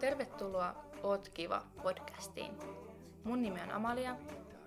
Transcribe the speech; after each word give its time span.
Tervetuloa 0.00 0.84
Oot 1.02 1.28
kiva 1.28 1.66
podcastiin. 1.82 2.58
Mun 3.24 3.42
nimi 3.42 3.60
on 3.60 3.70
Amalia 3.70 4.16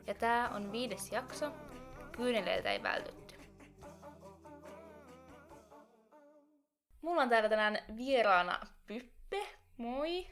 ja 0.07 0.13
tää 0.13 0.49
on 0.49 0.71
viides 0.71 1.11
jakso 1.11 1.51
Kyyneleiltä 2.17 2.71
ei 2.71 2.83
vältytty. 2.83 3.35
Mulla 7.01 7.21
on 7.21 7.29
täällä 7.29 7.49
tänään 7.49 7.77
vieraana 7.97 8.59
Pyppe. 8.87 9.47
Moi! 9.77 10.27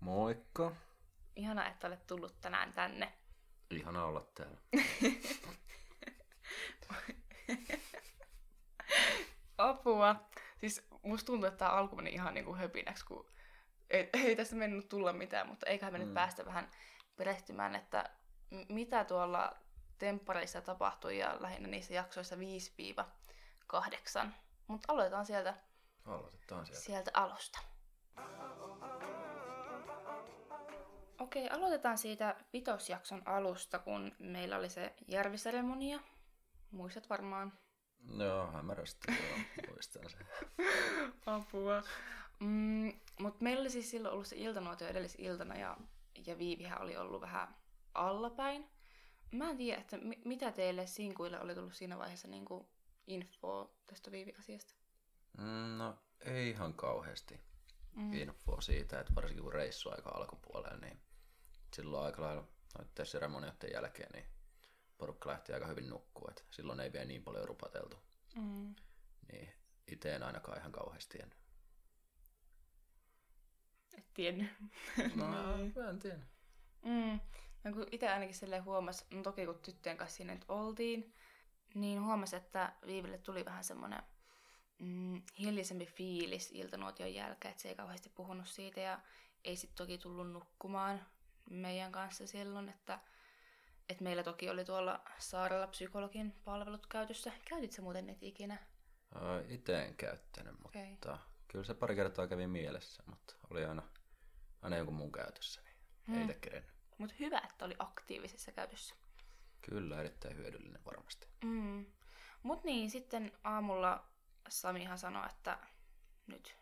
Moikka. 0.00 0.72
Ihana, 1.36 1.68
että 1.68 1.86
olet 1.86 2.06
tullut 2.06 2.40
tänään 2.40 2.72
tänne. 2.72 3.12
Ihana 3.70 4.04
olla 4.04 4.26
täällä. 4.34 4.58
Apua. 9.58 10.16
Siis 10.56 10.86
musta 11.02 11.26
tuntuu, 11.26 11.48
että 11.48 11.58
tämä 11.58 11.70
alku 11.70 11.96
meni 11.96 12.10
ihan 12.10 12.34
niinku 12.34 12.54
höpinäksi, 12.54 13.04
kun 13.04 13.26
ei, 13.90 14.10
ei 14.24 14.36
tästä 14.36 14.56
mennyt 14.56 14.88
tulla 14.88 15.12
mitään, 15.12 15.48
mutta 15.48 15.66
eiköhän 15.66 15.92
me 15.92 15.98
mm. 15.98 16.04
nyt 16.04 16.14
päästä 16.14 16.44
vähän 16.44 16.70
perehtymään, 17.16 17.74
että 17.74 18.10
m- 18.50 18.74
mitä 18.74 19.04
tuolla 19.04 19.56
temppareissa 19.98 20.60
tapahtui 20.60 21.18
ja 21.18 21.36
lähinnä 21.40 21.68
niissä 21.68 21.94
jaksoissa 21.94 22.36
5-8. 24.26 24.28
Mutta 24.66 24.92
aloitetaan 24.92 25.26
sieltä, 25.26 25.54
Aloitetaan 26.04 26.66
sieltä. 26.66 26.82
sieltä 26.82 27.10
alusta. 27.14 27.58
Okei, 31.18 31.48
aloitetaan 31.50 31.98
siitä 31.98 32.36
vitosjakson 32.52 33.22
alusta, 33.24 33.78
kun 33.78 34.12
meillä 34.18 34.56
oli 34.56 34.68
se 34.68 34.94
järviseremonia. 35.08 36.00
Muistat 36.70 37.10
varmaan. 37.10 37.52
Joo, 38.18 38.46
hämärästi 38.46 39.12
joo, 39.12 39.66
muistan 39.70 40.10
sen. 40.10 40.26
Apua. 41.26 41.82
Mm, 42.40 42.92
Mutta 43.20 43.44
meillä 43.44 43.60
oli 43.60 43.70
siis 43.70 43.90
silloin 43.90 44.14
ollut 44.14 44.26
se 44.26 44.36
iltanuotio 44.36 44.88
edellisiltana 44.88 45.56
ja, 45.58 45.76
ja 46.26 46.38
Viivihän 46.38 46.82
oli 46.82 46.96
ollut 46.96 47.20
vähän 47.20 47.54
allapäin. 47.94 48.70
Mä 49.32 49.50
en 49.50 49.56
tiedä, 49.56 49.80
että 49.80 49.96
mi- 49.98 50.22
mitä 50.24 50.52
teille 50.52 50.86
sinkuille 50.86 51.40
oli 51.40 51.54
tullut 51.54 51.74
siinä 51.74 51.98
vaiheessa 51.98 52.28
niin 52.28 52.44
kuin 52.44 52.66
infoa 53.06 53.70
tästä 53.86 54.10
Viivi-asiasta. 54.10 54.74
Mm, 55.38 55.78
No, 55.78 55.98
ei 56.20 56.50
ihan 56.50 56.74
kauheasti 56.74 57.40
mm. 57.96 58.12
infoa 58.12 58.60
siitä, 58.60 59.00
että 59.00 59.14
varsinkin 59.14 59.42
kun 59.42 59.52
reissu 59.52 59.90
aika 59.90 60.10
alkupuolella, 60.10 60.76
niin 60.76 61.00
silloin 61.74 62.04
aika 62.06 62.22
lailla 62.22 62.44
noiden 62.78 63.06
seremonioiden 63.06 63.70
jälkeen, 63.72 64.10
niin 64.12 64.26
porukka 64.98 65.30
lähti 65.30 65.52
aika 65.52 65.66
hyvin 65.66 65.88
nukkua, 65.88 66.28
että 66.30 66.42
silloin 66.50 66.80
ei 66.80 66.92
vielä 66.92 67.04
niin 67.04 67.22
paljon 67.24 67.48
rupateltu. 67.48 67.96
Mm. 68.36 68.74
Niin 69.32 69.52
itse 69.86 70.14
en 70.14 70.22
ainakaan 70.22 70.58
ihan 70.58 70.72
kauheasti 70.72 71.18
en. 71.22 71.34
Et 73.98 74.14
tiennyt. 74.14 74.48
No, 75.16 75.26
mä 75.26 75.90
en 75.90 75.98
tiedä. 75.98 76.18
Mm. 76.82 77.20
Ja 77.64 77.72
kun 77.72 77.86
itse 77.90 78.08
ainakin 78.08 78.34
silleen 78.34 78.64
huomasi, 78.64 79.04
no 79.10 79.22
toki 79.22 79.46
kun 79.46 79.58
tyttöjen 79.58 79.96
kanssa 79.96 80.16
siinä 80.16 80.34
nyt 80.34 80.44
oltiin, 80.48 81.14
niin 81.74 82.04
huomasi, 82.04 82.36
että 82.36 82.72
Viiville 82.86 83.18
tuli 83.18 83.44
vähän 83.44 83.64
semmoinen 83.64 84.02
mm, 84.78 85.22
hiljaisempi 85.38 85.86
fiilis 85.86 86.50
iltanuotion 86.52 87.14
jälkeen, 87.14 87.50
että 87.50 87.62
se 87.62 87.68
ei 87.68 87.74
kauheasti 87.74 88.08
puhunut 88.08 88.48
siitä 88.48 88.80
ja 88.80 89.00
ei 89.44 89.56
sitten 89.56 89.76
toki 89.76 89.98
tullut 89.98 90.32
nukkumaan 90.32 91.00
meidän 91.50 91.92
kanssa 91.92 92.26
silloin, 92.26 92.68
että, 92.68 92.98
että 93.88 94.04
meillä 94.04 94.22
toki 94.22 94.50
oli 94.50 94.64
tuolla 94.64 95.00
saarella 95.18 95.66
psykologin 95.66 96.32
palvelut 96.44 96.86
käytössä. 96.86 97.32
Käytit 97.44 97.72
sä 97.72 97.82
muuten 97.82 98.06
niitä 98.06 98.26
ikinä? 98.26 98.58
Itse 99.48 99.82
en 99.84 99.96
käyttänyt, 99.96 100.52
mutta 100.62 100.78
Okei. 100.78 100.96
Kyllä 101.52 101.64
se 101.64 101.74
pari 101.74 101.94
kertaa 101.94 102.26
kävi 102.26 102.46
mielessä, 102.46 103.02
mutta 103.06 103.34
oli 103.50 103.64
aina, 103.64 103.82
aina 104.62 104.76
jonkun 104.76 104.94
mun 104.94 105.12
käytössä, 105.12 105.60
niin 105.60 106.18
ei 106.18 106.22
itse 106.22 106.34
kerennyt. 106.34 106.74
Mutta 106.98 107.14
hyvä, 107.20 107.38
että 107.38 107.64
oli 107.64 107.76
aktiivisessa 107.78 108.52
käytössä. 108.52 108.94
Kyllä, 109.62 110.00
erittäin 110.00 110.36
hyödyllinen 110.36 110.84
varmasti. 110.84 111.28
Mm. 111.44 111.86
Mut 112.42 112.64
niin, 112.64 112.90
sitten 112.90 113.32
aamulla 113.44 114.04
Samihan 114.48 114.98
sanoi, 114.98 115.26
että 115.26 115.58
nyt 116.26 116.56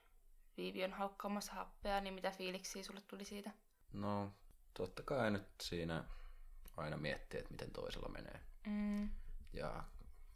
Viivi 0.57 0.85
on 0.85 0.93
haukkaamassa 0.93 1.53
happea, 1.53 2.01
niin 2.01 2.15
mitä 2.15 2.31
fiiliksiä 2.31 2.83
sulle 2.83 3.01
tuli 3.01 3.25
siitä? 3.25 3.51
No, 3.93 4.33
totta 4.75 5.03
kai 5.03 5.31
nyt 5.31 5.49
siinä 5.63 6.05
aina 6.77 6.97
miettii, 6.97 7.41
että 7.41 7.51
miten 7.51 7.71
toisella 7.71 8.09
menee. 8.09 8.41
Mm. 8.67 9.11
Ja 9.53 9.85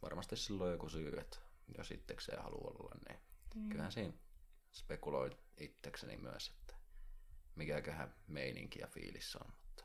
varmasti 0.01 0.35
silloin 0.35 0.71
joku 0.71 0.89
syy, 0.89 1.19
että 1.19 1.37
jos 1.77 1.91
itsekseen 1.91 2.43
haluaa 2.43 2.73
olla, 2.79 2.95
niin 3.07 3.19
mm. 3.55 3.69
kyllähän 3.69 3.91
siinä 3.91 4.13
spekuloi 4.73 5.37
itsekseni 5.57 6.17
myös, 6.17 6.49
että 6.49 6.75
mikäköhän 7.55 8.15
meininki 8.27 8.79
ja 8.79 8.87
fiilis 8.87 9.35
on. 9.35 9.47
Mutta 9.47 9.83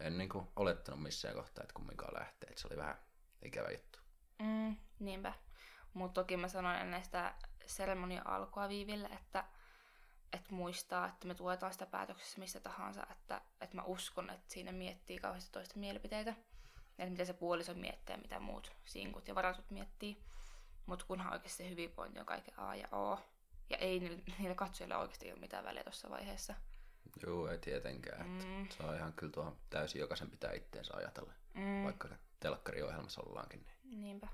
en 0.00 0.18
niin 0.18 0.28
kuin 0.28 0.48
olettanut 0.56 1.02
missään 1.02 1.34
kohtaa, 1.34 1.62
että 1.62 1.74
kumminkaan 1.74 2.14
lähtee. 2.20 2.48
Että 2.48 2.60
se 2.60 2.68
oli 2.68 2.76
vähän 2.76 2.98
ikävä 3.42 3.70
juttu. 3.70 3.98
Mm, 4.38 4.76
niinpä. 4.98 5.32
Mutta 5.94 6.20
toki 6.20 6.36
mä 6.36 6.48
sanoin 6.48 6.76
ennen 6.76 7.04
sitä 7.04 7.34
seremonia 7.66 8.22
alkua 8.24 8.68
Viiville, 8.68 9.06
että, 9.06 9.44
että 10.32 10.54
muistaa, 10.54 11.08
että 11.08 11.26
me 11.26 11.34
tuetaan 11.34 11.72
sitä 11.72 11.86
päätöksessä 11.86 12.38
mistä 12.38 12.60
tahansa, 12.60 13.06
että, 13.10 13.40
että 13.60 13.76
mä 13.76 13.82
uskon, 13.82 14.30
että 14.30 14.54
siinä 14.54 14.72
miettii 14.72 15.18
kauheasti 15.18 15.52
toista 15.52 15.78
mielipiteitä. 15.78 16.34
Että 16.98 17.10
mitä 17.10 17.24
se 17.24 17.32
puoliso 17.32 17.74
miettii 17.74 18.14
ja 18.14 18.22
mitä 18.22 18.40
muut 18.40 18.72
sinkut 18.84 19.28
ja 19.28 19.34
varatut 19.34 19.70
miettii. 19.70 20.22
Mutta 20.86 21.04
kunhan 21.04 21.32
oikeasti 21.32 21.62
se 21.62 21.70
hyvinvointi 21.70 22.20
on 22.20 22.26
kaiken 22.26 22.58
A 22.58 22.74
ja 22.74 22.88
O. 22.92 23.20
Ja 23.70 23.76
ei 23.76 24.00
niillä, 24.00 24.22
niillä 24.38 24.54
katsojilla 24.54 24.98
oikeasti 24.98 25.32
ole 25.32 25.40
mitään 25.40 25.64
väliä 25.64 25.84
tuossa 25.84 26.10
vaiheessa. 26.10 26.54
Joo, 27.26 27.48
ei 27.48 27.58
tietenkään. 27.58 28.28
Mm. 28.28 28.68
Se 28.68 28.82
on 28.82 28.96
ihan 28.96 29.12
kyllä 29.12 29.32
tuohon 29.32 29.56
täysin 29.70 30.00
jokaisen 30.00 30.30
pitää 30.30 30.52
itteensä 30.52 30.94
ajatella. 30.96 31.32
Mm. 31.54 31.84
Vaikka 31.84 32.08
telkkariohjelmassa 32.40 33.22
ollaankin. 33.22 33.66
Niin. 33.84 34.00
Niinpä. 34.00 34.28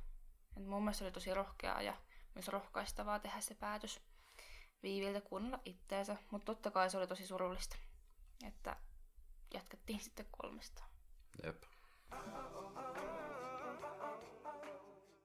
Et 0.56 0.66
mun 0.66 0.82
mielestä 0.82 1.04
oli 1.04 1.12
tosi 1.12 1.34
rohkeaa 1.34 1.82
ja 1.82 1.96
myös 2.34 2.48
rohkaistavaa 2.48 3.18
tehdä 3.18 3.40
se 3.40 3.54
päätös 3.54 4.00
Viiviltä 4.82 5.20
kuunnella 5.20 5.58
itteensä, 5.64 6.16
mutta 6.30 6.46
totta 6.46 6.70
kai 6.70 6.90
se 6.90 6.98
oli 6.98 7.06
tosi 7.06 7.26
surullista, 7.26 7.76
että 8.46 8.76
jatkettiin 9.54 10.00
sitten 10.00 10.26
kolmesta. 10.30 10.82
Jep. 11.44 11.62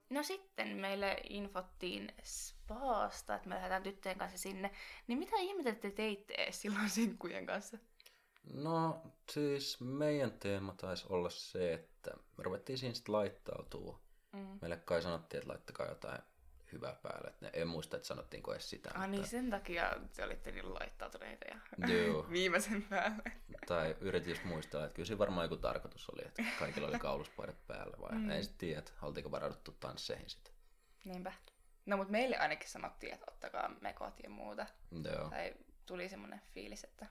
No 0.09 0.23
sitten 0.23 0.77
meille 0.77 1.17
infottiin 1.29 2.13
spaasta, 2.23 3.35
että 3.35 3.49
me 3.49 3.55
lähdetään 3.55 3.83
tyttöjen 3.83 4.17
kanssa 4.17 4.37
sinne. 4.37 4.71
Niin 5.07 5.19
mitä 5.19 5.35
ihmettä 5.39 5.75
te 5.75 5.91
teitte 5.91 6.47
silloin 6.51 6.89
sinkkujen 6.89 7.45
kanssa? 7.45 7.77
No 8.53 9.01
siis 9.31 9.81
meidän 9.81 10.31
teema 10.31 10.73
taisi 10.73 11.05
olla 11.09 11.29
se, 11.29 11.73
että 11.73 12.11
me 12.37 12.43
ruvettiin 12.43 12.77
siinä 12.77 12.93
sitten 12.93 13.13
laittautua. 13.13 13.99
Mm. 14.33 14.59
Meille 14.61 14.77
kai 14.77 15.01
sanottiin, 15.01 15.39
että 15.39 15.51
laittakaa 15.51 15.87
jotain 15.87 16.21
hyvää 16.77 16.95
päälle. 17.03 17.29
Et 17.29 17.41
ne, 17.41 17.49
en 17.53 17.67
muista, 17.67 17.97
että 17.97 18.07
sanottiinko 18.07 18.53
edes 18.53 18.69
sitä. 18.69 18.91
Ah 18.93 19.07
niin, 19.07 19.27
sen 19.27 19.49
takia 19.49 19.93
te 20.15 20.23
olitte 20.23 20.51
niin 20.51 20.73
laittautuneita 20.73 21.45
ja 21.47 21.87
Joo. 21.87 22.25
viimeisen 22.31 22.83
päälle. 22.83 23.31
Tai 23.67 23.95
yritin 24.01 24.29
just 24.29 24.43
muistella, 24.43 24.85
että 24.85 24.95
kyllä 24.95 25.07
siinä 25.07 25.19
varmaan 25.19 25.45
joku 25.45 25.57
tarkoitus 25.57 26.09
oli, 26.09 26.21
että 26.25 26.43
kaikilla 26.59 26.87
oli 26.87 26.99
kauluspaidat 26.99 27.67
päällä. 27.67 27.97
Vai 28.01 28.11
mm. 28.11 28.29
en 28.29 28.43
sitten 28.43 28.59
tiedä, 28.59 28.79
että 28.79 28.91
oltiinko 29.01 29.31
varauduttu 29.31 29.71
tansseihin 29.71 30.29
sitten. 30.29 30.53
Niinpä. 31.05 31.33
No 31.85 31.97
mutta 31.97 32.11
meille 32.11 32.37
ainakin 32.37 32.69
sanottiin, 32.69 33.13
että 33.13 33.31
ottakaa 33.31 33.69
mekot 33.81 34.19
ja 34.23 34.29
muuta. 34.29 34.65
Joo. 34.91 35.29
Tai 35.29 35.53
tuli 35.85 36.09
semmoinen 36.09 36.41
fiilis, 36.53 36.83
että 36.83 37.05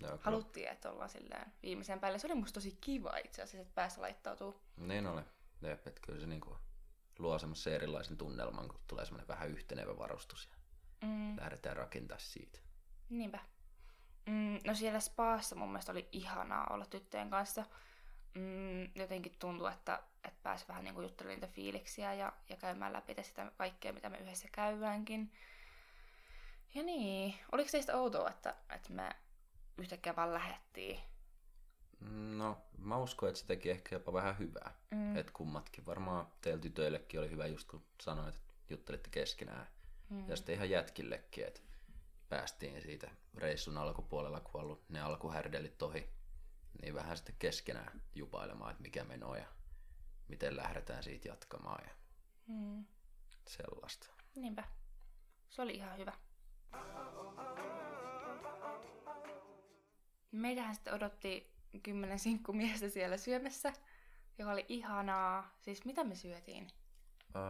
Joo, 0.00 0.18
haluttiin, 0.20 0.68
että 0.68 0.90
ollaan 0.90 1.08
silleen 1.08 1.52
viimeisen 1.62 2.00
päälle. 2.00 2.18
Se 2.18 2.26
oli 2.26 2.34
musta 2.34 2.54
tosi 2.54 2.78
kiva 2.80 3.16
itse 3.16 3.42
asiassa, 3.42 3.62
että 3.62 3.74
päässä 3.74 4.00
laittautuu. 4.00 4.60
Niin 4.76 5.06
oli. 5.06 5.22
Jep, 5.62 5.86
että 5.86 6.00
kyllä 6.06 6.20
se 6.20 6.26
niinku 6.26 6.58
luo 7.18 7.38
semmoisen 7.38 7.74
erilaisen 7.74 8.16
tunnelman, 8.16 8.68
kun 8.68 8.80
tulee 8.86 9.04
semmoinen 9.04 9.28
vähän 9.28 9.48
yhtenevä 9.48 9.98
varustus 9.98 10.48
ja 10.52 10.58
Mm. 11.02 11.36
lähdetään 11.36 11.76
rakentaa 11.76 12.18
siitä. 12.18 12.58
Niinpä. 13.08 13.38
Mm, 14.26 14.58
no 14.66 14.74
siellä 14.74 15.00
spaassa 15.00 15.56
mun 15.56 15.68
mielestä 15.68 15.92
oli 15.92 16.08
ihanaa 16.12 16.66
olla 16.70 16.86
tyttöjen 16.86 17.30
kanssa. 17.30 17.64
Mm, 18.34 18.90
jotenkin 18.94 19.36
tuntuu, 19.38 19.66
että, 19.66 20.02
että 20.24 20.40
pääsi 20.42 20.68
vähän 20.68 20.84
niin 20.84 21.02
juttelemaan 21.02 21.40
niitä 21.40 21.54
fiiliksiä 21.54 22.14
ja, 22.14 22.32
ja 22.48 22.56
käymään 22.56 22.92
läpi 22.92 23.14
sitä 23.22 23.52
kaikkea, 23.56 23.92
mitä 23.92 24.08
me 24.08 24.18
yhdessä 24.18 24.48
käydäänkin. 24.52 25.32
Ja 26.74 26.82
niin, 26.82 27.34
oliko 27.52 27.68
teistä 27.72 27.96
outoa, 27.96 28.30
että, 28.30 28.54
että 28.74 28.92
me 28.92 29.10
yhtäkkiä 29.78 30.16
vaan 30.16 30.34
lähettiin? 30.34 31.00
No, 32.36 32.56
mä 32.78 32.96
uskon, 32.96 33.28
että 33.28 33.40
se 33.40 33.46
teki 33.46 33.70
ehkä 33.70 33.94
jopa 33.94 34.12
vähän 34.12 34.38
hyvää. 34.38 34.74
Mm. 34.90 35.16
Että 35.16 35.32
kummatkin. 35.32 35.86
Varmaan 35.86 36.26
teillä 36.40 36.60
tytöillekin 36.62 37.20
oli 37.20 37.30
hyvä 37.30 37.46
just 37.46 37.68
kun 37.68 37.84
sanoit, 38.00 38.34
että 38.34 38.52
juttelitte 38.70 39.10
keskenään. 39.10 39.66
Mm. 40.10 40.28
Ja 40.28 40.36
sitten 40.36 40.54
ihan 40.54 40.70
jätkillekin, 40.70 41.46
että 41.46 41.60
päästiin 42.28 42.82
siitä 42.82 43.10
reissun 43.34 43.76
alkupuolella, 43.76 44.40
kun 44.40 44.60
ollut 44.60 44.88
ne 44.88 45.00
alkuhärdelit 45.00 45.82
ohi. 45.82 46.08
Niin 46.82 46.94
vähän 46.94 47.16
sitten 47.16 47.34
keskenään 47.38 48.02
jupailemaan, 48.14 48.70
että 48.70 48.82
mikä 48.82 49.04
meno 49.04 49.34
ja 49.36 49.46
miten 50.28 50.56
lähdetään 50.56 51.02
siitä 51.02 51.28
jatkamaan 51.28 51.84
ja 51.88 51.90
Mm. 52.46 52.84
sellaista. 53.48 54.06
Niinpä. 54.36 54.64
Se 55.48 55.62
oli 55.62 55.74
ihan 55.74 55.98
hyvä. 55.98 56.12
Meitähän 60.32 60.74
sitten 60.74 60.94
odotti 60.94 61.57
kymmenen 61.82 62.18
sinkkumiestä 62.18 62.88
siellä 62.88 63.16
syömässä, 63.16 63.72
joka 64.38 64.52
oli 64.52 64.64
ihanaa. 64.68 65.56
Siis 65.60 65.84
mitä 65.84 66.04
me 66.04 66.14
syötiin? 66.14 66.66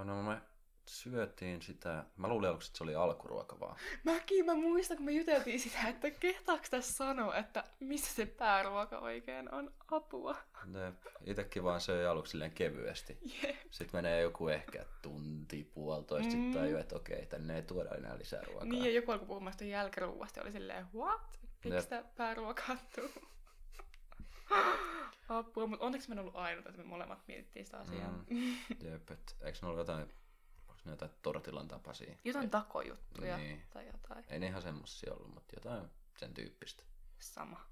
No 0.05 0.23
me 0.23 0.41
syötiin 0.89 1.63
sitä, 1.63 2.05
mä 2.17 2.29
luulin 2.29 2.51
aluksi, 2.51 2.69
että 2.69 2.79
se 2.79 2.85
oli 2.85 2.95
alkuruoka 2.95 3.61
vaan. 3.61 3.77
Mäkin, 4.05 4.47
mä 4.47 4.55
muistan, 4.55 4.97
kun 4.97 5.07
me 5.07 5.13
juteltiin 5.13 5.61
sitä, 5.61 5.89
että 5.89 6.11
kehtaako 6.11 6.65
tässä 6.71 6.93
sanoa, 6.93 7.37
että 7.37 7.65
missä 7.81 8.15
se 8.15 8.27
pääruoka 8.27 8.99
oikein 8.99 9.55
on 9.55 9.75
apua. 9.91 10.37
Ne 10.65 10.93
itekin 11.27 11.65
vaan 11.65 11.81
söi 11.81 12.07
aluksi 12.07 12.31
silleen 12.31 12.53
kevyesti. 12.53 13.19
Jep. 13.43 13.57
Sitten 13.71 13.99
menee 13.99 14.21
joku 14.21 14.49
ehkä 14.49 14.85
tunti, 15.03 15.71
puolitoista, 15.75 16.27
mm. 16.27 16.31
sitten 16.31 16.53
tajuu, 16.63 16.79
että 16.79 16.97
okei, 16.97 17.27
tänne 17.27 17.57
ei 17.57 17.63
tuoda 17.63 17.91
enää 17.91 18.19
lisää 18.19 18.43
ruokaa. 18.43 18.69
Niin, 18.69 18.85
ja 18.85 18.91
joku 18.91 19.13
alkoi 19.13 19.27
puhumaan 19.27 19.53
sitä 19.53 19.65
jälkiruuasta 19.65 20.43
oli 20.43 20.53
silleen, 20.53 20.87
what? 20.95 21.39
Miksi 21.43 21.69
Jep. 21.69 21.81
sitä 21.83 22.05
pääruokaa 22.17 22.77
tuu? 22.95 23.29
Apua, 25.29 25.67
mutta 25.67 25.85
onneksi 25.87 26.09
mä 26.09 26.13
en 26.13 26.19
ollut 26.19 26.37
ainut, 26.37 26.67
että 26.67 26.79
me 26.83 26.89
molemmat 26.89 27.29
mietittiin 27.29 27.65
sitä 27.65 27.79
asiaa. 27.79 28.11
Mm. 28.31 28.57
Jep, 28.91 29.11
et, 29.11 29.37
eikö 29.41 29.59
ne 29.63 29.69
ollut 29.69 29.79
jotain, 29.79 30.03
onko 30.69 30.81
ne 30.85 30.91
jotain 30.91 31.11
tortilan 31.23 31.69
tapaisia? 31.69 32.15
Jotain 32.25 32.51
takojuttuja 32.51 33.37
Niin. 33.37 33.63
tai 33.71 33.87
jotain. 33.87 34.25
Ei 34.29 34.39
ne 34.39 34.47
ihan 34.47 34.63
semmosia 34.63 35.13
ollut, 35.15 35.35
mutta 35.35 35.57
jotain 35.57 35.91
sen 36.17 36.35
tyyppistä. 36.35 36.83
Sama. 37.19 37.67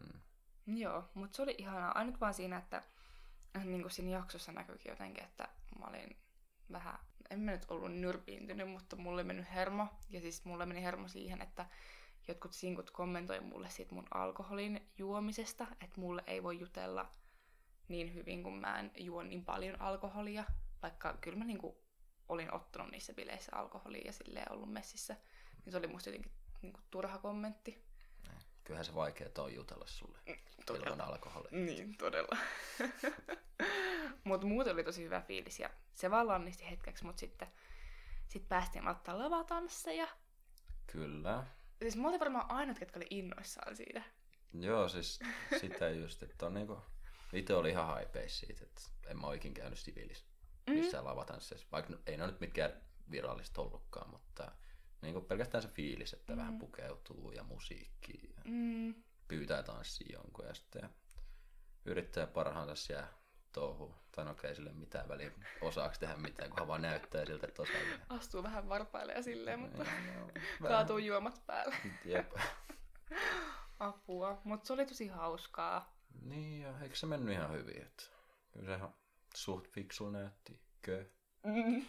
Mm. 0.00 0.20
Joo, 0.78 1.10
mutta 1.14 1.36
se 1.36 1.42
oli 1.42 1.54
ihanaa. 1.58 1.98
Ainut 1.98 2.20
vaan 2.20 2.34
siinä, 2.34 2.58
että 2.58 2.82
äh, 3.56 3.64
niin 3.64 3.82
kuin 3.82 3.92
siinä 3.92 4.10
jaksossa 4.10 4.52
näkyykin 4.52 4.90
jotenkin, 4.90 5.24
että 5.24 5.48
mä 5.78 5.86
olin 5.86 6.16
vähän, 6.72 6.98
en 7.30 7.40
mä 7.40 7.50
nyt 7.50 7.70
ollut 7.70 7.92
nyrpiintynyt, 7.92 8.70
mutta 8.70 8.96
mulle 8.96 9.24
mennyt 9.24 9.46
hermo. 9.54 9.86
Ja 10.10 10.20
siis 10.20 10.44
mulle 10.44 10.66
meni 10.66 10.82
hermo 10.82 11.08
siihen, 11.08 11.42
että 11.42 11.66
jotkut 12.28 12.52
sinkut 12.52 12.90
kommentoi 12.90 13.40
mulle 13.40 13.70
siitä 13.70 13.94
mun 13.94 14.06
alkoholin 14.14 14.92
juomisesta, 14.98 15.66
että 15.80 16.00
mulle 16.00 16.24
ei 16.26 16.42
voi 16.42 16.60
jutella 16.60 17.10
niin 17.88 18.14
hyvin, 18.14 18.42
kun 18.42 18.60
mä 18.60 18.78
en 18.78 18.90
juo 18.96 19.22
niin 19.22 19.44
paljon 19.44 19.80
alkoholia. 19.80 20.44
Vaikka 20.82 21.18
kyllä 21.20 21.38
mä 21.38 21.44
niinku 21.44 21.84
olin 22.28 22.54
ottanut 22.54 22.90
niissä 22.90 23.12
bileissä 23.12 23.56
alkoholia 23.56 24.02
ja 24.06 24.12
silleen 24.12 24.52
ollut 24.52 24.72
messissä. 24.72 25.16
Niin 25.64 25.72
se 25.72 25.78
oli 25.78 25.86
musta 25.86 26.08
jotenkin 26.08 26.32
niinku 26.62 26.80
turha 26.90 27.18
kommentti. 27.18 27.84
Kyllähän 28.64 28.84
se 28.84 28.94
vaikea 28.94 29.28
on 29.38 29.54
jutella 29.54 29.86
sulle 29.86 30.18
Todella. 30.66 30.86
ilman 30.86 31.08
alkoholia. 31.08 31.50
Niin, 31.52 31.96
todella. 31.96 32.36
mutta 34.24 34.46
muuten 34.46 34.72
oli 34.72 34.84
tosi 34.84 35.04
hyvä 35.04 35.20
fiilis 35.20 35.60
ja 35.60 35.70
se 35.94 36.10
vaan 36.10 36.28
lannisti 36.28 36.70
hetkeksi, 36.70 37.04
mutta 37.04 37.20
sitten 37.20 37.48
sit 38.26 38.48
päästiin 38.48 38.88
ottaa 38.88 39.18
lavatansseja. 39.18 40.08
Kyllä. 40.86 41.46
Siis 41.82 41.96
mä 41.96 42.08
olin 42.08 42.20
varmaan 42.20 42.50
ainut, 42.50 42.78
ketkä 42.78 42.98
oli 42.98 43.06
innoissaan 43.10 43.76
siitä. 43.76 44.02
Joo, 44.60 44.88
siis 44.88 45.20
sitä 45.60 45.90
just, 45.90 46.22
että 46.22 46.46
on 46.46 46.54
niinku... 46.54 46.78
Itse 47.32 47.54
oli 47.54 47.70
ihan 47.70 47.86
haipeis 47.86 48.38
siitä, 48.38 48.64
että 48.64 48.82
en 49.06 49.20
mä 49.20 49.26
oikein 49.26 49.54
käynyt 49.54 49.78
siviilissä 49.78 50.26
missään 50.70 51.04
mm. 51.04 51.08
lavatansseissa. 51.08 51.66
Vaikka 51.72 51.92
ei 52.06 52.16
ne 52.16 52.26
nyt 52.26 52.40
mitkään 52.40 52.72
virallista 53.10 53.62
ollutkaan, 53.62 54.10
mutta 54.10 54.52
niinku 55.02 55.20
pelkästään 55.20 55.62
se 55.62 55.68
fiilis, 55.68 56.12
että 56.12 56.32
mm. 56.32 56.38
vähän 56.38 56.58
pukeutuu 56.58 57.32
ja 57.32 57.42
musiikki 57.42 58.34
ja 58.36 58.42
Mm. 58.44 58.94
pyytää 59.28 59.62
tanssia 59.62 60.18
jonkun 60.18 60.46
ja 60.46 60.54
sitten 60.54 60.90
yrittää 61.84 62.26
parhaansa 62.26 62.74
siellä 62.74 63.08
touhu. 63.58 63.94
Tai 64.12 64.24
no 64.24 64.30
okei, 64.30 64.54
sille 64.54 64.72
mitään 64.72 65.08
väliä 65.08 65.30
osaaks 65.60 65.98
tehdä 65.98 66.16
mitään, 66.16 66.50
kunhan 66.50 66.68
vaan 66.68 66.82
näyttää 66.82 67.26
siltä, 67.26 67.46
että 67.46 67.62
osaa. 67.62 67.76
Astuu 68.08 68.42
vähän 68.42 68.68
varpaille 68.68 69.12
ja 69.12 69.22
silleen, 69.22 69.60
mutta 69.60 69.84
Niin, 69.84 70.20
no, 70.60 70.68
kaatuu 70.68 70.98
juomat 70.98 71.42
päälle. 71.46 71.76
Jep. 72.04 72.32
Apua. 73.80 74.40
Mutta 74.44 74.66
se 74.66 74.72
oli 74.72 74.86
tosi 74.86 75.08
hauskaa. 75.08 75.96
Niin, 76.22 76.62
ja 76.62 76.80
eikö 76.80 76.96
se 76.96 77.06
mennyt 77.06 77.34
ihan 77.34 77.52
hyvin? 77.52 77.82
Että 77.82 78.02
kyllä 78.52 78.66
se 78.66 78.74
ihan 78.74 78.94
suht 79.34 79.68
fiksu 79.68 80.10
näytti. 80.10 80.60
Kö? 80.82 81.06
Mm. 81.44 81.86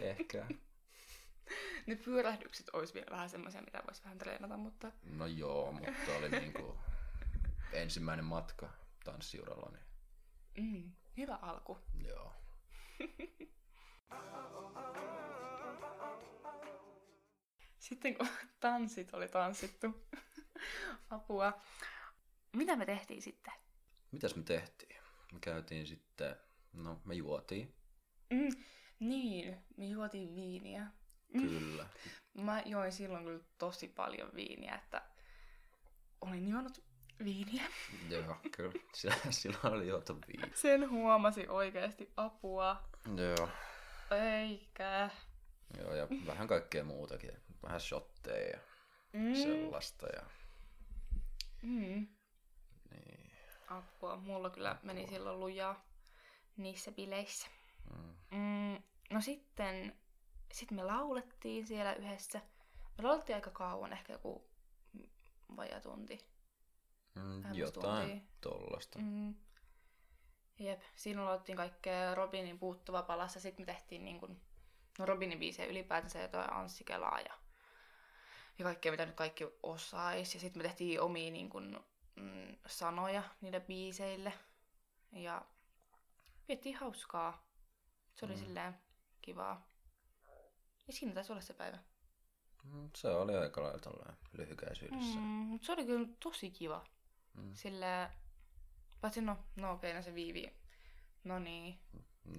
Ehkä. 0.00 0.46
Ne 1.86 1.96
pyörähdykset 1.96 2.70
olisi 2.72 2.94
vielä 2.94 3.10
vähän 3.10 3.30
semmoisia, 3.30 3.60
mitä 3.62 3.82
voisi 3.86 4.04
vähän 4.04 4.18
treenata, 4.18 4.56
mutta 4.56 4.92
No 5.02 5.26
joo, 5.26 5.72
mutta 5.72 6.16
oli 6.18 6.28
niinku 6.28 6.78
ensimmäinen 7.72 8.24
matka 8.24 8.68
tanssiuralla, 9.04 9.70
niin 9.70 9.84
mm, 10.72 10.92
hyvä 11.16 11.34
alku. 11.42 11.78
joo. 12.04 12.32
Sitten 17.78 18.14
kun 18.14 18.28
tanssit 18.60 19.14
oli 19.14 19.28
tanssittu, 19.28 20.06
apua. 21.10 21.60
Mitä 22.56 22.76
me 22.76 22.86
tehtiin 22.86 23.22
sitten? 23.22 23.54
Mitäs 24.12 24.36
me 24.36 24.42
tehtiin? 24.42 24.96
Me 25.32 25.38
käytiin 25.40 25.86
sitten, 25.86 26.36
no 26.72 27.00
me 27.04 27.14
juotiin, 27.14 27.74
Mm, 28.30 28.48
niin, 29.00 29.64
me 29.76 29.86
juotiin 29.86 30.34
viiniä. 30.34 30.86
kyllä. 31.32 31.86
Mä 32.34 32.62
join 32.66 32.92
silloin 32.92 33.24
kyllä 33.24 33.44
tosi 33.58 33.88
paljon 33.88 34.30
viiniä, 34.34 34.74
että 34.74 35.02
olin 36.20 36.48
juonut 36.48 36.84
viiniä. 37.24 37.62
joo, 38.10 38.36
kyllä. 38.56 38.72
Sillä, 39.30 39.58
oli 39.64 39.88
juotu 39.88 40.18
viini. 40.26 40.52
Sen 40.54 40.90
huomasi 40.90 41.48
oikeasti 41.48 42.12
apua. 42.16 42.82
Joo. 43.16 43.48
Eikä. 44.40 45.10
Joo, 45.78 45.94
ja 45.94 46.06
vähän 46.26 46.48
kaikkea 46.48 46.84
muutakin. 46.84 47.30
Vähän 47.62 47.80
shotteja 47.80 48.48
ja 48.50 48.58
Mm, 49.12 49.34
sellaista. 49.34 50.06
Ja, 50.06 50.22
mm, 51.62 52.06
niin. 52.90 53.30
apua. 53.68 54.16
Mulla 54.16 54.50
kyllä 54.50 54.76
meni 54.82 55.06
silloin 55.06 55.40
lujaa 55.40 55.84
niissä 56.56 56.92
bileissä. 56.92 57.46
Mm. 57.96 58.14
Mm, 58.38 58.82
no 59.10 59.20
sitten 59.20 59.96
sit 60.52 60.70
me 60.70 60.82
laulettiin 60.82 61.66
siellä 61.66 61.94
yhdessä. 61.94 62.40
Me 62.98 63.04
laulettiin 63.04 63.36
aika 63.36 63.50
kauan, 63.50 63.92
ehkä 63.92 64.12
joku 64.12 64.44
vajaa 65.56 65.80
tunti. 65.80 66.18
Mm, 67.14 67.54
jotain 67.54 68.08
tuntia. 68.10 68.28
tollasta. 68.40 68.98
Mm. 68.98 69.34
Jep, 70.58 70.80
siinä 70.96 71.24
laulettiin 71.24 71.56
kaikkea 71.56 72.14
Robinin 72.14 72.58
puuttuva 72.58 73.02
palassa. 73.02 73.40
Sitten 73.40 73.66
me 73.66 73.72
tehtiin 73.72 74.04
niin 74.04 74.20
kuin, 74.20 74.40
no 74.98 75.06
Robinin 75.06 75.38
biisejä 75.38 75.68
ylipäätänsä 75.68 76.18
jotain 76.22 76.52
Anssi 76.52 76.84
Kelaa 76.84 77.20
ja, 77.20 77.34
ja 78.58 78.64
kaikkea, 78.64 78.92
mitä 78.92 79.06
nyt 79.06 79.14
kaikki 79.16 79.44
osais. 79.62 80.34
Ja 80.34 80.40
sitten 80.40 80.62
me 80.62 80.68
tehtiin 80.68 81.00
omia 81.00 81.30
niin 81.30 81.50
kuin, 81.50 81.78
mm, 82.16 82.56
sanoja 82.66 83.22
niille 83.40 83.60
biiseille. 83.60 84.32
Ja 85.12 85.44
vietiin 86.48 86.76
hauskaa. 86.76 87.46
Se 88.14 88.26
oli 88.26 88.34
Mm. 88.34 88.38
silleen 88.40 88.74
kivaa. 89.22 89.68
Ja 90.86 90.92
siinä 90.92 91.14
taisi 91.14 91.32
olla 91.32 91.42
se 91.42 91.54
päivä. 91.54 91.78
Mm, 92.64 92.90
Se 92.96 93.08
oli 93.08 93.36
aika 93.36 93.62
lailla 93.62 94.14
lyhykäisyydessä. 94.32 95.18
Mm, 95.18 95.22
mutta 95.22 95.66
se 95.66 95.72
oli 95.72 95.84
kyllä 95.86 96.08
tosi 96.22 96.50
kiva. 96.50 96.84
Mm. 97.34 97.50
Sillä, 97.54 98.10
paitsi 99.00 99.20
no, 99.20 99.38
no 99.56 99.72
okei, 99.72 99.90
okay, 99.90 99.98
no 99.98 100.02
se 100.02 100.14
viivi. 100.14 100.52
No 101.24 101.38
niin. 101.38 101.78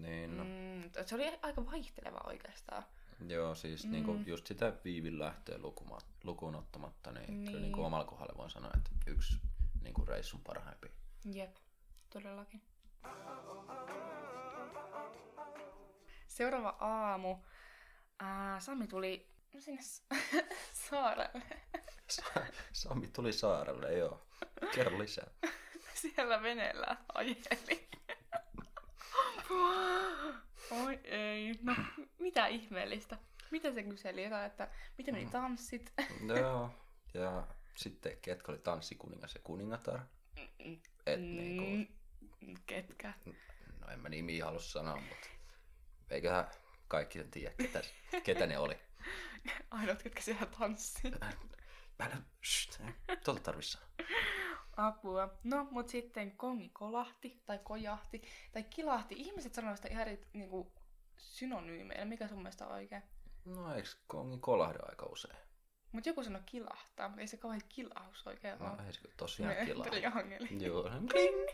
Niin, 0.01 0.37
no. 0.37 0.43
Mm, 0.43 0.89
se 1.05 1.15
oli 1.15 1.39
aika 1.41 1.65
vaihteleva 1.65 2.19
oikeastaan. 2.27 2.83
Joo, 3.27 3.55
siis 3.55 3.85
Mm. 3.85 3.91
niinku 3.91 4.19
just 4.25 4.47
sitä 4.47 4.73
viivin 4.83 5.19
lähtöä 5.19 5.57
lukuma, 5.57 5.97
lukuun 6.23 6.55
ottamatta, 6.55 7.11
niin, 7.11 7.25
niin. 7.27 7.39
kyllä 7.39 7.51
Niin. 7.51 7.61
niinku 7.61 7.83
omalla 7.83 8.05
kohdalla 8.05 8.37
voin 8.37 8.49
sanoa, 8.49 8.71
että 8.77 8.89
yksi 9.07 9.41
niinku 9.81 10.05
reissun 10.05 10.41
parhaimpia. 10.41 10.91
Jep, 11.33 11.55
todellakin. 12.09 12.61
Seuraava 16.27 16.69
aamu. 16.79 17.37
Ää, 18.19 18.59
Sami 18.59 18.87
tuli 18.87 19.27
sinne 19.59 19.81
saarelle. 20.89 21.41
Sa- 22.09 22.45
Sami 22.73 23.07
tuli 23.07 23.33
saarelle, 23.33 23.93
joo. 23.97 24.27
Kerro 24.75 24.99
lisää. 24.99 25.27
Siellä 25.93 26.41
veneellä 26.41 26.97
ajeli. 27.13 27.87
Oi 30.71 30.99
ei. 31.03 31.59
No, 31.61 31.75
mitä 32.19 32.47
ihmeellistä. 32.47 33.17
Mitä 33.51 33.73
se 33.73 33.83
kyseli? 33.83 34.23
Jotain, 34.23 34.45
että 34.45 34.67
miten 34.97 35.13
meni 35.15 35.25
tanssit? 35.29 35.93
joo, 36.39 36.69
ja 37.13 37.47
sitten 37.75 38.17
ketkä 38.21 38.51
oli 38.51 38.59
tanssikuningas 38.59 39.35
ja 39.35 39.41
kuningatar. 39.43 39.99
Et 41.05 41.19
niinku, 41.19 41.95
Mm, 42.41 42.55
Ketkä? 42.65 43.13
no 43.79 43.87
en 43.91 43.99
mä 43.99 44.09
nimiä 44.09 44.45
halua 44.45 44.59
sanoa, 44.59 44.95
mutta 44.95 45.27
eiköhän 46.09 46.47
kaikki 46.87 47.17
sen 47.19 47.31
tiedä, 47.31 47.53
ketä, 47.57 47.81
ketä 48.23 48.47
ne 48.47 48.57
oli. 48.57 48.79
Ainoat, 49.71 50.03
ketkä 50.03 50.21
siellä 50.21 50.45
tanssii. 50.45 51.11
Mä 51.99 52.05
en, 52.05 52.25
shht, 52.45 52.79
tuolta 53.23 53.41
tarvis 53.43 53.71
sanoa. 53.71 53.87
Apua. 54.77 55.29
No, 55.43 55.67
mut 55.71 55.89
sitten 55.89 56.31
kongi 56.37 56.69
kolahti, 56.69 57.41
tai 57.45 57.59
kojahti, 57.63 58.21
tai 58.53 58.63
kilahti. 58.63 59.15
Ihmiset 59.17 59.53
sanoo 59.53 59.75
sitä 59.75 59.87
ihan 59.87 60.01
eri 60.01 60.21
niinku, 60.33 60.71
synonyymeillä. 61.17 62.05
Mikä 62.05 62.27
sun 62.27 62.37
mielestä 62.37 62.65
on 62.67 62.71
oikein? 62.73 63.03
No 63.45 63.75
eiks 63.75 63.97
kongi 64.07 64.37
kolahda 64.37 64.79
aika 64.89 65.05
usein? 65.05 65.37
Mut 65.91 66.05
joku 66.05 66.23
sanoi 66.23 66.41
kilahtaa, 66.45 67.07
mutta 67.07 67.21
ei 67.21 67.27
se 67.27 67.37
kauhean 67.37 67.61
kilahus 67.69 68.27
oikein 68.27 68.59
No, 68.59 68.73
ole. 68.73 68.85
ei 68.85 68.93
se 68.93 68.99
tosiaan 69.17 69.55
Ne, 69.55 69.65
kilaa. 69.65 69.85
triangeli. 69.85 70.47
Joo. 70.65 70.89
Kling. 71.11 71.47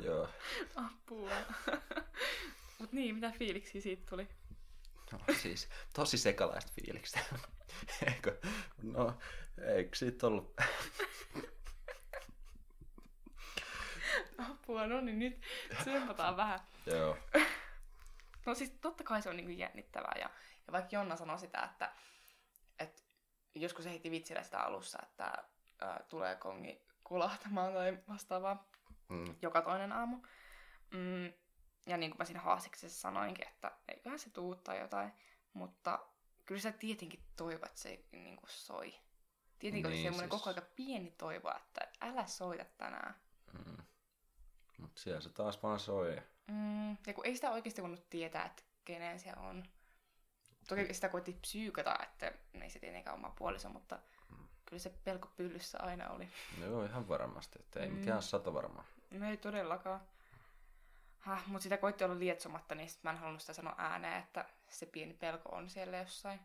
Joo. 0.04 0.28
Apua. 0.76 1.30
Mut 2.78 2.92
niin, 2.92 3.14
mitä 3.14 3.30
fiiliksiä 3.30 3.80
siitä 3.80 4.02
tuli? 4.10 4.28
No, 5.12 5.18
siis 5.42 5.68
tosi 5.94 6.18
sekalaista 6.18 6.72
fiilikstä. 6.74 7.20
Eikö? 8.14 8.38
No, 8.82 9.18
eikö 9.74 9.96
siitä 9.96 10.26
ollut... 10.26 10.54
Apua, 14.38 14.86
no 14.86 15.00
niin 15.00 15.18
nyt 15.18 15.40
tsempataan 15.80 16.36
vähän. 16.36 16.60
Joo. 16.86 17.16
No 18.46 18.54
siis 18.54 18.70
totta 18.80 19.04
kai 19.04 19.22
se 19.22 19.28
on 19.30 19.36
niinku 19.36 19.52
jännittävää 19.52 20.14
ja, 20.20 20.30
ja 20.66 20.72
vaikka 20.72 20.88
Jonna 20.96 21.16
sanoi 21.16 21.38
sitä, 21.38 21.62
että, 21.62 21.92
että 22.78 23.02
joskus 23.54 23.84
se 23.84 23.90
heitti 23.90 24.10
vitsillä 24.10 24.42
sitä 24.42 24.60
alussa, 24.60 24.98
että 25.02 25.44
ää, 25.80 26.00
tulee 26.08 26.36
kongi 26.36 26.82
kulahtamaan 27.04 27.72
tai 27.72 27.98
vastaavaa 28.08 28.68
Mm. 29.08 29.34
joka 29.42 29.62
toinen 29.62 29.92
aamu. 29.92 30.16
Mm, 30.90 31.32
ja 31.88 31.96
niin 31.96 32.10
kuin 32.10 32.18
mä 32.18 32.24
siinä 32.24 32.40
haastiksessa 32.40 33.00
sanoinkin, 33.00 33.48
että 33.48 33.72
eiköhän 33.88 34.18
se 34.18 34.30
tuu 34.30 34.54
tai 34.54 34.80
jotain, 34.80 35.12
mutta 35.52 35.98
kyllä 36.46 36.60
sä 36.60 36.72
tietenkin 36.72 37.22
toivot, 37.36 37.66
että 37.68 37.80
se 37.80 38.04
niin 38.12 38.36
kuin 38.36 38.50
soi. 38.50 38.94
Tietenkin 39.58 39.72
niin, 39.72 39.86
oli 39.86 40.02
semmoinen 40.02 40.30
siis- 40.30 40.42
koko 40.42 40.50
aika 40.50 40.62
pieni 40.76 41.10
toivo, 41.10 41.52
että 41.56 41.80
älä 42.00 42.26
soita 42.26 42.64
tänään. 42.64 43.14
Mm. 43.52 43.76
Mut 44.78 44.96
siellä 44.98 45.20
se 45.20 45.28
taas 45.30 45.62
vaan 45.62 45.80
soi. 45.80 46.22
Mm, 46.46 46.90
ja 47.06 47.14
kun 47.14 47.26
ei 47.26 47.34
sitä 47.34 47.50
oikeasti 47.50 47.82
voinut 47.82 48.10
tietää, 48.10 48.44
että 48.44 48.62
kenen 48.84 49.20
se 49.20 49.32
on. 49.36 49.64
Toki 50.68 50.94
sitä 50.94 51.08
koitti 51.08 51.32
psyykata, 51.40 51.98
että 52.02 52.32
ei 52.62 52.70
se 52.70 52.78
tietenkään 52.78 53.16
oma 53.16 53.30
puoliso, 53.38 53.68
mutta 53.68 53.98
kyllä 54.66 54.80
se 54.80 54.90
pelko 55.04 55.28
pyllyssä 55.36 55.78
aina 55.82 56.08
oli. 56.10 56.28
Joo, 56.60 56.84
ihan 56.84 57.08
varmasti. 57.08 57.58
Että 57.60 57.80
ei 57.80 57.88
Mm. 57.88 57.94
mikään 57.96 58.22
sata 58.22 58.54
varmaan. 58.54 58.86
No 59.10 59.28
ei 59.30 59.36
todellakaan. 59.36 60.00
Häh, 61.18 61.46
mutta 61.46 61.62
sitä 61.62 61.76
koitti 61.76 62.04
olla 62.04 62.18
lietsomatta, 62.18 62.74
niin 62.74 62.88
sit 62.88 63.02
mä 63.02 63.10
en 63.10 63.18
halunnut 63.18 63.40
sitä 63.40 63.52
sanoa 63.52 63.74
ääneen, 63.78 64.22
että 64.22 64.44
se 64.70 64.86
pieni 64.86 65.14
pelko 65.14 65.48
on 65.48 65.70
siellä 65.70 65.96
jossain. 65.96 66.40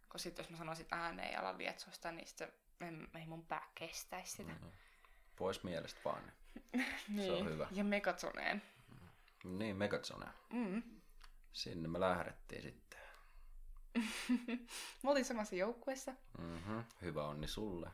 Koska 0.00 0.18
sitten 0.18 0.42
jos 0.42 0.50
mä 0.50 0.56
sanoisin 0.56 0.86
ääneen 0.90 1.32
ja 1.32 1.40
alan 1.40 1.58
lietsoa 1.58 1.92
sitä, 1.92 2.12
niin 2.12 2.28
sitten 2.28 2.52
en, 2.80 3.08
ei 3.14 3.26
mun 3.26 3.46
pää 3.46 3.68
kestäisi 3.74 4.32
sitä. 4.32 4.52
Mm. 4.52 4.70
Pois 5.36 5.64
mielestä 5.64 6.00
vaan. 6.04 6.32
Niin. 7.08 7.32
on 7.42 7.50
hyvä. 7.50 7.68
Ja 7.70 7.84
Megatsoneen. 7.84 8.62
Niin, 9.44 9.76
Megazone. 9.76 10.26
Mm. 10.52 10.82
Sinne 11.52 11.88
me 11.88 12.00
lähdettiin 12.00 12.62
sitten. 12.62 13.00
Mä 15.02 15.10
olin 15.10 15.24
samassa 15.24 15.54
joukkueessa. 15.54 16.14
Mm-hmm. 16.38 16.84
Hyvä 17.02 17.26
onni 17.26 17.48
sulle. 17.48 17.90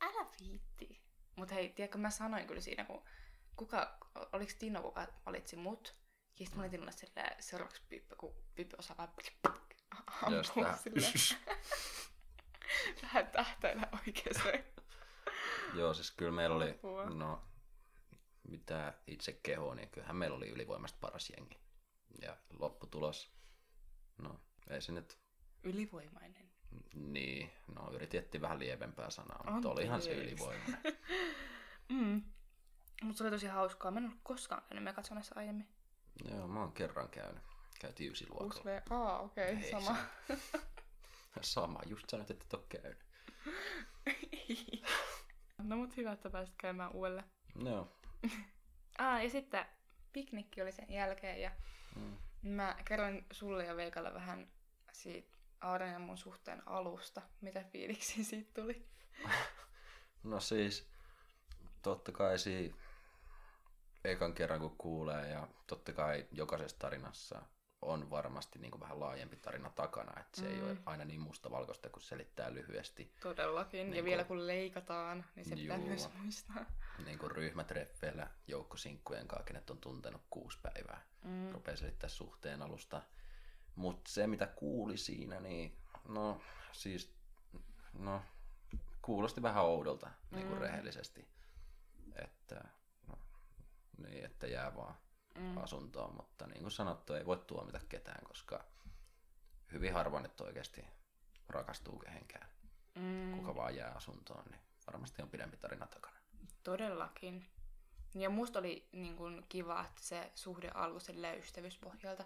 Älä 0.00 0.26
viitti. 0.40 1.00
Mut 1.36 1.50
hei, 1.50 1.68
tiedätkö, 1.68 1.98
mä 1.98 2.10
sanoin 2.10 2.46
kyllä 2.46 2.60
siinä, 2.60 2.84
kun 2.84 3.02
kuka, 3.56 3.98
oliks 4.32 4.54
Tino, 4.54 4.82
kuka 4.82 5.06
valitsi 5.26 5.56
mut? 5.56 5.94
Ja 6.38 6.44
sitten 6.46 6.56
mä 6.58 6.62
olin 6.62 6.70
Tinolle 6.70 6.92
silleen 6.92 7.42
seuraavaksi 7.42 7.82
Pippi, 7.88 8.16
kun 8.16 8.34
Pippi 8.54 8.76
osaa 8.78 9.12
Jos 10.30 10.48
ampua 10.48 10.76
silleen. 10.76 11.12
Vähän 13.02 13.26
tähtäillä 13.26 13.88
oikeeseen. 14.06 14.64
Joo, 15.74 15.94
siis 15.94 16.10
kyllä 16.10 16.32
meillä 16.32 16.56
oli, 16.56 16.78
no, 17.14 17.42
mitä 18.48 18.94
itse 19.06 19.32
kehoo, 19.32 19.74
niin 19.74 19.90
kyllähän 19.90 20.16
meillä 20.16 20.36
oli 20.36 20.48
ylivoimasta 20.48 20.98
paras 21.00 21.30
jengi. 21.30 21.58
Ja 22.22 22.36
lopputulos, 22.58 23.30
no, 24.18 24.40
ei 24.70 24.80
se 24.82 24.92
nyt, 24.92 25.18
Ylivoimainen. 25.62 26.50
niin, 26.94 27.50
no 27.74 27.90
yritettiin 27.92 28.40
vähän 28.42 28.58
lievempää 28.58 29.10
sanaa, 29.10 29.50
mutta 29.52 29.68
olihan 29.68 30.02
se 30.02 30.10
Anteeksi. 30.10 30.32
ylivoimainen. 30.34 30.82
Mm. 31.88 32.22
Mutta 33.02 33.18
se 33.18 33.24
oli 33.24 33.30
tosi 33.30 33.46
hauskaa. 33.46 33.90
Mä 33.90 33.98
en 33.98 34.04
ollut 34.04 34.20
koskaan 34.22 34.62
käynyt 34.68 34.84
Megatsonessa 34.84 35.34
aiemmin. 35.38 35.68
Joo, 36.30 36.48
mä 36.48 36.60
oon 36.60 36.72
kerran 36.72 37.08
käynyt. 37.08 37.42
Käytiin 37.80 38.12
ysiluokalla. 38.12 38.54
Uusle. 38.54 38.82
Aa, 38.90 39.18
okei, 39.20 39.52
okay, 39.52 39.64
Ei 39.64 39.70
sama. 39.70 39.96
Sama, 41.40 41.80
just 41.86 42.10
sanoit, 42.10 42.30
että 42.30 42.44
et 42.44 42.54
oo 42.54 42.66
käynyt. 42.68 42.98
no 45.62 45.76
mut 45.76 45.96
hyvä, 45.96 46.12
että 46.12 46.30
pääsit 46.30 46.54
käymään 46.58 46.92
uudelle. 46.92 47.24
Joo. 47.64 47.96
Aa, 48.98 49.20
ja 49.22 49.30
sitten 49.30 49.66
piknikki 50.12 50.62
oli 50.62 50.72
sen 50.72 50.92
jälkeen 50.92 51.40
ja 51.40 51.50
Mm. 51.96 52.16
mä 52.42 52.76
kerroin 52.84 53.26
sulle 53.32 53.64
ja 53.64 53.76
Veikalle 53.76 54.14
vähän 54.14 54.48
siitä 54.92 55.36
Aaren 55.60 55.92
ja 55.92 55.98
mun 55.98 56.18
suhteen 56.18 56.68
alusta, 56.68 57.22
mitä 57.40 57.64
fiiliksi 57.72 58.24
siitä 58.24 58.50
tuli. 58.60 58.86
No 60.22 60.40
siis, 60.40 60.88
totta 61.82 62.12
kai 62.12 62.38
si 62.38 62.74
ekan 64.10 64.34
kerran 64.34 64.60
kun 64.60 64.76
kuulee 64.78 65.28
ja 65.28 65.48
totta 65.66 65.92
kai 65.92 66.26
jokaisessa 66.32 66.78
tarinassa 66.78 67.42
on 67.82 68.10
varmasti 68.10 68.58
niin 68.58 68.70
kuin 68.70 68.80
vähän 68.80 69.00
laajempi 69.00 69.36
tarina 69.36 69.70
takana, 69.70 70.20
että 70.20 70.40
se 70.40 70.48
mm. 70.48 70.54
ei 70.54 70.62
ole 70.62 70.76
aina 70.86 71.04
niin 71.04 71.20
mustavalkoista, 71.20 71.88
kun 71.90 72.02
selittää 72.02 72.54
lyhyesti. 72.54 73.14
Todellakin. 73.20 73.78
Niin 73.90 73.94
ja 73.96 74.02
kun- 74.02 74.04
vielä 74.04 74.24
kun 74.24 74.46
leikataan, 74.46 75.24
niin 75.36 75.44
se 75.48 75.56
pitää 75.56 75.76
Juu. 75.76 75.86
myös 75.86 76.08
muistaa. 76.14 76.64
Niin 77.04 77.18
kuin 77.18 77.30
ryhmätreffeillä 77.30 78.30
joukkosinkkujen 78.46 79.28
kanssa, 79.28 79.44
kenet 79.44 79.70
on 79.70 79.78
tuntenut 79.78 80.22
kuusi 80.30 80.58
päivää. 80.62 81.00
Mm. 81.24 81.52
Rupeaa 81.52 81.76
selittää 81.76 82.08
suhteen 82.08 82.62
alusta. 82.62 83.02
Mutta 83.74 84.10
se, 84.10 84.26
mitä 84.26 84.46
kuuli 84.46 84.96
siinä, 84.96 85.40
niin 85.40 85.76
no 86.08 86.40
siis, 86.72 87.14
no 87.92 88.22
kuulosti 89.02 89.42
vähän 89.42 89.64
oudolta, 89.64 90.10
niin 90.30 90.46
kuin 90.46 90.58
Mm. 90.58 90.62
rehellisesti. 90.62 91.28
Että, 92.24 92.64
niin, 93.98 94.24
että 94.24 94.46
jää 94.46 94.76
vaan 94.76 94.94
Mm. 95.38 95.56
asuntoon, 95.58 96.16
mutta 96.16 96.46
niin 96.46 96.60
kuin 96.60 96.70
sanottu, 96.72 97.12
ei 97.14 97.26
voi 97.26 97.44
tuomita 97.46 97.80
ketään, 97.88 98.24
koska 98.24 98.64
hyvin 99.72 99.92
harvoin 99.92 100.22
nyt 100.22 100.40
oikeasti 100.40 100.84
rakastuu 101.48 101.98
kehenkään. 101.98 102.48
Mm. 102.94 103.32
Kuka 103.38 103.54
vaan 103.54 103.76
jää 103.76 103.92
asuntoon, 103.92 104.44
niin 104.50 104.60
varmasti 104.86 105.22
on 105.22 105.28
pidempi 105.30 105.56
tarina 105.56 105.86
takana. 105.86 106.16
Todellakin. 106.62 107.46
Ja 108.14 108.30
musta 108.30 108.58
oli 108.58 108.88
niin 108.92 109.16
kun, 109.16 109.46
kiva, 109.48 109.84
että 109.84 110.02
se 110.02 110.32
suhde 110.34 110.68
alkoi 110.74 111.00
silleen 111.00 111.38
ystävyyspohjalta, 111.38 112.24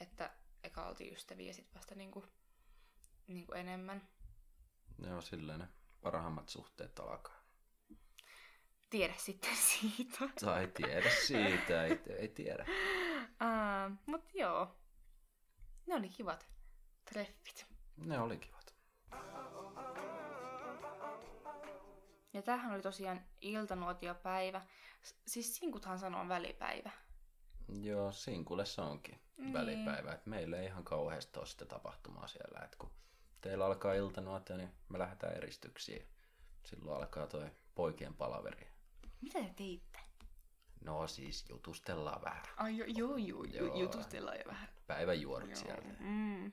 että 0.00 0.30
eka 0.64 0.86
oltiin 0.86 1.14
ystäviä 1.14 1.46
ja 1.46 1.54
sitten 1.54 1.74
vasta 1.74 1.94
niin 1.94 2.10
kuin, 2.10 2.26
niin 3.26 3.46
kuin 3.46 3.58
enemmän. 3.58 4.08
Ne 4.98 5.14
on 5.14 5.22
silleen 5.22 5.58
ne 5.60 5.68
parhaimmat 6.00 6.48
suhteet 6.48 6.98
alkaa. 6.98 7.45
Tiedä 8.90 9.14
sitten 9.16 9.56
siitä. 9.70 10.18
Tai 10.40 10.66
tiedä 10.74 11.10
siitä, 11.26 11.84
ei, 11.84 12.00
ei 12.18 12.28
tiedä. 12.28 12.66
Uh, 13.26 13.96
Mutta 14.06 14.30
joo, 14.34 14.76
ne 15.86 15.94
oli 15.94 16.08
kivat 16.08 16.46
treffit. 17.10 17.66
Ne 17.96 18.20
oli 18.20 18.38
kivat. 18.38 18.74
Ja 22.32 22.42
tämähän 22.42 22.72
oli 22.74 22.82
tosiaan 22.82 23.20
iltanuotiopäivä. 23.40 24.60
Siis 25.26 25.56
sinkuthan 25.56 25.98
sanoo 25.98 26.28
välipäivä. 26.28 26.90
Joo, 27.68 28.12
Sinkulle 28.12 28.66
se 28.66 28.80
onkin 28.80 29.20
Niin. 29.36 29.52
välipäivä. 29.52 30.12
Et 30.12 30.26
meillä 30.26 30.56
ei 30.58 30.66
ihan 30.66 30.84
kauheasti 30.84 31.38
ole 31.38 31.46
sitä 31.46 31.64
tapahtumaa 31.64 32.26
siellä. 32.26 32.60
Et 32.64 32.76
kun 32.76 32.90
teillä 33.40 33.66
alkaa 33.66 33.94
iltanuotio, 33.94 34.56
niin 34.56 34.70
me 34.88 34.98
lähdetään 34.98 35.36
eristyksiin. 35.36 36.06
Silloin 36.64 36.96
alkaa 36.96 37.26
toi 37.26 37.50
poikien 37.74 38.14
palaveri. 38.14 38.68
Mitä 39.20 39.38
te 39.38 39.54
teitte? 39.56 39.98
No 40.84 41.06
siis 41.06 41.48
jutustellaan 41.48 42.22
vähän. 42.22 42.42
Ai 42.56 42.76
joo, 42.78 42.86
joo, 42.88 43.16
joo, 43.16 43.44
Joo. 43.44 43.80
jutustellaan 43.80 44.36
jo 44.38 44.44
vähän. 44.46 44.68
Päiväjuorut 44.86 45.50
Joo. 45.50 45.56
sieltä. 45.56 45.88
Mm. 45.98 46.52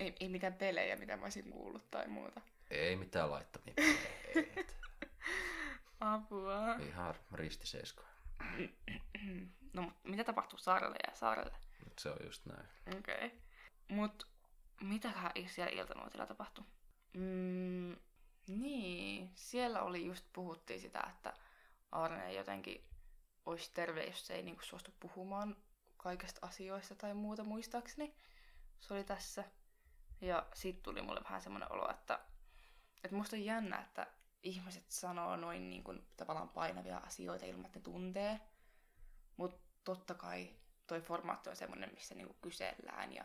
Ei, 0.00 0.16
ei 0.20 0.28
mitään 0.28 0.54
pelejä, 0.54 0.96
mitä 0.96 1.16
mä 1.16 1.22
olisin 1.22 1.50
kuullut 1.50 1.90
tai 1.90 2.08
muuta. 2.08 2.40
Ei 2.70 2.96
mitään 2.96 3.30
laittamia. 3.30 3.74
Et 4.56 4.76
Apua. 6.00 6.74
Ihan 6.74 7.14
ristiseisko. 7.32 8.02
No, 9.72 9.92
mitä 10.04 10.24
tapahtuu 10.24 10.58
saarelle 10.58 10.96
ja 11.08 11.14
saarelle? 11.14 11.56
Nyt 11.84 11.98
se 11.98 12.10
on 12.10 12.16
just 12.24 12.46
näin. 12.46 12.68
Okei. 12.98 13.26
Okay. 13.26 13.30
Mut 13.88 14.28
mitäköhän 14.80 15.32
siellä 15.46 15.72
iltanuotilla 15.72 16.26
tapahtui? 16.26 16.64
Mm, 17.12 17.96
niin, 18.48 19.30
siellä 19.34 19.82
oli 19.82 20.06
just 20.06 20.24
puhuttiin 20.32 20.80
sitä, 20.80 21.10
että 21.10 21.32
Arne 21.94 22.32
jotenkin 22.32 22.88
olisi 23.46 23.70
terve, 23.74 24.04
jos 24.04 24.26
se 24.26 24.34
ei 24.34 24.42
niinku 24.42 24.62
suostu 24.62 24.90
puhumaan 25.00 25.56
kaikista 25.96 26.46
asioista 26.46 26.94
tai 26.94 27.14
muuta 27.14 27.44
muistaakseni. 27.44 28.14
Se 28.80 28.94
oli 28.94 29.04
tässä. 29.04 29.44
Ja 30.20 30.46
sit 30.54 30.82
tuli 30.82 31.02
mulle 31.02 31.20
vähän 31.24 31.42
semmoinen 31.42 31.72
olo, 31.72 31.90
että, 31.90 32.20
että 33.04 33.16
musta 33.16 33.36
on 33.36 33.44
jännä, 33.44 33.80
että 33.80 34.06
ihmiset 34.42 34.90
sanoo 34.90 35.36
noin 35.36 35.70
niin 35.70 35.84
kuin, 35.84 36.06
tavallaan 36.16 36.48
painavia 36.48 36.98
asioita 36.98 37.46
ilman, 37.46 37.66
että 37.66 37.78
ne 37.78 37.82
tuntee. 37.82 38.40
Mutta 39.36 39.60
totta 39.84 40.14
kai 40.14 40.56
toi 40.86 41.00
formaatti 41.00 41.50
on 41.50 41.56
semmoinen, 41.56 41.90
missä 41.94 42.14
niinku 42.14 42.36
kysellään 42.42 43.12
ja, 43.12 43.24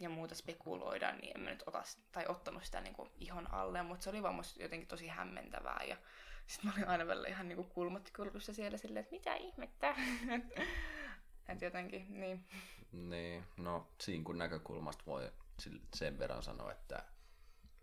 ja 0.00 0.08
muuta 0.08 0.34
spekuloida, 0.34 1.12
niin 1.12 1.36
en 1.36 1.40
mä 1.40 1.50
nyt 1.50 1.62
ota, 1.66 1.82
tai 2.12 2.24
ottanut 2.28 2.64
sitä 2.64 2.80
niin 2.80 2.94
kuin 2.94 3.10
ihon 3.16 3.54
alle, 3.54 3.82
mutta 3.82 4.04
se 4.04 4.10
oli 4.10 4.22
vaan 4.22 4.34
musta 4.34 4.62
jotenkin 4.62 4.88
tosi 4.88 5.08
hämmentävää 5.08 5.84
ja 5.88 5.96
sitten 6.46 6.70
mä 6.70 6.72
olin 6.76 6.88
aina 6.88 7.06
välillä 7.06 7.28
ihan 7.28 7.48
niin 7.48 7.56
kuin 7.56 7.68
kulmat 7.68 8.10
kurkussa 8.16 8.54
siellä 8.54 8.78
silleen, 8.78 9.02
että 9.02 9.16
mitä 9.16 9.34
ihmettä. 9.34 9.96
että 11.48 11.64
jotenkin, 11.64 12.20
niin. 12.20 12.44
Niin, 12.92 13.44
no 13.56 13.88
siinä 14.00 14.24
kun 14.24 14.38
näkökulmasta 14.38 15.02
voi 15.06 15.32
sen 15.94 16.18
verran 16.18 16.42
sanoa, 16.42 16.72
että 16.72 17.04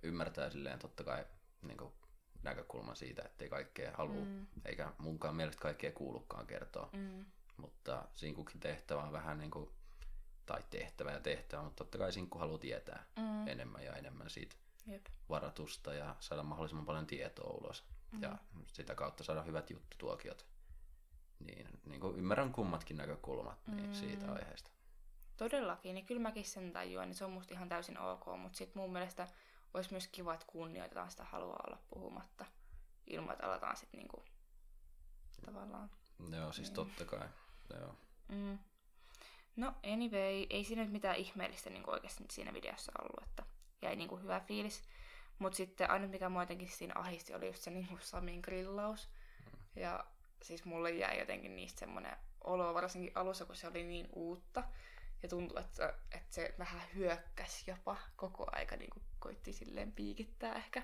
ymmärtää 0.03 0.49
silleen 0.49 0.79
totta 0.79 1.03
kai 1.03 1.25
niin 1.61 1.77
kuin 1.77 1.93
näkökulman 2.43 2.95
siitä, 2.95 3.21
ettei 3.21 3.49
kaikkea 3.49 3.91
halua, 3.91 4.25
mm. 4.25 4.47
eikä 4.65 4.93
munkaan 4.97 5.35
mielestä 5.35 5.61
kaikkea 5.61 5.91
kuulukaan 5.91 6.47
kertoa. 6.47 6.89
Mm. 6.93 7.25
Mutta 7.57 8.05
sinkkukin 8.13 8.59
tehtävä 8.59 9.03
on 9.03 9.11
vähän 9.11 9.37
niin 9.37 9.51
kuin, 9.51 9.69
tai 10.45 10.63
tehtävä 10.69 11.11
ja 11.11 11.19
tehtävä, 11.19 11.63
mutta 11.63 11.83
totta 11.83 11.97
kai 11.97 12.11
sinkku 12.11 12.39
haluaa 12.39 12.59
tietää 12.59 13.05
mm. 13.15 13.47
enemmän 13.47 13.83
ja 13.83 13.95
enemmän 13.95 14.29
siitä 14.29 14.55
Jep. 14.87 15.05
varatusta 15.29 15.93
ja 15.93 16.15
saada 16.19 16.43
mahdollisimman 16.43 16.85
paljon 16.85 17.07
tietoa 17.07 17.57
ulos. 17.57 17.83
Mm. 18.11 18.21
Ja 18.21 18.37
sitä 18.67 18.95
kautta 18.95 19.23
saada 19.23 19.41
hyvät 19.41 19.69
juttutuokiot. 19.69 20.45
Niin, 21.39 21.67
niin 21.85 22.01
kuin 22.01 22.17
ymmärrän 22.17 22.51
kummatkin 22.51 22.97
näkökulmat 22.97 23.67
niin 23.67 23.89
mm. 23.89 23.93
siitä 23.93 24.31
aiheesta. 24.33 24.71
Todellakin, 25.37 25.95
niin 25.95 26.05
kyllä 26.05 26.21
mäkin 26.21 26.45
sen 26.45 26.73
tajuan, 26.73 27.07
niin 27.07 27.15
se 27.15 27.25
on 27.25 27.31
musta 27.31 27.53
ihan 27.53 27.69
täysin 27.69 27.99
ok, 27.99 28.25
mutta 28.37 28.57
sitten 28.57 28.81
mun 28.81 28.93
mielestä 28.93 29.27
olisi 29.73 29.91
myös 29.91 30.07
kiva, 30.07 30.33
että 30.33 30.45
kunnioitetaan 30.45 31.11
sitä 31.11 31.23
halua 31.23 31.55
olla 31.67 31.77
puhumatta, 31.89 32.45
ilman 33.07 33.33
että 33.33 33.47
aletaan 33.47 33.77
sitten 33.77 33.97
niinku 33.97 34.23
tavallaan... 35.45 35.89
Joo, 36.31 36.51
siis 36.51 36.67
niin. 36.67 36.75
totta 36.75 37.05
kai. 37.05 37.27
Joo. 37.79 37.95
Mm. 38.27 38.59
No 39.55 39.73
anyway, 39.83 40.45
ei 40.49 40.63
siinä 40.63 40.81
nyt 40.81 40.91
mitään 40.91 41.15
ihmeellistä 41.15 41.69
niin 41.69 41.89
oikeasti 41.89 42.23
siinä 42.31 42.53
videossa 42.53 42.91
ollut, 43.01 43.29
että 43.29 43.43
jäi 43.81 43.95
niin 43.95 44.09
kuin 44.09 44.23
hyvä 44.23 44.39
fiilis. 44.39 44.83
Mutta 45.39 45.57
sitten 45.57 45.89
aina 45.91 46.07
mikä 46.07 46.29
mua 46.29 46.41
jotenkin 46.41 46.69
siinä 46.69 46.93
ahisti 46.97 47.33
oli 47.33 47.47
just 47.47 47.63
se 47.63 47.71
niin 47.71 47.87
Samin 47.99 48.39
grillaus. 48.43 49.09
Ja 49.75 50.05
siis 50.41 50.65
mulle 50.65 50.91
jäi 50.91 51.19
jotenkin 51.19 51.55
niistä 51.55 51.79
semmoinen 51.79 52.17
olo, 52.43 52.73
varsinkin 52.73 53.11
alussa, 53.15 53.45
kun 53.45 53.55
se 53.55 53.67
oli 53.67 53.83
niin 53.83 54.09
uutta. 54.13 54.63
Ja 55.23 55.29
tuntui, 55.29 55.59
että, 55.61 55.93
että 56.11 56.33
se 56.33 56.55
vähän 56.59 56.81
hyökkäsi 56.95 57.71
jopa 57.71 57.97
koko 58.15 58.47
aika, 58.51 58.75
niin 58.75 58.89
kuin 58.89 59.03
koitti 59.19 59.53
silleen 59.53 59.91
piikittää 59.91 60.55
ehkä. 60.55 60.81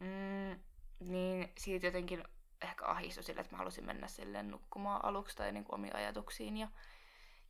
Mm, 0.00 0.60
niin 1.00 1.52
siitä 1.58 1.86
jotenkin 1.86 2.24
ehkä 2.62 2.86
ahistui 2.86 3.24
sille, 3.24 3.40
että 3.40 3.52
mä 3.52 3.58
halusin 3.58 3.86
mennä 3.86 4.08
silleen 4.08 4.50
nukkumaan 4.50 5.04
aluksi 5.04 5.36
tai 5.36 5.52
niin 5.52 5.64
kuin 5.64 5.74
omiin 5.74 5.96
ajatuksiin 5.96 6.56
ja 6.56 6.68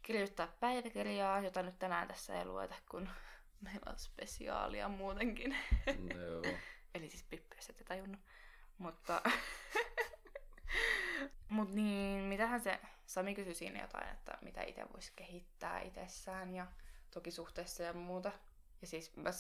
kirjoittaa 0.03 0.49
päiväkirjaa, 0.61 1.41
jota 1.41 1.63
nyt 1.63 1.79
tänään 1.79 2.09
tässä 2.09 2.39
ei 2.39 2.45
lueta, 2.45 2.75
kun 2.91 3.09
meillä 3.61 3.93
on 3.93 3.99
spesiaalia 3.99 4.89
muutenkin. 4.89 5.57
Joo. 6.15 6.43
Eli 6.95 7.09
siis 7.09 7.23
Pippi, 7.23 7.57
jos 7.57 7.71
ette 7.71 7.85
tajunnut. 7.85 8.21
Mutta, 8.79 9.23
Mut 11.49 11.75
niin, 11.75 12.25
mitähän 12.25 12.61
se, 12.61 12.81
Sami 13.07 13.35
kysyi 13.35 13.55
siinä 13.55 13.81
jotain, 13.81 14.09
että 14.09 14.39
mitä 14.43 14.63
itse 14.63 14.87
voisi 14.93 15.13
kehittää 15.17 15.81
itsessään 15.81 16.55
ja 16.55 16.67
toki 17.11 17.31
suhteessa 17.31 17.83
ja 17.83 17.93
muuta. 17.93 18.33
Ja 18.81 18.87
siis 18.87 19.17
mä, 19.17 19.31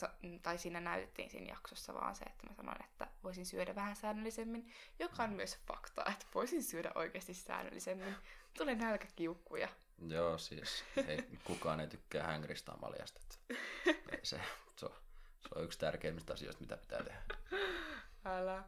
tai 0.42 0.58
siinä 0.58 0.80
näytettiin 0.80 1.30
siinä 1.30 1.46
jaksossa 1.52 1.94
vaan 1.94 2.14
se, 2.14 2.24
että 2.24 2.46
mä 2.46 2.54
sanoin, 2.54 2.84
että 2.84 3.06
voisin 3.24 3.46
syödä 3.46 3.74
vähän 3.74 3.96
säännöllisemmin, 3.96 4.72
joka 4.98 5.22
on 5.22 5.32
myös 5.32 5.58
fakta, 5.66 6.04
että 6.10 6.26
voisin 6.34 6.62
syödä 6.62 6.92
oikeasti 6.94 7.34
säännöllisemmin. 7.34 8.14
Tulee 8.58 8.74
nälkäkiukkuja. 8.74 9.68
Joo, 10.08 10.38
siis 10.38 10.84
ei, 11.06 11.28
kukaan 11.44 11.80
ei 11.80 11.86
tykkää 11.86 12.26
hängristä 12.26 12.72
maljasta. 12.80 13.20
Se, 14.22 14.40
se, 14.74 14.86
on, 14.86 14.92
se 15.40 15.48
on 15.54 15.64
yksi 15.64 15.78
tärkeimmistä 15.78 16.32
asioista, 16.32 16.60
mitä 16.60 16.76
pitää 16.76 17.02
tehdä. 17.02 17.22
Älä. 18.24 18.64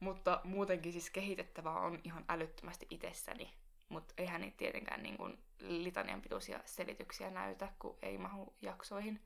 Mutta 0.00 0.40
muutenkin 0.44 0.92
siis 0.92 1.10
kehitettävää 1.10 1.80
on 1.80 2.00
ihan 2.04 2.24
älyttömästi 2.28 2.86
itsessäni. 2.90 3.54
Mutta 3.88 4.14
eihän 4.18 4.40
niitä 4.40 4.56
tietenkään 4.56 5.02
niin 5.02 5.16
kuin 5.16 5.38
litanian 5.58 6.22
pituisia 6.22 6.60
selityksiä 6.64 7.30
näytä, 7.30 7.72
kun 7.78 7.98
ei 8.02 8.18
mahu 8.18 8.56
jaksoihin 8.62 9.20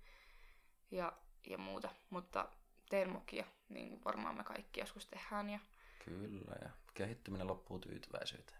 ja, 0.90 1.12
ja 1.46 1.58
muuta. 1.58 1.88
Mutta 2.10 2.48
teen 2.88 3.10
mokia, 3.10 3.44
niin 3.68 4.04
varmaan 4.04 4.36
me 4.36 4.44
kaikki 4.44 4.80
joskus 4.80 5.06
tehdään. 5.06 5.50
Ja... 5.50 5.58
Kyllä, 6.04 6.56
ja 6.62 6.70
kehittyminen 6.94 7.46
loppuu 7.46 7.78
tyytyväisyyteen. 7.78 8.58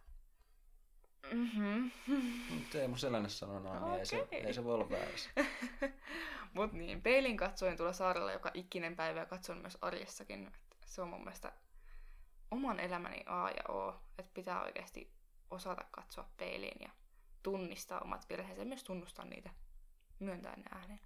Mm-hmm. 1.33 1.91
Teemu 2.73 2.97
Selänne 2.97 3.29
sanoi 3.29 3.61
noin, 3.61 3.77
okay. 3.77 3.89
niin 3.89 3.99
ei 3.99 4.07
se, 4.07 4.29
ei 4.31 4.55
se 4.55 4.65
voi 4.65 4.75
olla 4.75 4.91
väärässä. 4.91 5.31
Mut 6.55 6.73
niin, 6.73 7.03
peilin 7.03 7.37
katsoin 7.37 7.77
tuolla 7.77 7.93
saarella 7.93 8.33
joka 8.33 8.51
ikinen 8.55 8.97
päivä 8.97 9.21
ja 9.21 9.27
katson 9.27 9.59
myös 9.59 9.79
arjessakin. 9.81 10.53
Se 10.87 11.03
on 11.03 11.09
mun 11.09 11.21
mielestä 11.21 11.53
oman 12.51 12.81
elämäni 12.81 13.25
A 13.27 13.51
ja 13.51 13.75
O, 13.75 14.01
että 14.19 14.31
pitää 14.35 14.63
oikeasti 14.63 15.13
osata 15.51 15.85
katsoa 15.91 16.29
peiliin 16.37 16.79
ja 16.81 16.91
tunnistaa 17.43 18.01
omat 18.01 18.29
virheensä 18.29 18.63
ja 18.63 18.67
myös 18.67 18.85
tunnustaa 18.85 19.25
niitä, 19.25 19.51
myöntää 20.19 20.57
ne 20.57 20.65
ääneen. 20.71 21.01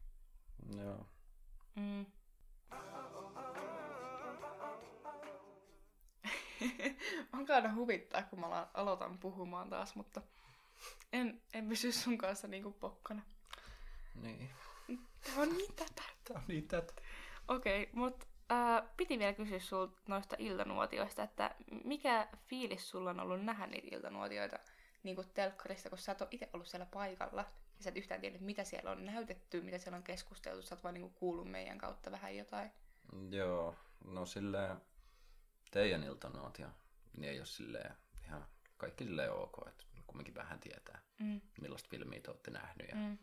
Joo. 0.77 1.07
Mm. 1.75 2.07
Onkaan 7.33 7.75
huvittaa, 7.75 8.23
kun 8.23 8.41
mä 8.41 8.67
aloitan 8.75 9.19
puhumaan 9.19 9.71
taas, 9.71 9.95
mutta 9.95 10.23
en, 11.13 11.41
en 11.55 11.69
pysy 11.69 11.93
sun 11.93 12.19
kanssa 12.19 12.49
niinku 12.49 12.73
pokkana. 12.73 13.23
Niin. 14.23 14.51
Tää 15.25 15.35
on 15.37 15.57
niin 15.57 15.75
tätä. 15.75 16.03
Tää 16.25 16.37
on 16.37 16.43
niin 16.49 16.69
tätä. 16.69 16.93
Okei, 17.49 17.83
okay, 17.83 17.95
mut 17.95 18.29
ää, 18.49 18.89
piti 18.97 19.19
vielä 19.19 19.33
kysyä 19.33 19.59
sulta 19.59 20.01
noista 20.07 20.37
iltanuotioista, 20.39 21.23
että 21.23 21.55
mikä 21.85 22.29
fiilis 22.49 22.91
sulla 22.91 23.11
on 23.11 23.21
ollut 23.21 23.45
nähdä 23.45 23.67
niitä 23.67 23.97
iltanuotioita 23.97 24.59
niin 25.03 25.17
kuin 25.17 25.29
telkkarista, 25.35 25.89
kun 25.89 25.99
sä 25.99 26.13
et 26.13 26.21
ole 26.21 26.29
itse 26.33 26.51
ollut 26.53 26.69
siellä 26.69 26.87
paikalla 26.87 27.45
ja 27.83 27.85
sä 27.85 27.91
et 27.91 27.97
yhtään 27.97 28.21
tiedä, 28.21 28.39
mitä 28.39 28.65
siellä 28.65 28.91
on 28.91 29.05
näytetty, 29.05 29.61
mitä 29.61 29.79
siellä 29.79 29.97
on 29.97 30.03
keskusteltu, 30.03 30.63
sä 30.63 30.75
oot 30.75 30.85
vaan 30.85 30.95
niin 30.95 31.15
kuullut 31.15 31.51
meidän 31.51 31.79
kautta 31.79 32.11
vähän 32.11 32.37
jotain. 32.37 32.73
Joo, 33.31 33.77
no 34.05 34.27
silleen 34.27 34.77
teidän 35.71 36.05
iltanuotio, 36.05 36.69
niin 37.17 37.31
ei 37.31 37.39
ole 37.39 37.47
silleen 37.47 37.95
ihan 38.25 38.47
kaikki 38.77 39.05
silleen 39.05 39.33
ok, 39.33 39.69
että 39.69 39.85
kumminkin 40.07 40.35
vähän 40.35 40.61
tietää, 40.61 41.03
mm. 41.19 41.41
millaista 41.61 41.89
filmiä 41.91 42.21
te 42.21 42.31
olette 42.31 42.51
nähnyt 42.51 42.89
ja 42.89 42.95
mm. 42.95 43.19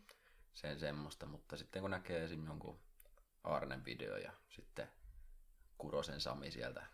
sen 0.54 0.80
semmoista, 0.80 1.26
mutta 1.26 1.56
sitten 1.56 1.82
kun 1.82 1.90
näkee 1.90 2.24
esim. 2.24 2.46
jonkun 2.46 2.80
Arnen 3.44 3.84
video 3.84 4.16
ja 4.16 4.32
sitten 4.48 4.88
Kurosen 5.78 6.20
Sami 6.20 6.50
sieltä 6.50 6.86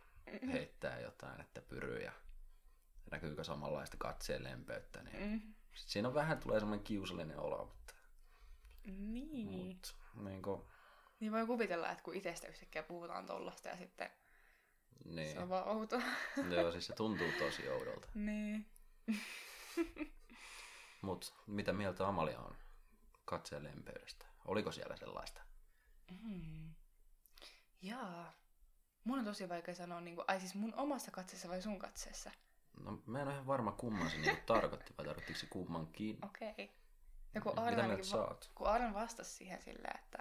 heittää 0.53 1.01
jotain, 1.01 1.41
että 1.41 1.63
pyryy 1.63 1.99
ja 1.99 2.13
näkyykö 3.11 3.45
samanlaista 3.45 3.97
katseen 3.97 4.45
lempeyttä, 4.45 5.03
niin 5.03 5.31
mm. 5.31 5.55
Sit 5.77 5.89
siinä 5.89 6.09
on 6.09 6.15
vähän 6.15 6.39
tulee 6.39 6.61
semmoinen 6.61 6.85
kiusallinen 6.85 7.39
olo, 7.39 7.65
mutta... 7.65 7.95
Niin. 8.87 9.47
Mut, 9.51 9.97
niin, 10.15 10.43
kuin... 10.43 10.63
niin 11.21 11.33
voi 11.33 11.47
kuvitella, 11.47 11.91
että 11.91 12.05
kun 12.05 12.15
itsestä 12.15 12.49
yhtäkkiä 12.49 12.83
puhutaan 12.83 13.27
tollasta 13.27 13.69
ja 13.69 13.77
sitten 13.77 14.11
niin. 15.05 15.33
se 15.33 15.39
on 15.39 15.49
vaan 15.49 15.69
outo. 15.69 16.01
Joo, 16.51 16.73
siis 16.73 16.87
se 16.87 16.95
tuntuu 16.95 17.29
tosi 17.39 17.69
oudolta. 17.69 18.09
niin. 18.15 18.67
Mut 21.03 21.35
mitä 21.47 21.73
mieltä 21.73 22.09
Amalia 22.09 22.41
on 22.41 22.57
katseen 23.25 23.65
lempeydestä? 23.65 24.27
Oliko 24.45 24.73
siellä 24.73 24.97
sellaista? 24.97 25.41
Mm. 26.23 26.75
Jaa. 27.83 28.33
Mun 29.05 29.19
on 29.19 29.25
tosi 29.25 29.49
vaikea 29.49 29.75
sanoa, 29.75 30.01
niin 30.01 30.17
kuin, 30.17 30.25
ai 30.29 30.41
siis 30.41 30.55
mun 30.55 30.75
omassa 30.75 31.11
katseessa 31.11 31.49
vai 31.49 31.63
sun 31.63 31.79
katseessa? 31.79 32.31
No 32.85 33.03
mä 33.07 33.21
en 33.21 33.27
ole 33.27 33.35
ihan 33.35 33.47
varma 33.47 33.73
kumman 33.73 34.11
se 34.11 34.17
niin 34.17 34.37
tarkoitti, 34.47 34.95
vai 34.99 35.07
tarkoittiko 35.07 35.39
se 35.39 35.47
kummankin? 35.47 36.19
Okei. 36.25 36.51
Okay. 36.51 36.69
Ja 37.35 37.41
kun 37.41 37.59
Arne, 37.59 37.89
va- 37.89 38.37
kun 38.55 38.95
vastasi 38.95 39.31
siihen 39.31 39.63
silleen, 39.63 39.99
että, 39.99 40.19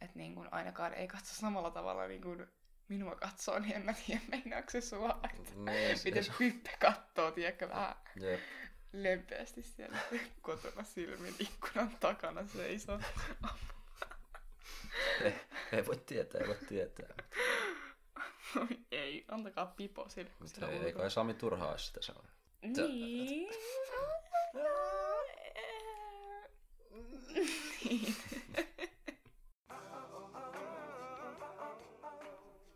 että 0.00 0.18
niin 0.18 0.34
kuin 0.34 0.48
ainakaan 0.50 0.94
ei 0.94 1.08
katso 1.08 1.34
samalla 1.34 1.70
tavalla 1.70 2.06
niin 2.06 2.22
kuin 2.22 2.46
minua 2.88 3.14
katsoo, 3.14 3.58
niin 3.58 3.76
en 3.76 3.84
mä 3.84 3.94
tiedä, 4.06 4.22
meinaako 4.28 4.70
se 4.70 4.80
sua, 4.80 5.20
että 5.34 5.52
niin, 5.56 5.98
miten 6.04 6.24
se... 6.24 6.32
Pippe 6.38 6.70
kattoo, 6.80 7.30
tiedätkö, 7.30 7.68
vähän 7.68 7.94
Jep. 8.20 8.40
lempeästi 8.92 9.62
siellä 9.62 9.98
kotona 10.42 10.82
silmin 10.82 11.34
ikkunan 11.38 11.96
takana 12.00 12.46
seisoo. 12.46 13.00
ei, 15.24 15.34
ei 15.72 15.86
voi 15.86 15.96
tietää, 15.96 16.40
ei 16.40 16.48
voi 16.48 16.58
tietää. 16.68 17.14
Ei, 18.92 19.24
antakaa 19.28 19.66
pipo 19.66 20.08
sille. 20.08 20.30
Mutta 20.38 20.70
ei, 20.70 20.78
ei 20.78 20.92
kai 20.92 21.10
Sami 21.10 21.34
turhaa 21.34 21.78
sitä 21.78 22.02
saa. 22.02 22.24
Niin. 22.62 23.48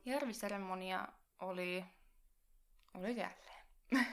Järviseremonia 0.05 1.09
oli, 1.41 1.85
oli 2.95 3.17
jälleen. 3.17 3.65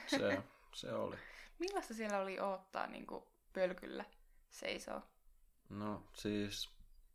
se, 0.08 0.42
se 0.74 0.94
oli. 0.94 1.16
Millaista 1.60 1.94
siellä 1.94 2.20
oli 2.20 2.40
odottaa 2.40 2.88
niin 2.88 3.08
kuin 3.08 3.24
pölkyllä 3.54 4.06
seisoo? 4.50 5.02
No 5.70 6.04
siis 6.14 6.70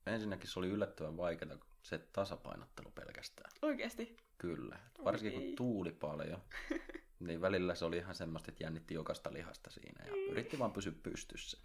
ensinnäkin 0.06 0.50
se 0.50 0.58
oli 0.58 0.68
yllättävän 0.68 1.16
vaikeaa 1.16 1.58
se 1.82 1.98
tasapainottelu 1.98 2.90
pelkästään. 2.90 3.50
Oikeesti? 3.62 4.16
Kyllä. 4.38 4.78
Varsinkin 5.04 5.42
kun 5.42 5.56
tuuli 5.56 5.92
paljon, 5.92 6.42
niin 7.20 7.40
välillä 7.40 7.74
se 7.74 7.84
oli 7.84 7.96
ihan 7.96 8.14
semmoista, 8.14 8.50
että 8.50 8.64
jännitti 8.64 8.94
jokaista 8.94 9.32
lihasta 9.32 9.70
siinä 9.70 10.04
ja 10.04 10.12
mm. 10.12 10.32
yritti 10.32 10.58
vaan 10.58 10.72
pysyä 10.72 10.92
pystyssä. 11.02 11.58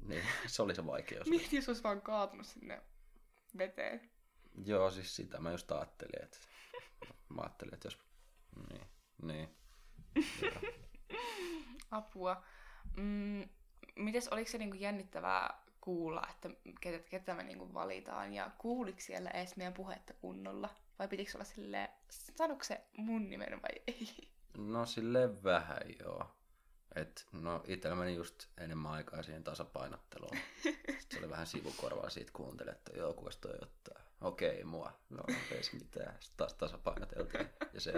Niin, 0.00 0.24
se 0.46 0.62
oli 0.62 0.74
se 0.74 0.86
vaikeus. 0.86 1.28
Mieti, 1.28 1.56
jos 1.56 1.68
olisi 1.68 1.82
vaan 1.82 2.02
kaatunut 2.02 2.46
sinne 2.46 2.82
veteen. 3.58 4.10
Joo, 4.64 4.90
siis 4.90 5.16
sitä 5.16 5.40
mä 5.40 5.50
just 5.50 5.72
ajattelin, 5.72 6.22
että 6.22 6.38
mä 7.28 7.42
ajattelin, 7.42 7.74
että 7.74 7.86
jos... 7.86 7.98
Niin, 8.70 8.86
niin. 9.22 9.48
Apua. 11.90 12.44
Mm, 12.96 13.48
mites, 13.96 14.28
oliko 14.28 14.50
se 14.50 14.58
niinku 14.58 14.76
jännittävää 14.76 15.64
kuulla, 15.80 16.22
että 16.30 16.50
ketä, 16.80 17.08
ketä 17.08 17.34
me 17.34 17.42
niinku 17.42 17.74
valitaan, 17.74 18.32
ja 18.32 18.50
kuuliko 18.58 19.00
siellä 19.00 19.30
edes 19.30 19.56
meidän 19.56 19.74
puhetta 19.74 20.14
kunnolla? 20.14 20.70
Vai 20.98 21.08
pitikö 21.08 21.30
olla 21.34 21.44
silleen, 21.44 21.88
sanoiko 22.10 22.64
se 22.64 22.84
mun 22.96 23.30
nimen 23.30 23.62
vai 23.62 23.82
ei? 23.86 24.30
No 24.56 24.86
silleen 24.86 25.44
vähän 25.44 25.82
joo. 26.00 26.36
Et, 26.94 27.26
no 27.32 27.62
itsellä 27.66 27.96
meni 27.96 28.14
just 28.14 28.46
enemmän 28.58 28.92
aikaa 28.92 29.22
siihen 29.22 29.44
tasapainotteluun. 29.44 30.36
Sitten 30.62 31.06
se 31.10 31.18
oli 31.18 31.30
vähän 31.30 31.46
sivukorvaa 31.46 32.10
siitä 32.10 32.30
kuuntele, 32.32 32.70
että 32.70 32.92
joo, 32.96 33.14
kukas 33.14 33.36
toi 33.36 33.58
ottaa. 33.62 33.98
Okei, 34.20 34.64
mua. 34.64 35.00
No, 35.10 35.22
ei 35.50 35.62
se 35.62 35.76
mitään. 35.76 36.16
Sitten 36.20 36.36
taas 36.36 36.54
tasapainoteltiin 36.54 37.48
ja 37.72 37.80
se 37.80 37.92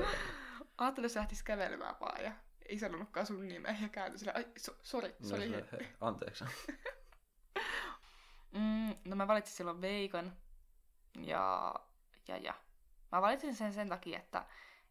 Ajattelin, 0.78 1.06
että 1.06 1.18
lähtisi 1.18 1.44
kävelemään 1.44 1.96
vaan 2.00 2.24
ja 2.24 2.32
ei 2.68 2.78
sanonutkaan 2.78 3.26
sun 3.26 3.48
nimeä 3.48 3.76
ja 3.82 3.88
kääntyi 3.88 4.18
silleen, 4.18 4.36
ai, 4.36 4.46
so, 4.58 4.76
sori, 4.82 5.16
sori. 5.22 5.48
No, 5.48 5.56
hei, 5.72 5.88
anteeksi. 6.00 6.44
mm, 8.52 8.94
no 9.04 9.16
mä 9.16 9.28
valitsin 9.28 9.56
silloin 9.56 9.80
Veikan 9.80 10.36
ja, 11.18 11.74
ja, 12.28 12.36
ja. 12.36 12.54
Mä 13.12 13.22
valitsin 13.22 13.54
sen 13.54 13.72
sen 13.72 13.88
takia, 13.88 14.18
että, 14.18 14.46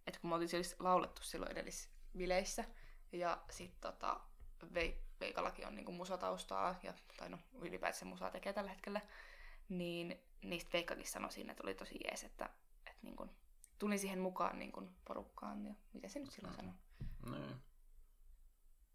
että 0.08 0.20
kun 0.20 0.30
me 0.30 0.34
oltiin 0.34 0.50
siis 0.50 0.76
laulettu 0.80 1.24
silloin 1.24 1.52
edellisvileissä, 1.52 2.64
ja 3.12 3.44
sitten 3.50 3.82
tota, 3.82 4.20
Veikallakin 5.20 5.68
on 5.68 5.76
niinku 5.76 5.92
musataustaa, 5.92 6.76
ja, 6.84 6.94
tai 7.18 7.30
no 7.30 7.38
ylipäätään 7.62 8.08
musaa 8.08 8.32
tekee 8.32 8.54
tällä 8.54 8.70
hetkellä, 8.70 9.02
niin 9.70 10.20
niistä 10.42 10.74
Veikkakin 10.74 11.08
sanoi 11.08 11.32
siinä, 11.32 11.52
että 11.52 11.64
oli 11.64 11.76
tosi 11.76 12.00
jees, 12.04 12.24
että, 12.24 12.50
että 12.88 13.00
niinku, 13.02 13.30
tulin 13.80 14.00
siihen 14.00 14.20
mukaan 14.20 14.60
niinku 14.60 14.90
porukkaan, 15.06 15.66
ja 15.66 15.74
mitä 15.94 16.08
se 16.08 16.20
nyt 16.20 16.32
silloin 16.32 16.56
sanoi? 16.56 16.74
Niin. 17.26 17.56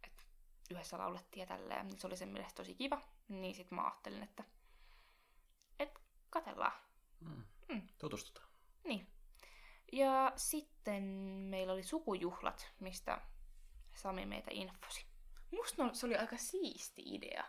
Et 0.04 0.28
yhdessä 0.70 0.98
laulettiin 0.98 1.40
ja 1.40 1.46
tälleen, 1.46 1.86
niin 1.86 2.00
se 2.00 2.06
oli 2.06 2.16
sen 2.16 2.28
mielestä 2.28 2.54
tosi 2.54 2.74
kiva, 2.74 3.02
niin 3.28 3.54
sitten 3.54 3.76
mä 3.76 3.84
ajattelin, 3.84 4.22
että 4.22 4.44
et 5.78 6.00
katellaan. 6.30 6.72
Mm. 7.20 7.44
Mm. 7.68 7.82
Tutustutaan. 7.98 8.49
Niin. 8.84 9.06
Ja 9.92 10.32
sitten 10.36 11.02
meillä 11.50 11.72
oli 11.72 11.82
sukujuhlat, 11.82 12.72
mistä 12.80 13.20
Sami 13.94 14.26
meitä 14.26 14.50
infosi. 14.50 15.06
Musta 15.50 15.84
no, 15.84 15.94
se 15.94 16.06
oli 16.06 16.16
aika 16.16 16.36
siisti 16.36 17.02
idea, 17.06 17.44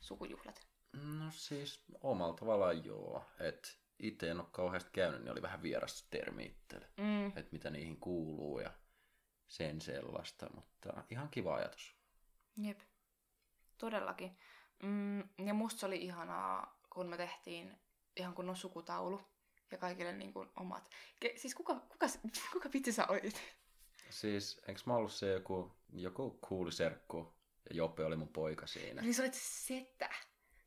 sukujuhlat. 0.00 0.66
No 0.92 1.30
siis 1.30 1.84
omalla 2.00 2.34
tavallaan 2.34 2.84
joo. 2.84 3.24
Että 3.40 3.68
itse 3.98 4.30
en 4.30 4.40
ole 4.40 4.48
kauheasti 4.50 4.90
käynyt, 4.92 5.20
niin 5.20 5.32
oli 5.32 5.42
vähän 5.42 5.62
vieras 5.62 6.06
termi 6.10 6.44
itselle. 6.44 6.88
Mm. 6.96 7.26
Että 7.26 7.52
mitä 7.52 7.70
niihin 7.70 8.00
kuuluu 8.00 8.60
ja 8.60 8.72
sen 9.48 9.80
sellaista, 9.80 10.46
mutta 10.54 11.04
ihan 11.10 11.28
kiva 11.28 11.54
ajatus. 11.54 11.96
Jep, 12.56 12.80
todellakin. 13.78 14.38
Mm, 14.82 15.20
ja 15.46 15.54
musta 15.54 15.80
se 15.80 15.86
oli 15.86 16.04
ihanaa, 16.04 16.78
kun 16.90 17.08
me 17.08 17.16
tehtiin 17.16 17.78
ihan 18.16 18.34
kunnon 18.34 18.56
sukutaulu 18.56 19.31
ja 19.72 19.78
kaikille 19.78 20.12
niin 20.12 20.32
kuin 20.32 20.48
omat. 20.56 20.90
Ke, 21.20 21.32
siis 21.36 21.54
kuka, 21.54 21.74
kuka, 21.74 22.06
kuka 22.52 22.68
vitsi 22.72 22.92
sä 22.92 23.06
olit? 23.06 23.42
Siis, 24.10 24.60
enkö 24.68 24.80
mä 24.86 24.94
ollut 24.94 25.12
se 25.12 25.32
joku, 25.32 25.72
joku 25.92 26.38
kuuli 26.48 26.72
serkku 26.72 27.34
ja 27.70 27.76
Joppe 27.76 28.04
oli 28.04 28.16
mun 28.16 28.28
poika 28.28 28.66
siinä. 28.66 29.02
Niin 29.02 29.14
sä 29.14 29.22
olit 29.22 29.34
setä. 29.34 30.10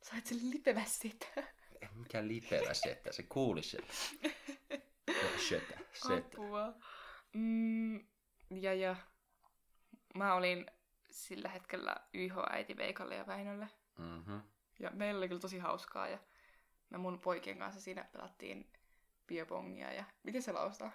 Sä 0.02 0.12
olit 0.12 0.26
se 0.26 0.34
lipevä 0.34 0.84
setä. 0.84 1.26
Mikä 1.94 2.26
lipevä 2.26 2.74
setä, 2.74 3.12
se 3.12 3.22
kuuli 3.22 3.62
setä. 3.62 3.92
Setä, 5.48 5.78
setä. 5.92 6.16
Apua. 6.16 6.74
Mm, 7.32 8.06
ja 8.50 8.74
ja. 8.74 8.96
Mä 10.14 10.34
olin 10.34 10.66
sillä 11.10 11.48
hetkellä 11.48 11.96
YH-äiti 12.14 12.76
Veikalle 12.76 13.14
ja 13.14 13.26
Väinölle. 13.26 13.68
Mm-hmm. 13.98 14.40
Ja 14.78 14.90
meillä 14.90 15.18
oli 15.18 15.28
kyllä 15.28 15.40
tosi 15.40 15.58
hauskaa 15.58 16.08
ja 16.08 16.18
me 16.90 16.98
mun 16.98 17.20
poikien 17.20 17.58
kanssa 17.58 17.80
siinä 17.80 18.04
pelattiin 18.12 18.72
bierpongia 19.26 19.92
ja... 19.92 20.04
Miten 20.22 20.42
se 20.42 20.52
laustaa? 20.52 20.92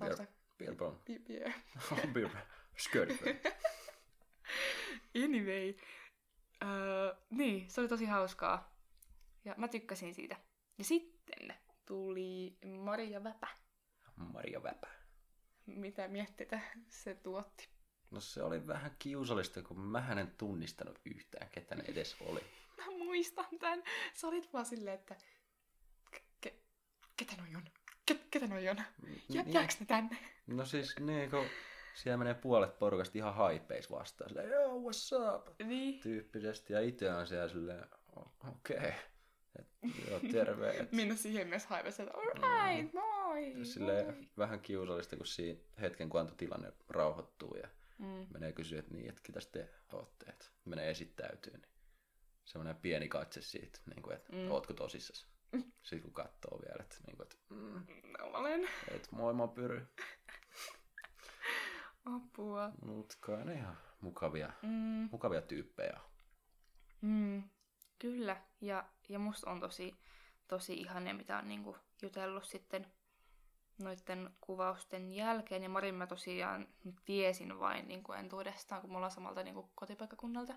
Lausta... 0.00 0.26
Beer 0.58 0.74
pong. 0.74 0.96
Beer. 1.04 1.52
beer. 2.14 2.30
Skörpö. 2.76 3.34
anyway. 5.24 5.74
Uh, 6.62 7.18
niin, 7.30 7.70
se 7.70 7.80
oli 7.80 7.88
tosi 7.88 8.04
hauskaa. 8.04 8.76
Ja 9.44 9.54
mä 9.56 9.68
tykkäsin 9.68 10.14
siitä. 10.14 10.36
Ja 10.78 10.84
sitten 10.84 11.54
tuli 11.86 12.58
Maria 12.78 13.24
Väpä. 13.24 13.48
Maria 14.16 14.62
Väpä. 14.62 14.88
Mitä 15.66 16.08
mietteitä 16.08 16.60
se 16.88 17.14
tuotti? 17.14 17.68
No 18.10 18.20
se 18.20 18.42
oli 18.42 18.66
vähän 18.66 18.96
kiusallista, 18.98 19.62
kun 19.62 19.80
mä 19.80 20.08
en 20.20 20.34
tunnistanut 20.38 20.98
yhtään, 21.04 21.48
ketä 21.50 21.74
ne 21.74 21.84
edes 21.88 22.16
oli. 22.20 22.40
Mä 22.76 22.86
muistan 22.98 23.58
tämän. 23.60 23.82
Sä 24.14 24.26
olit 24.26 24.52
vaan 24.52 24.66
silleen, 24.66 24.94
että 24.94 25.16
ketä 27.24 27.42
noi 27.42 27.56
on? 27.56 27.62
Ke- 28.10 28.26
ketä 28.30 28.46
noi 28.46 28.68
on? 28.68 28.76
Jääks 29.46 29.80
ne 29.80 29.86
tänne? 29.86 30.18
No 30.46 30.64
siis 30.64 30.94
niin 31.00 31.30
kun 31.30 31.46
siellä 31.94 32.16
menee 32.16 32.34
puolet 32.34 32.78
porukasta 32.78 33.18
ihan 33.18 33.34
haipeis 33.34 33.90
vastaan. 33.90 34.30
Silleen, 34.30 34.50
yo, 34.50 34.68
what's 34.68 35.34
up? 35.34 35.60
Niin. 35.64 36.00
Tyyppisesti. 36.00 36.72
Ja 36.72 36.80
itse 36.80 37.12
on 37.12 37.26
siellä 37.26 37.48
silleen, 37.48 37.84
okei. 38.48 38.76
Okay. 38.76 38.92
Et, 39.58 39.66
joo, 40.10 40.20
terve. 40.32 40.70
Et... 40.70 40.92
Minna 40.98 41.16
siihen 41.16 41.48
myös 41.48 41.66
haipessa, 41.66 42.02
että 42.02 42.18
alright, 42.18 42.92
mm. 42.92 43.00
moi. 43.00 43.64
Silleen 43.64 44.06
moi. 44.06 44.28
vähän 44.38 44.60
kiusallista, 44.60 45.16
kun 45.16 45.26
siinä 45.26 45.60
hetken 45.80 46.08
kun 46.08 46.20
antoi 46.20 46.36
tilanne 46.36 46.72
rauhoittuu 46.88 47.54
ja 47.54 47.68
mm. 47.98 48.26
menee 48.32 48.52
kysyä, 48.52 48.78
että 48.78 48.94
niin, 48.94 49.08
että 49.08 49.20
ketäs 49.24 49.46
te 49.46 49.68
ootte, 49.92 50.30
että 50.30 50.46
menee 50.64 50.90
esittäytyy, 50.90 51.52
niin 51.52 51.72
semmoinen 52.44 52.76
pieni 52.76 53.08
katse 53.08 53.42
siitä, 53.42 53.78
niin 53.94 54.02
kuin, 54.02 54.16
että 54.16 54.32
mm. 54.32 54.50
ootko 54.50 54.72
tosissasi. 54.72 55.31
Sitten 55.82 56.02
kun 56.02 56.12
katsoo 56.12 56.60
vielä, 56.60 56.76
että, 56.80 56.96
niin 57.06 57.16
kuin, 57.16 57.26
että 57.26 57.36
mm, 57.50 57.86
no, 58.18 58.38
olen. 58.38 58.68
Et 58.88 59.08
moi 59.12 59.34
mä 59.34 59.48
pyry. 59.48 59.86
Apua. 62.04 62.72
Mut 62.84 63.16
kai 63.20 63.44
ne 63.44 63.54
ihan 63.54 63.78
mukavia, 64.00 64.52
mm. 64.62 65.08
mukavia 65.12 65.42
tyyppejä. 65.42 66.00
Mm, 67.00 67.42
kyllä. 67.98 68.42
Ja, 68.60 68.84
ja 69.08 69.18
musta 69.18 69.50
on 69.50 69.60
tosi, 69.60 69.96
tosi 70.48 70.74
ihania, 70.74 71.14
mitä 71.14 71.38
on 71.38 71.48
niinku 71.48 71.76
jutellut 72.02 72.44
sitten 72.44 72.86
noiden 73.82 74.30
kuvausten 74.40 75.12
jälkeen. 75.12 75.62
Ja 75.62 75.68
Marin 75.68 75.94
mä 75.94 76.06
tosiaan 76.06 76.68
tiesin 77.04 77.58
vain 77.58 77.88
niin 77.88 78.02
kuin 78.02 78.18
entuudestaan, 78.18 78.80
kun 78.80 78.90
me 78.90 78.96
ollaan 78.96 79.12
samalta 79.12 79.42
niin 79.42 79.54
kuin 79.54 79.70
kotipaikkakunnalta. 79.74 80.54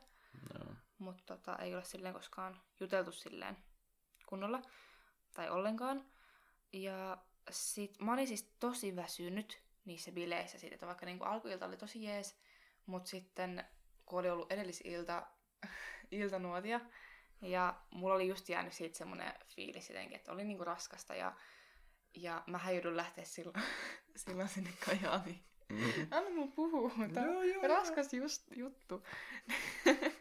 No. 0.53 0.75
Mutta 0.97 1.23
tota, 1.25 1.55
ei 1.55 1.75
ole 1.75 1.83
silleen 1.83 2.13
koskaan 2.13 2.61
juteltu 2.79 3.11
silleen 3.11 3.57
kunnolla 4.25 4.61
tai 5.33 5.49
ollenkaan. 5.49 6.05
Ja 6.73 7.17
sit 7.49 7.99
mä 7.99 8.13
olin 8.13 8.27
siis 8.27 8.55
tosi 8.59 8.95
väsynyt 8.95 9.61
niissä 9.85 10.11
bileissä 10.11 10.59
siitä, 10.59 10.75
että 10.75 10.87
vaikka 10.87 11.05
niin 11.05 11.17
kuin 11.17 11.27
alkuilta 11.27 11.65
oli 11.65 11.77
tosi 11.77 12.03
jees, 12.03 12.39
mutta 12.85 13.09
sitten 13.09 13.65
kun 14.05 14.19
oli 14.19 14.29
ollut 14.29 14.51
edellisilta 14.51 15.27
iltanuotia, 16.11 16.79
ja 17.41 17.81
mulla 17.91 18.15
oli 18.15 18.27
just 18.27 18.49
jäänyt 18.49 18.73
siitä 18.73 18.97
semmoinen 18.97 19.33
fiilis 19.47 19.89
jotenkin, 19.89 20.15
että 20.15 20.31
oli 20.31 20.43
niinku 20.43 20.63
raskasta 20.63 21.15
ja, 21.15 21.33
ja 22.13 22.43
mä 22.47 22.71
joudun 22.71 22.97
lähteä 22.97 23.25
silloin, 23.25 23.63
silloin 24.15 24.49
sinne 24.49 24.69
Kajaaniin. 24.85 25.43
Mm-hmm. 25.69 26.07
Anna 26.11 26.29
mun 26.29 26.51
puhua, 26.51 26.91
tämä 27.13 27.37
on 27.37 27.49
joo, 27.49 27.67
raskas 27.67 28.13
just, 28.13 28.43
juttu. 28.55 29.03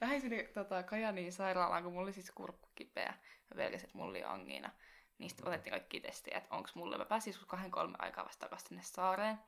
Lähdin 0.00 0.20
sinne 0.20 0.42
tota, 0.42 0.82
Kajaniin 0.82 1.32
sairaalaan, 1.32 1.82
kun 1.82 1.92
mulla 1.92 2.04
oli 2.04 2.12
siis 2.12 2.30
kurkku 2.30 2.68
kipeä. 2.74 3.14
Mä 3.50 3.56
pelkäsin, 3.56 3.86
että 3.86 3.98
mulla 3.98 4.10
oli 4.10 4.24
angiina. 4.24 4.70
Niistä 5.18 5.42
otettiin 5.46 5.70
kaikki 5.70 6.00
testejä, 6.00 6.38
että 6.38 6.54
onko 6.54 6.70
mulle. 6.74 6.98
Mä 6.98 7.04
pääsin 7.04 7.30
just 7.30 7.44
kahden 7.46 7.70
kolme 7.70 7.96
aikaa 7.98 8.24
vasta 8.24 8.40
takaisin 8.40 8.68
sinne 8.68 8.82
saareen. 8.82 9.38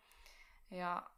Ja, 0.70 1.10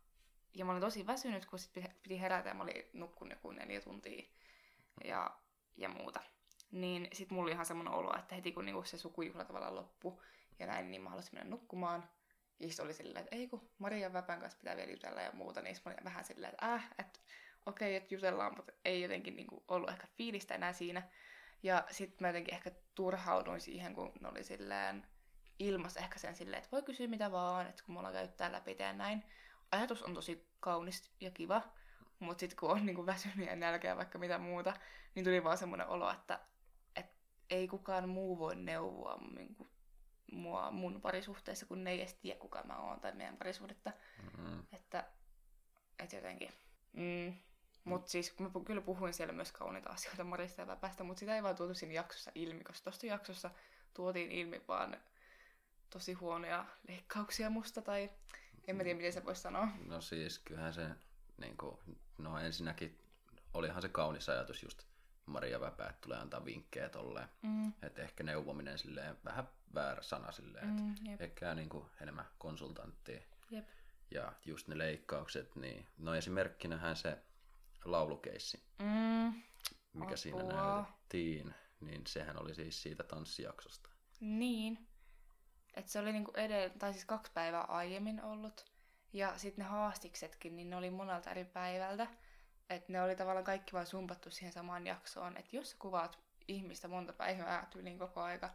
ja 0.54 0.64
mä 0.64 0.72
olin 0.72 0.80
tosi 0.80 1.06
väsynyt, 1.06 1.46
kun 1.46 1.58
sit 1.58 1.72
piti 2.02 2.20
herätä 2.20 2.48
ja 2.48 2.54
mä 2.54 2.62
olin 2.62 2.84
nukkunut 2.92 3.32
joku 3.32 3.50
neljä 3.50 3.80
tuntia 3.80 4.24
ja, 5.04 5.30
ja 5.76 5.88
muuta. 5.88 6.20
Niin 6.70 7.08
sit 7.12 7.30
mulla 7.30 7.42
oli 7.42 7.52
ihan 7.52 7.66
semmoinen 7.66 7.94
olo, 7.94 8.18
että 8.18 8.34
heti 8.34 8.52
kun 8.52 8.64
niinku 8.64 8.84
se 8.84 8.98
sukujuhla 8.98 9.44
tavallaan 9.44 9.74
loppu 9.74 10.22
ja 10.58 10.66
näin, 10.66 10.90
niin 10.90 11.02
mä 11.02 11.10
halusin 11.10 11.34
mennä 11.34 11.50
nukkumaan. 11.50 12.08
Ja 12.60 12.68
oli 12.82 12.94
silleen, 12.94 13.24
että 13.24 13.36
ei 13.36 13.48
kun 13.48 13.70
Maria 13.78 14.12
Väpän 14.12 14.40
kanssa 14.40 14.58
pitää 14.58 14.76
vielä 14.76 14.90
jutella 14.90 15.20
ja 15.20 15.32
muuta, 15.32 15.62
niin 15.62 15.76
mä 15.84 15.92
olin 15.92 16.04
vähän 16.04 16.24
silleen, 16.24 16.52
että 16.52 16.74
äh, 16.74 16.90
että 16.98 17.20
okei, 17.66 17.88
okay, 17.88 17.96
että 17.96 18.14
jutellaan, 18.14 18.56
mutta 18.56 18.72
ei 18.84 19.02
jotenkin 19.02 19.36
niinku 19.36 19.64
ollut 19.68 19.90
ehkä 19.90 20.06
fiilistä 20.06 20.54
enää 20.54 20.72
siinä. 20.72 21.02
Ja 21.62 21.84
sitten 21.90 22.16
mä 22.20 22.28
jotenkin 22.28 22.54
ehkä 22.54 22.70
turhauduin 22.94 23.60
siihen, 23.60 23.94
kun 23.94 24.12
ne 24.20 24.28
oli 24.28 24.44
silleen 24.44 25.06
ilmas 25.58 25.96
ehkä 25.96 26.18
sen 26.18 26.36
silleen, 26.36 26.58
että 26.58 26.72
voi 26.72 26.82
kysyä 26.82 27.06
mitä 27.06 27.32
vaan, 27.32 27.66
että 27.66 27.82
kun 27.86 27.94
mulla 27.94 28.12
käyttää 28.12 28.52
läpi 28.52 28.76
ja 28.78 28.92
näin. 28.92 29.24
Ajatus 29.72 30.02
on 30.02 30.14
tosi 30.14 30.48
kaunis 30.60 31.12
ja 31.20 31.30
kiva, 31.30 31.62
mutta 32.18 32.40
sitten 32.40 32.56
kun 32.56 32.70
on 32.70 32.86
niinku 32.86 33.06
väsynyt 33.06 33.46
ja 33.46 33.56
nälkeä 33.56 33.96
vaikka 33.96 34.18
mitä 34.18 34.38
muuta, 34.38 34.74
niin 35.14 35.24
tuli 35.24 35.44
vaan 35.44 35.58
semmoinen 35.58 35.86
olo, 35.86 36.10
että, 36.10 36.40
että 36.96 37.14
ei 37.50 37.68
kukaan 37.68 38.08
muu 38.08 38.38
voi 38.38 38.56
neuvoa 38.56 39.18
niinku, 39.36 39.70
mua 40.32 40.70
mun 40.70 41.00
parisuhteessa, 41.00 41.66
kun 41.66 41.84
ne 41.84 41.90
ei 41.90 42.00
edes 42.00 42.14
tiedä 42.14 42.40
kuka 42.40 42.62
mä 42.62 42.78
oon 42.78 43.00
tai 43.00 43.12
meidän 43.12 43.36
parisuhdetta. 43.36 43.92
Mm. 44.38 44.62
Että, 44.72 45.04
että 45.98 46.16
jotenkin. 46.16 46.52
Mm. 46.92 47.34
Mutta 47.84 48.10
siis 48.10 48.38
mä 48.38 48.50
kyllä 48.66 48.80
puhuin 48.80 49.14
siellä 49.14 49.32
myös 49.32 49.52
kauniita 49.52 49.90
asioita 49.90 50.24
Marista 50.24 50.60
ja 50.60 50.66
Väpästä, 50.66 51.04
mutta 51.04 51.20
sitä 51.20 51.36
ei 51.36 51.42
vaan 51.42 51.56
tuotu 51.56 51.74
siinä 51.74 51.94
jaksossa 51.94 52.32
ilmi, 52.34 52.64
koska 52.64 52.84
tuosta 52.84 53.06
jaksossa 53.06 53.50
tuotiin 53.94 54.32
ilmi 54.32 54.62
vaan 54.68 54.96
tosi 55.90 56.12
huonoja 56.12 56.66
leikkauksia 56.88 57.50
musta, 57.50 57.82
tai 57.82 58.10
en 58.66 58.76
mä 58.76 58.82
tiedä 58.82 58.96
miten 58.96 59.12
se 59.12 59.24
voisi 59.24 59.42
sanoa. 59.42 59.68
No 59.86 60.00
siis 60.00 60.38
kyllähän 60.38 60.74
se, 60.74 60.88
niin 61.38 61.56
kuin, 61.56 61.78
no 62.18 62.38
ensinnäkin 62.38 62.98
olihan 63.54 63.82
se 63.82 63.88
kaunis 63.88 64.28
ajatus 64.28 64.62
just 64.62 64.82
Maria 65.26 65.60
Väpä, 65.60 65.84
että 65.84 66.00
tulee 66.00 66.18
antaa 66.18 66.44
vinkkejä 66.44 66.88
tolleen. 66.88 67.28
Mm. 67.42 67.72
Että 67.82 68.02
ehkä 68.02 68.24
neuvominen 68.24 68.78
silleen 68.78 69.16
vähän 69.24 69.48
väärä 69.74 70.02
sana 70.02 70.32
silleen, 70.32 70.68
mm, 70.68 71.12
että 71.12 71.24
ehkä 71.24 71.54
niin 71.54 71.68
kuin 71.68 71.86
enemmän 72.00 72.28
konsultanttia. 72.38 73.20
Jep. 73.50 73.68
Ja 74.10 74.32
just 74.44 74.68
ne 74.68 74.78
leikkaukset, 74.78 75.56
niin 75.56 75.86
no 75.98 76.14
esimerkkinähän 76.14 76.96
se 76.96 77.18
laulukeissi, 77.84 78.62
mm. 78.78 79.42
mikä 79.92 80.04
Apua. 80.04 80.16
siinä 80.16 80.42
näytettiin, 80.42 81.54
niin 81.80 82.06
sehän 82.06 82.42
oli 82.42 82.54
siis 82.54 82.82
siitä 82.82 83.04
tanssijaksosta. 83.04 83.90
Niin. 84.20 84.88
Et 85.74 85.88
se 85.88 85.98
oli 85.98 86.12
niinku 86.12 86.32
edellä, 86.34 86.74
tai 86.78 86.92
siis 86.92 87.04
kaksi 87.04 87.32
päivää 87.32 87.62
aiemmin 87.62 88.22
ollut. 88.22 88.72
Ja 89.12 89.38
sitten 89.38 89.64
ne 89.64 89.68
haastiksetkin, 89.70 90.56
niin 90.56 90.70
ne 90.70 90.76
oli 90.76 90.90
monelta 90.90 91.30
eri 91.30 91.44
päivältä. 91.44 92.06
Että 92.70 92.92
ne 92.92 93.02
oli 93.02 93.16
tavallaan 93.16 93.44
kaikki 93.44 93.72
vaan 93.72 93.86
sumpattu 93.86 94.30
siihen 94.30 94.52
samaan 94.52 94.86
jaksoon. 94.86 95.36
Että 95.36 95.56
jos 95.56 95.70
sä 95.70 95.76
kuvaat 95.78 96.18
ihmistä 96.48 96.88
monta 96.88 97.12
päivää 97.12 97.66
tyyliin 97.70 97.98
koko 97.98 98.20
aika, 98.20 98.50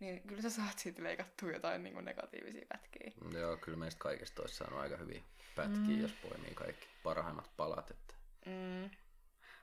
niin 0.00 0.22
kyllä 0.22 0.42
sä 0.42 0.50
saat 0.50 0.78
siitä 0.78 1.02
leikattua 1.02 1.50
jotain 1.50 1.82
niin 1.82 1.94
kuin 1.94 2.04
negatiivisia 2.04 2.66
pätkiä. 2.68 3.12
Joo, 3.40 3.56
kyllä 3.56 3.78
meistä 3.78 3.98
kaikista 3.98 4.42
olisi 4.42 4.54
saanut 4.54 4.80
aika 4.80 4.96
hyviä 4.96 5.22
pätkiä, 5.56 5.96
mm. 5.96 6.00
jos 6.00 6.12
poimii 6.12 6.54
kaikki 6.54 6.86
parhaimmat 7.02 7.50
palat. 7.56 7.90
Että... 7.90 8.14
Mm. 8.46 8.90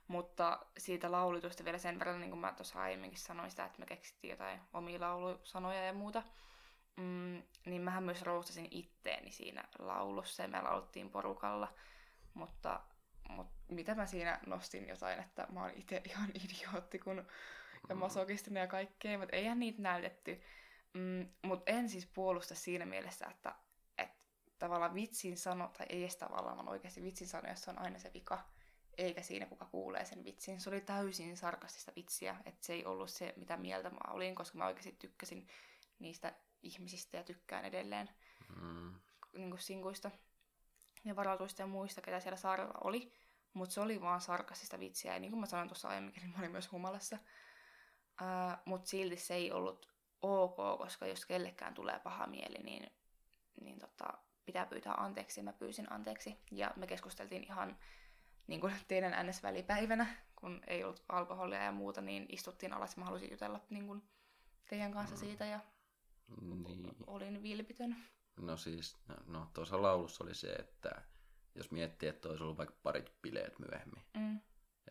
Mutta 0.08 0.60
siitä 0.78 1.12
laulitusta 1.12 1.66
vielä 1.66 1.78
sen 1.78 2.00
verran, 2.00 2.20
niin 2.20 2.30
kuin 2.30 2.40
mä 2.40 2.54
tuossa 2.54 2.82
aiemminkin 2.82 3.20
sanoin 3.20 3.50
sitä, 3.50 3.66
että 3.66 3.80
me 3.80 3.86
keksittiin 3.86 4.32
jotain 4.32 4.62
omia 4.74 5.00
laulusanoja 5.00 5.86
ja 5.86 5.94
muuta. 5.94 6.24
Mm, 6.98 7.44
niin 7.66 7.82
mähän 7.82 8.04
myös 8.04 8.22
roustasin 8.22 8.68
itteeni 8.72 9.32
siinä 9.32 9.64
laulussa 9.80 10.44
ja 10.44 10.48
me 10.48 10.62
lauluttiin 10.62 11.10
porukalla. 11.10 11.74
Mutta, 12.34 12.80
mutta 13.30 13.54
mitä 13.68 13.96
mä 13.96 14.06
siinä 14.06 14.40
nostin 14.46 14.88
jotain, 14.88 15.20
että 15.20 15.48
mä 15.52 15.62
oon 15.62 15.72
itse 15.76 16.02
ihan 16.06 16.30
idiootti 16.44 17.00
kun, 17.00 17.28
ja 17.90 17.96
mm. 17.96 18.00
masokistinen 18.00 18.62
ja 18.62 18.68
kaikkea, 18.68 19.18
mutta 19.18 19.36
eihän 19.36 19.60
niitä 19.60 19.82
näytetty. 19.82 20.42
Mm, 20.94 21.30
mutta 21.44 21.72
en 21.72 21.90
siis 21.90 22.06
puolusta 22.06 22.56
siinä 22.56 22.86
mielessä, 22.86 23.28
että, 23.32 23.56
että 23.98 24.18
tavallaan 24.60 24.94
vitsin 24.94 25.38
sano, 25.38 25.72
tai 25.78 25.86
ei 25.90 26.02
edes 26.02 26.18
tavallaan, 26.18 26.58
vaan 26.58 26.70
oikeasti 26.70 27.04
vitsin 27.04 27.28
sano, 27.28 27.50
jos 27.50 27.68
on 27.68 27.80
aina 27.80 28.00
se 28.00 28.12
vika, 28.14 28.44
eikä 29.00 29.22
siinä 29.22 29.46
kuka 29.46 29.66
kuulee 29.66 30.06
sen 30.06 30.24
vitsin. 30.24 30.60
Se 30.60 30.70
oli 30.70 30.82
täysin 30.82 31.38
sarkastista 31.38 31.92
vitsiä, 31.96 32.36
että 32.46 32.66
se 32.66 32.74
ei 32.74 32.86
ollut 32.86 33.10
se, 33.10 33.34
mitä 33.38 33.58
mieltä 33.58 33.90
mä 33.90 34.14
olin, 34.14 34.36
koska 34.36 34.58
mä 34.58 34.66
oikeasti 34.66 34.96
tykkäsin 35.00 35.48
niistä 36.00 36.34
ihmisistä 36.62 37.18
ja 37.18 37.24
tykkään 37.24 37.66
edelleen 37.66 38.10
mm. 38.62 38.94
niin 39.34 39.50
kuin 39.50 39.62
sinkuista 39.62 40.12
ja 41.06 41.16
varautuista 41.16 41.62
ja 41.62 41.68
muista, 41.68 42.02
ketä 42.02 42.20
siellä 42.20 42.38
saarella 42.38 42.74
oli. 42.84 43.14
Mutta 43.54 43.74
se 43.74 43.82
oli 43.82 44.02
vaan 44.02 44.22
sarkastista 44.22 44.80
vitsiä. 44.80 45.14
Ja 45.14 45.20
niin 45.20 45.32
kuin 45.32 45.40
mä 45.40 45.46
sanoin 45.46 45.68
tuossa 45.68 45.88
aiemminkin, 45.88 46.22
niin 46.24 46.32
mä 46.32 46.40
olin 46.40 46.52
myös 46.52 46.72
humalassa. 46.72 47.18
Uh, 48.22 48.58
Mutta 48.66 48.90
silti 48.90 49.16
se 49.16 49.34
ei 49.34 49.52
ollut 49.52 49.94
ok, 50.22 50.56
koska 50.78 51.08
jos 51.08 51.26
kellekään 51.26 51.74
tulee 51.74 52.00
paha 52.00 52.28
mieli, 52.28 52.64
niin, 52.64 52.92
niin 53.62 53.80
tota, 53.80 54.14
pitää 54.46 54.66
pyytää 54.66 54.94
anteeksi. 54.94 55.42
Mä 55.42 55.54
pyysin 55.54 55.92
anteeksi. 55.92 56.38
Ja 56.52 56.72
me 56.76 56.88
keskusteltiin 56.88 57.44
ihan 57.44 57.78
niin 58.50 58.62
kuin 58.62 58.74
teidän 58.88 59.28
NS-välipäivänä, 59.28 60.16
kun 60.36 60.62
ei 60.68 60.84
ollut 60.84 61.04
alkoholia 61.10 61.64
ja 61.64 61.72
muuta, 61.72 62.02
niin 62.02 62.26
istuttiin 62.30 62.74
alas. 62.74 62.98
Mä 62.98 63.06
halusin 63.06 63.32
jutella 63.32 63.60
niin 63.70 63.88
kuin 63.88 64.04
teidän 64.70 64.92
kanssa 64.92 65.16
mm. 65.16 65.20
siitä 65.20 65.46
ja 65.46 65.60
niin. 66.42 66.96
olin 67.08 67.44
vilpitön. 67.44 67.96
No 68.38 68.58
siis, 68.58 68.98
no, 69.08 69.16
no 69.28 69.48
tuossa 69.54 69.82
laulussa 69.82 70.24
oli 70.24 70.36
se, 70.36 70.52
että 70.52 71.02
jos 71.56 71.72
miettii, 71.72 72.10
että 72.10 72.30
olisi 72.30 72.44
ollut 72.44 72.58
vaikka 72.58 72.76
parit 72.84 73.14
bileet 73.22 73.60
myöhemmin, 73.60 74.04
mm. 74.18 74.40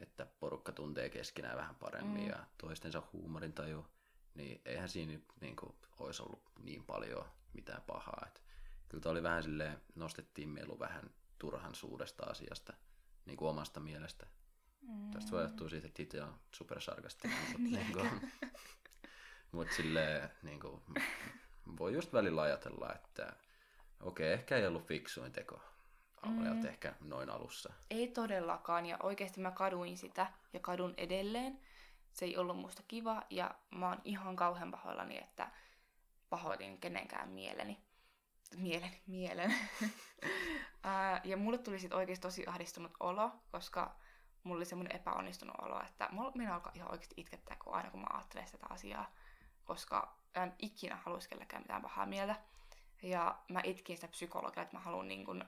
että 0.00 0.26
porukka 0.40 0.72
tuntee 0.72 1.10
keskenään 1.10 1.56
vähän 1.56 1.74
paremmin 1.74 2.22
mm. 2.22 2.28
ja 2.28 2.46
toistensa 2.58 3.02
huumorintaju, 3.12 3.86
niin 4.34 4.60
eihän 4.64 4.88
siinä 4.88 5.18
niin 5.40 5.56
kuin, 5.56 5.76
olisi 5.98 6.22
ollut 6.22 6.42
niin 6.58 6.84
paljon 6.84 7.24
mitään 7.52 7.82
pahaa. 7.82 8.24
Et 8.26 8.42
kyllä 8.88 9.10
oli 9.10 9.22
vähän 9.22 9.42
silleen, 9.42 9.82
nostettiin 9.94 10.48
melu 10.48 10.78
vähän 10.78 11.10
turhan 11.38 11.74
suuresta 11.74 12.26
asiasta, 12.26 12.72
niin 13.28 13.36
kuin 13.36 13.48
omasta 13.48 13.80
mielestä. 13.80 14.26
Mm. 14.82 15.10
Tästä 15.10 15.30
voi 15.30 15.42
johtua 15.42 15.68
siitä, 15.68 15.86
että 15.86 16.02
itse 16.02 16.22
on 16.22 16.34
supersarkastinen. 16.52 17.38
mutta 17.48 17.58
niin 17.58 17.92
kuin, 17.92 18.32
mutta 19.52 19.74
silleen, 19.74 20.30
niin 20.42 20.60
kuin, 20.60 20.82
voi 21.78 21.94
just 21.94 22.12
välillä 22.12 22.42
ajatella, 22.42 22.94
että 22.94 23.32
okei, 24.00 24.26
okay, 24.26 24.40
ehkä 24.40 24.56
ei 24.56 24.66
ollut 24.66 24.86
fiksuin 24.86 25.32
teko 25.32 25.60
mm. 26.26 26.66
ehkä 26.66 26.94
noin 27.00 27.30
alussa. 27.30 27.72
Ei 27.90 28.08
todellakaan, 28.08 28.86
ja 28.86 28.96
oikeasti 29.02 29.40
mä 29.40 29.50
kaduin 29.50 29.96
sitä, 29.96 30.26
ja 30.52 30.60
kadun 30.60 30.94
edelleen. 30.96 31.60
Se 32.12 32.24
ei 32.24 32.36
ollut 32.36 32.58
musta 32.58 32.82
kiva, 32.88 33.22
ja 33.30 33.54
mä 33.70 33.88
oon 33.88 34.00
ihan 34.04 34.36
kauhean 34.36 34.70
pahoillani, 34.70 35.18
että 35.18 35.50
pahoitin 36.28 36.80
kenenkään 36.80 37.28
mieleni. 37.28 37.78
Mielen, 38.56 38.96
mielen. 39.06 39.54
ja 41.24 41.36
mulle 41.36 41.58
tuli 41.58 41.78
sitten 41.78 41.98
oikeasti 41.98 42.22
tosi 42.22 42.46
ahdistunut 42.46 42.92
olo, 43.00 43.30
koska 43.52 43.96
mulla 44.42 44.58
oli 44.58 44.64
semmoinen 44.64 44.96
epäonnistunut 44.96 45.56
olo, 45.62 45.82
että 45.82 46.08
minä 46.34 46.54
alkaa 46.54 46.72
ihan 46.74 46.90
oikeasti 46.90 47.14
itkettää, 47.16 47.56
kun 47.64 47.74
aina 47.74 47.90
kun 47.90 48.00
mä 48.00 48.06
ajattelen 48.10 48.48
sitä 48.48 48.66
asiaa 48.70 49.12
koska 49.68 50.16
en 50.34 50.54
ikinä 50.58 50.96
haluaisi 50.96 51.28
kellekään 51.28 51.62
mitään 51.62 51.82
pahaa 51.82 52.06
mieltä. 52.06 52.36
Ja 53.02 53.38
mä 53.48 53.60
itkin 53.64 53.96
sitä 53.96 54.08
psykologia, 54.08 54.62
että 54.62 54.76
mä 54.76 54.80
haluan 54.80 55.08
niin 55.08 55.24
kun, 55.24 55.44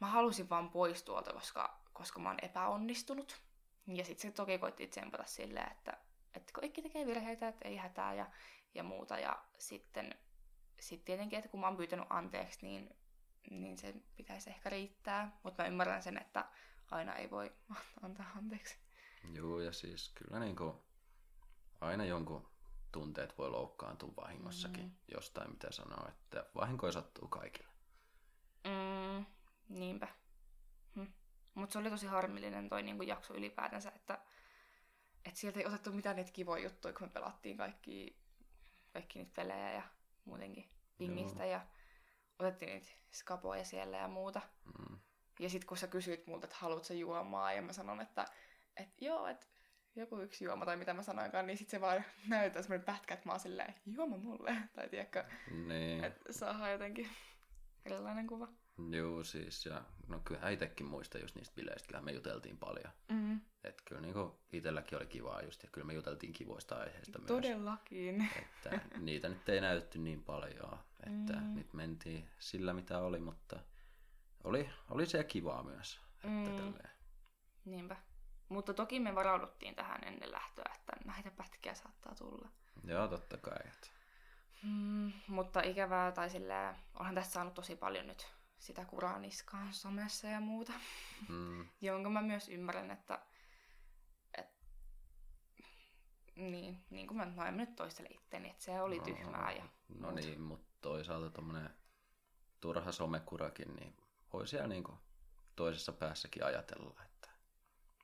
mä 0.00 0.06
halusin 0.06 0.50
vaan 0.50 0.70
pois 0.70 1.02
tuolta, 1.02 1.32
koska, 1.32 1.80
koska 1.92 2.20
mä 2.20 2.28
oon 2.28 2.38
epäonnistunut. 2.42 3.42
Ja 3.86 4.04
sitten 4.04 4.30
se 4.30 4.36
toki 4.36 4.58
koitti 4.58 4.86
tsempata 4.86 5.24
silleen, 5.24 5.72
että, 5.72 5.96
että 6.34 6.52
kaikki 6.52 6.82
tekee 6.82 7.06
virheitä, 7.06 7.48
että 7.48 7.68
ei 7.68 7.76
hätää 7.76 8.14
ja, 8.14 8.26
ja 8.74 8.82
muuta. 8.82 9.18
Ja 9.18 9.44
sitten 9.58 10.14
sit 10.88 11.04
tietenkin, 11.04 11.38
että 11.38 11.50
kun 11.50 11.60
mä 11.60 11.66
oon 11.66 11.76
pyytänyt 11.76 12.06
anteeksi, 12.10 12.58
niin, 12.62 12.96
niin 13.50 13.78
se 13.78 13.94
pitäisi 14.16 14.50
ehkä 14.50 14.70
riittää. 14.70 15.38
Mutta 15.42 15.62
mä 15.62 15.68
ymmärrän 15.68 16.02
sen, 16.02 16.18
että 16.18 16.44
aina 16.90 17.14
ei 17.14 17.30
voi 17.30 17.52
antaa 18.02 18.30
anteeksi. 18.36 18.78
Joo, 19.32 19.60
ja 19.60 19.72
siis 19.72 20.12
kyllä 20.14 20.38
niin 20.38 20.56
kuin, 20.56 20.74
aina 21.80 22.04
jonkun 22.04 22.48
tunteet 22.92 23.38
voi 23.38 23.50
loukkaantua 23.50 24.12
vahingossakin 24.16 24.84
mm. 24.84 24.94
jostain, 25.08 25.50
mitä 25.50 25.72
sanoo, 25.72 26.08
että 26.08 26.46
vahinkoja 26.54 26.92
sattuu 26.92 27.28
kaikille. 27.28 27.72
Mm, 28.64 29.26
niinpä. 29.68 30.08
Hm. 30.94 31.06
Mutta 31.54 31.72
se 31.72 31.78
oli 31.78 31.90
tosi 31.90 32.06
harmillinen 32.06 32.68
toi 32.68 32.82
niinku 32.82 33.02
jakso 33.02 33.34
ylipäätänsä, 33.34 33.92
että 33.96 34.18
et 35.24 35.36
sieltä 35.36 35.60
ei 35.60 35.66
otettu 35.66 35.92
mitään 35.92 36.16
niitä 36.16 36.32
kivoja 36.32 36.62
juttuja, 36.62 36.94
kun 36.94 37.06
me 37.06 37.12
pelattiin 37.12 37.56
kaikki, 37.56 38.18
kaikki 38.92 39.18
niitä 39.18 39.32
pelejä 39.34 39.72
ja 39.72 39.82
muutenkin 40.24 40.73
pingistä 40.98 41.44
Joo. 41.44 41.52
ja 41.52 41.66
otettiin 42.38 42.72
niitä 42.72 42.88
skapoja 43.12 43.64
siellä 43.64 43.96
ja 43.96 44.08
muuta. 44.08 44.40
Mm. 44.78 44.98
Ja 45.40 45.50
sitten 45.50 45.68
kun 45.68 45.76
sä 45.76 45.86
kysyit 45.86 46.26
multa, 46.26 46.46
että 46.46 46.56
haluatko 46.58 46.94
juomaa, 46.94 47.52
ja 47.52 47.62
mä 47.62 47.72
sanon, 47.72 48.00
että 48.00 48.24
et 48.76 49.02
joo, 49.02 49.26
että 49.26 49.46
joku 49.96 50.18
yksi 50.18 50.44
juoma 50.44 50.64
tai 50.64 50.76
mitä 50.76 50.94
mä 50.94 51.02
sanoinkaan, 51.02 51.46
niin 51.46 51.58
sitten 51.58 51.78
se 51.78 51.80
vaan 51.80 52.04
näyttää 52.28 52.62
semmoinen 52.62 52.84
pätkä, 52.84 53.14
että 53.14 53.28
mä 53.28 53.32
oon 53.32 53.40
silleen, 53.40 53.74
juoma 53.86 54.16
mulle. 54.16 54.56
Tai 54.74 54.88
tiedätkö, 54.88 55.24
niin. 55.66 56.04
että 56.04 56.32
saadaan 56.32 56.72
jotenkin 56.72 57.08
erilainen 57.84 58.26
kuva. 58.26 58.48
Joo, 58.90 59.24
siis 59.24 59.66
ja 59.66 59.82
no 60.08 60.20
kyllä 60.24 60.48
itsekin 60.48 60.86
muista 60.86 61.18
just 61.18 61.34
niistä 61.36 61.54
bileistä, 61.54 61.88
kyllä 61.88 62.00
me 62.00 62.12
juteltiin 62.12 62.58
paljon. 62.58 62.92
Mm. 63.08 63.40
Että 63.64 63.82
kyllä 63.84 64.00
niinku 64.00 64.40
itselläkin 64.52 64.98
oli 64.98 65.06
kivaa 65.06 65.42
just, 65.42 65.62
ja 65.62 65.68
kyllä 65.72 65.86
me 65.86 65.94
juteltiin 65.94 66.32
kivoista 66.32 66.76
aiheista 66.76 67.18
myös. 67.18 67.28
Todellakin. 67.28 68.30
Että 68.36 68.80
niitä 68.98 69.28
nyt 69.28 69.48
ei 69.48 69.60
näytetty 69.60 69.98
niin 69.98 70.24
paljon, 70.24 70.78
että 71.06 71.32
mm. 71.32 71.54
nyt 71.54 71.72
mentiin 71.72 72.28
sillä 72.38 72.72
mitä 72.72 72.98
oli, 72.98 73.20
mutta 73.20 73.58
oli, 74.44 74.70
oli 74.90 75.06
se 75.06 75.24
kivaa 75.24 75.62
myös. 75.62 76.00
Että 76.16 76.62
mm. 76.62 76.74
Niinpä. 77.64 77.96
Mutta 78.48 78.74
toki 78.74 79.00
me 79.00 79.14
varauduttiin 79.14 79.74
tähän 79.74 80.04
ennen 80.04 80.32
lähtöä, 80.32 80.72
että 80.74 80.92
näitä 81.04 81.30
pätkiä 81.30 81.74
saattaa 81.74 82.14
tulla. 82.14 82.48
Joo, 82.84 83.08
totta 83.08 83.36
kai. 83.36 83.58
Että... 83.66 83.88
Mm, 84.62 85.12
mutta 85.28 85.60
ikävää, 85.60 86.12
tai 86.12 86.30
silleen, 86.30 86.76
onhan 86.94 87.14
tässä 87.14 87.32
saanut 87.32 87.54
tosi 87.54 87.76
paljon 87.76 88.06
nyt 88.06 88.32
sitä 88.58 88.84
kuraa 88.84 89.18
niskaan 89.18 89.74
somessa 89.74 90.28
ja 90.28 90.40
muuta. 90.40 90.72
Mm. 91.28 91.68
Jonka 91.80 92.10
mä 92.10 92.22
myös 92.22 92.48
ymmärrän, 92.48 92.90
että 92.90 93.26
et, 94.38 94.46
niin, 96.36 96.84
niin 96.90 97.06
kuin 97.06 97.18
mä, 97.18 97.24
no 97.24 97.44
en 97.44 97.56
nyt 97.56 97.76
toistele 97.76 98.08
itteni, 98.08 98.50
että 98.50 98.64
se 98.64 98.80
oli 98.80 98.98
no, 98.98 99.04
tyhmää. 99.04 99.52
Ja 99.52 99.64
no 99.64 99.68
muuta. 99.88 100.14
niin, 100.14 100.40
mutta 100.40 100.66
toisaalta 100.80 101.30
tommonen 101.30 101.70
turha 102.60 102.92
somekurakin, 102.92 103.76
niin 103.76 103.96
voi 104.32 104.48
siellä 104.48 104.68
niinku 104.68 104.98
toisessa 105.56 105.92
päässäkin 105.92 106.44
ajatella, 106.44 107.00
että 107.04 107.28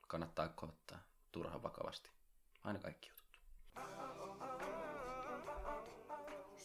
kannattaa 0.08 0.54
ottaa 0.62 0.98
turha 1.32 1.62
vakavasti. 1.62 2.10
Aina 2.64 2.78
kaikki 2.78 3.08
jutut. 3.08 3.40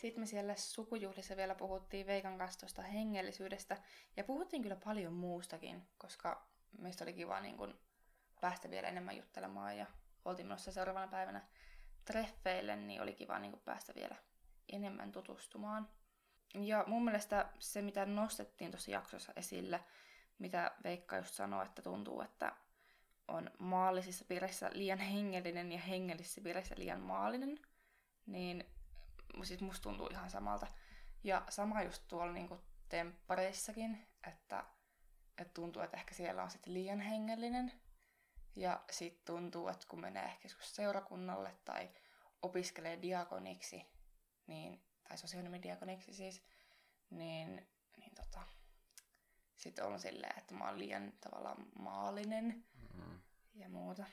Sitten 0.06 0.22
me 0.22 0.26
siellä 0.26 0.56
sukujuhlissa 0.56 1.38
vielä 1.38 1.56
puhuttiin 1.56 2.08
Veikan 2.08 2.38
kanssa 2.38 2.60
tuosta 2.60 2.82
hengellisyydestä. 2.82 3.78
Ja 4.18 4.24
puhuttiin 4.24 4.62
kyllä 4.62 4.76
paljon 4.76 5.14
muustakin, 5.14 5.88
koska 5.98 6.48
meistä 6.78 7.04
oli 7.04 7.14
kiva 7.14 7.40
niin 7.40 7.58
kun 7.58 7.80
päästä 8.42 8.70
vielä 8.70 8.88
enemmän 8.88 9.18
juttelemaan. 9.18 9.78
Ja 9.78 9.86
oltiin 10.26 10.48
menossa 10.48 10.72
seuraavana 10.72 11.08
päivänä 11.08 11.48
treffeille, 12.06 12.76
niin 12.76 13.02
oli 13.02 13.14
kiva 13.14 13.40
niin 13.40 13.60
päästä 13.66 13.94
vielä 13.96 14.16
enemmän 14.70 15.12
tutustumaan. 15.12 15.90
Ja 16.54 16.84
mun 16.88 17.06
mielestä 17.06 17.50
se, 17.60 17.82
mitä 17.82 18.06
nostettiin 18.06 18.72
tuossa 18.72 18.92
jaksossa 18.92 19.34
esille, 19.36 19.84
mitä 20.40 20.72
Veikka 20.84 21.18
just 21.18 21.34
sanoi, 21.34 21.66
että 21.66 21.82
tuntuu, 21.82 22.22
että 22.22 22.56
on 23.28 23.52
maallisissa 23.60 24.26
piireissä 24.26 24.70
liian 24.74 25.00
hengellinen 25.00 25.72
ja 25.72 25.80
hengellisissä 25.80 26.42
piireissä 26.42 26.76
liian 26.78 27.02
maallinen, 27.02 27.60
niin 28.26 28.75
siis 29.44 29.62
musta 29.62 29.84
tuntuu 29.84 30.08
ihan 30.08 30.30
samalta. 30.30 30.68
Ja 31.24 31.46
sama 31.50 31.82
just 31.84 32.04
tuolla 32.08 32.34
niinku 32.34 32.62
temppareissakin, 32.90 34.08
että, 34.28 34.64
että 35.38 35.54
tuntuu, 35.54 35.82
että 35.82 35.98
ehkä 35.98 36.14
siellä 36.14 36.44
on 36.44 36.52
sitten 36.52 36.74
liian 36.74 37.00
hengellinen. 37.00 37.72
Ja 38.56 38.84
sitten 38.92 39.26
tuntuu, 39.26 39.68
että 39.68 39.88
kun 39.90 40.02
menee 40.02 40.26
ehkä 40.26 40.50
seurakunnalle 40.62 41.56
tai 41.66 41.90
opiskelee 42.42 43.02
diakoniksi, 43.02 43.86
niin, 44.48 44.84
tai 45.08 45.18
sosionomidiakoniksi 45.18 46.14
siis, 46.14 46.44
niin, 47.10 47.68
niin 47.98 48.16
tota, 48.16 48.42
sitten 49.56 49.86
on 49.86 50.00
silleen, 50.00 50.40
että 50.40 50.56
mä 50.56 50.68
oon 50.68 50.80
liian 50.80 51.14
tavallaan 51.22 51.66
maallinen 51.80 52.66
mm. 52.94 53.20
ja 53.54 53.70
muuta. 53.70 54.06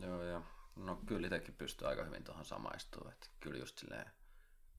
Joo, 0.00 0.22
ja 0.22 0.42
no 0.76 0.96
kyllä 1.06 1.26
itsekin 1.26 1.54
pystyy 1.54 1.88
aika 1.88 2.04
hyvin 2.04 2.24
tuohon 2.24 2.44
samaistumaan. 2.44 3.12
Että 3.12 3.26
kyllä 3.40 3.58
just 3.58 3.78
silleen, 3.78 4.10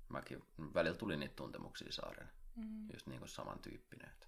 mäkin 0.10 0.44
välillä 0.74 0.98
tuli 0.98 1.18
niitä 1.18 1.36
tuntemuksia 1.36 1.92
saarella. 1.92 2.32
Mm. 2.56 2.90
Just 2.94 3.08
niin 3.08 3.20
kuin 3.20 3.30
samantyyppinen. 3.30 4.10
Että 4.10 4.28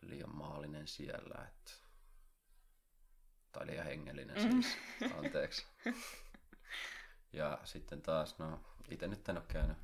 liian 0.00 0.36
maallinen 0.36 0.86
siellä, 0.86 1.44
että 1.48 1.72
tai 3.52 3.66
liian 3.66 3.86
hengellinen 3.86 4.44
mm. 4.44 4.62
siis, 4.62 4.76
anteeksi. 5.18 5.66
ja 7.32 7.58
sitten 7.64 8.02
taas, 8.02 8.38
no 8.38 8.60
itse 8.90 9.08
nyt 9.08 9.28
en 9.28 9.36
ole 9.36 9.44
käynyt 9.48 9.78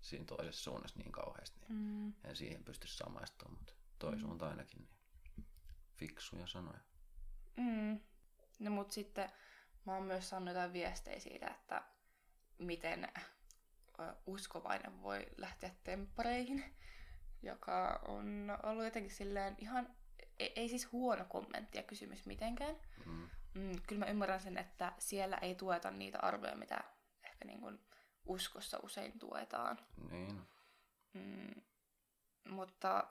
siinä 0.00 0.24
toisessa 0.24 0.62
suunnassa 0.62 0.98
niin 0.98 1.12
kauheasti, 1.12 1.60
niin 1.60 1.78
mm. 1.78 2.12
en 2.24 2.36
siihen 2.36 2.64
pysty 2.64 2.88
samaistumaan, 2.88 3.58
mutta 3.58 3.72
toi 3.98 4.20
suunta 4.20 4.48
ainakin 4.48 4.78
niin 4.78 5.46
fiksuja 5.96 6.46
sanoja. 6.46 6.80
Mm. 7.56 8.00
No 8.58 8.70
mut 8.70 8.90
sitten 8.90 9.30
mä 9.86 9.94
oon 9.94 10.02
myös 10.02 10.28
saanut 10.28 10.48
jotain 10.48 10.72
viestejä 10.72 11.20
siitä, 11.20 11.46
että 11.46 11.82
miten 12.58 13.08
uskovainen 14.26 15.02
voi 15.02 15.26
lähteä 15.36 15.70
temppareihin, 15.84 16.64
joka 17.42 18.00
on 18.08 18.58
ollut 18.62 18.84
jotenkin 18.84 19.14
silleen 19.14 19.54
ihan, 19.58 19.96
ei, 20.38 20.52
ei 20.56 20.68
siis 20.68 20.92
huono 20.92 21.24
kommentti 21.24 21.78
ja 21.78 21.82
kysymys 21.82 22.26
mitenkään. 22.26 22.76
Mm. 23.06 23.28
Mm, 23.54 23.72
kyllä 23.86 24.04
mä 24.04 24.10
ymmärrän 24.10 24.40
sen, 24.40 24.58
että 24.58 24.92
siellä 24.98 25.36
ei 25.36 25.54
tueta 25.54 25.90
niitä 25.90 26.18
arvoja, 26.18 26.56
mitä 26.56 26.84
ehkä 27.24 27.44
niin 27.44 27.60
kuin 27.60 27.80
uskossa 28.26 28.78
usein 28.82 29.18
tuetaan. 29.18 29.78
Niin. 30.10 30.42
Mm, 31.14 31.62
mutta, 32.48 33.08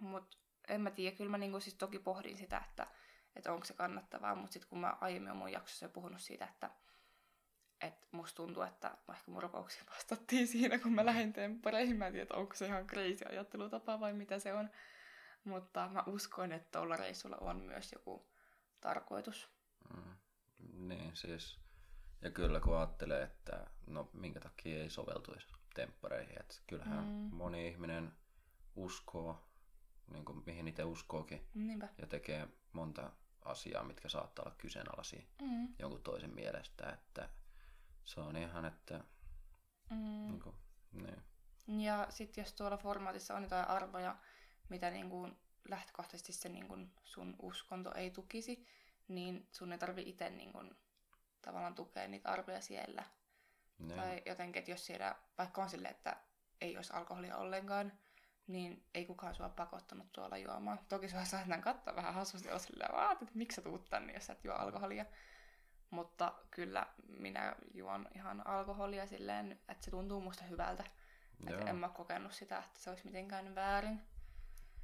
mutta 0.00 0.36
en 0.68 0.80
mä 0.80 0.90
tiedä, 0.90 1.16
kyllä 1.16 1.30
mä 1.30 1.38
niin 1.38 1.50
kuin 1.50 1.62
siis 1.62 1.76
toki 1.76 1.98
pohdin 1.98 2.36
sitä, 2.36 2.62
että, 2.70 2.86
että 3.36 3.52
onko 3.52 3.64
se 3.64 3.74
kannattavaa, 3.74 4.34
mutta 4.34 4.52
sitten 4.52 4.68
kun 4.68 4.80
mä 4.80 4.96
aiemmin 5.00 5.30
olen 5.30 5.38
mun 5.38 5.52
jaksossa 5.52 5.84
jo 5.84 5.88
puhunut 5.88 6.20
siitä, 6.20 6.44
että 6.44 6.70
että 7.80 8.06
musta 8.12 8.36
tuntuu, 8.36 8.62
että 8.62 8.96
ehkä 9.10 9.30
mun 9.30 9.42
rukouksiin 9.42 9.86
vastattiin 9.90 10.46
siinä, 10.48 10.78
kun 10.78 10.92
mä 10.92 11.06
lähdin 11.06 11.32
temppareihin. 11.32 11.96
Mä 11.96 12.06
en 12.06 12.12
tiedä, 12.12 12.34
onko 12.34 12.54
se 12.54 12.66
ihan 12.66 12.86
crazy 12.86 13.24
ajattelutapa 13.28 14.00
vai 14.00 14.12
mitä 14.12 14.38
se 14.38 14.52
on. 14.52 14.70
Mutta 15.44 15.88
mä 15.88 16.04
uskon, 16.06 16.52
että 16.52 16.78
tuolla 16.78 16.96
reissulla 16.96 17.36
on 17.36 17.56
myös 17.56 17.92
joku 17.92 18.26
tarkoitus. 18.80 19.48
Mm, 19.94 20.16
niin, 20.88 21.16
siis. 21.16 21.60
Ja 22.22 22.30
kyllä 22.30 22.60
kun 22.60 22.76
ajattelee, 22.76 23.22
että 23.22 23.66
no 23.86 24.10
minkä 24.12 24.40
takia 24.40 24.82
ei 24.82 24.90
soveltuisi 24.90 25.48
temppareihin. 25.74 26.40
Että 26.40 26.54
kyllähän 26.66 27.04
mm. 27.04 27.36
moni 27.36 27.68
ihminen 27.68 28.12
uskoo, 28.76 29.48
niin 30.12 30.24
kuin 30.24 30.42
mihin 30.46 30.68
itse 30.68 30.84
uskookin. 30.84 31.46
Niinpä. 31.54 31.88
Ja 31.98 32.06
tekee 32.06 32.48
monta 32.72 33.10
asiaa, 33.44 33.84
mitkä 33.84 34.08
saattaa 34.08 34.44
olla 34.44 34.54
kyseenalaisia 34.58 35.22
mm. 35.42 35.74
jonkun 35.78 36.02
toisen 36.02 36.34
mielestä. 36.34 36.88
Että 36.90 37.28
se 38.04 38.20
on 38.20 38.36
ihan, 38.36 38.64
että... 38.64 39.04
Mm. 39.90 40.26
Niin 40.26 40.40
kuin, 40.40 40.56
niin. 40.92 41.22
Ja 41.84 42.06
sitten 42.10 42.42
jos 42.42 42.52
tuolla 42.52 42.76
formaatissa 42.76 43.34
on 43.34 43.42
jotain 43.42 43.68
arvoja, 43.68 44.16
mitä 44.68 44.90
niin 44.90 45.10
kuin 45.10 45.36
lähtökohtaisesti 45.68 46.32
se 46.32 46.48
niin 46.48 46.68
kuin 46.68 46.92
sun 47.04 47.36
uskonto 47.42 47.94
ei 47.94 48.10
tukisi, 48.10 48.66
niin 49.08 49.48
sun 49.52 49.72
ei 49.72 49.78
tarvi 49.78 50.02
itse 50.06 50.30
niin 50.30 50.52
kuin, 50.52 50.76
tavallaan 51.42 51.74
tukea 51.74 52.08
niitä 52.08 52.28
arvoja 52.28 52.60
siellä. 52.60 53.04
Ne. 53.78 53.94
Tai 53.94 54.22
jotenkin, 54.26 54.60
että 54.60 54.70
jos 54.70 54.86
siellä 54.86 55.16
vaikka 55.38 55.62
on 55.62 55.70
silleen, 55.70 55.94
että 55.94 56.16
ei 56.60 56.76
olisi 56.76 56.92
alkoholia 56.92 57.36
ollenkaan, 57.36 57.92
niin 58.46 58.84
ei 58.94 59.06
kukaan 59.06 59.34
sua 59.34 59.48
pakottanut 59.48 60.12
tuolla 60.12 60.38
juomaan. 60.38 60.80
Toki 60.88 61.08
sua 61.08 61.24
saattaa 61.24 61.58
katsoa 61.58 61.96
vähän 61.96 62.14
hassusti 62.14 62.48
olla 62.48 62.58
silleen, 62.58 62.90
että 63.12 63.26
miksi 63.34 63.56
sä 63.56 63.62
tuut 63.62 63.84
tänne, 63.90 64.12
jos 64.12 64.26
sä 64.26 64.32
et 64.32 64.44
juo 64.44 64.54
alkoholia. 64.54 65.04
Mutta 65.90 66.34
kyllä 66.50 66.86
minä 67.18 67.56
juon 67.74 68.08
ihan 68.14 68.46
alkoholia 68.46 69.06
silleen, 69.06 69.52
että 69.52 69.84
se 69.84 69.90
tuntuu 69.90 70.20
musta 70.20 70.44
hyvältä. 70.44 70.84
Että 71.46 71.70
en 71.70 71.76
mä 71.76 71.88
kokenut 71.88 72.32
sitä, 72.32 72.58
että 72.58 72.80
se 72.80 72.90
olisi 72.90 73.04
mitenkään 73.04 73.54
väärin. 73.54 74.00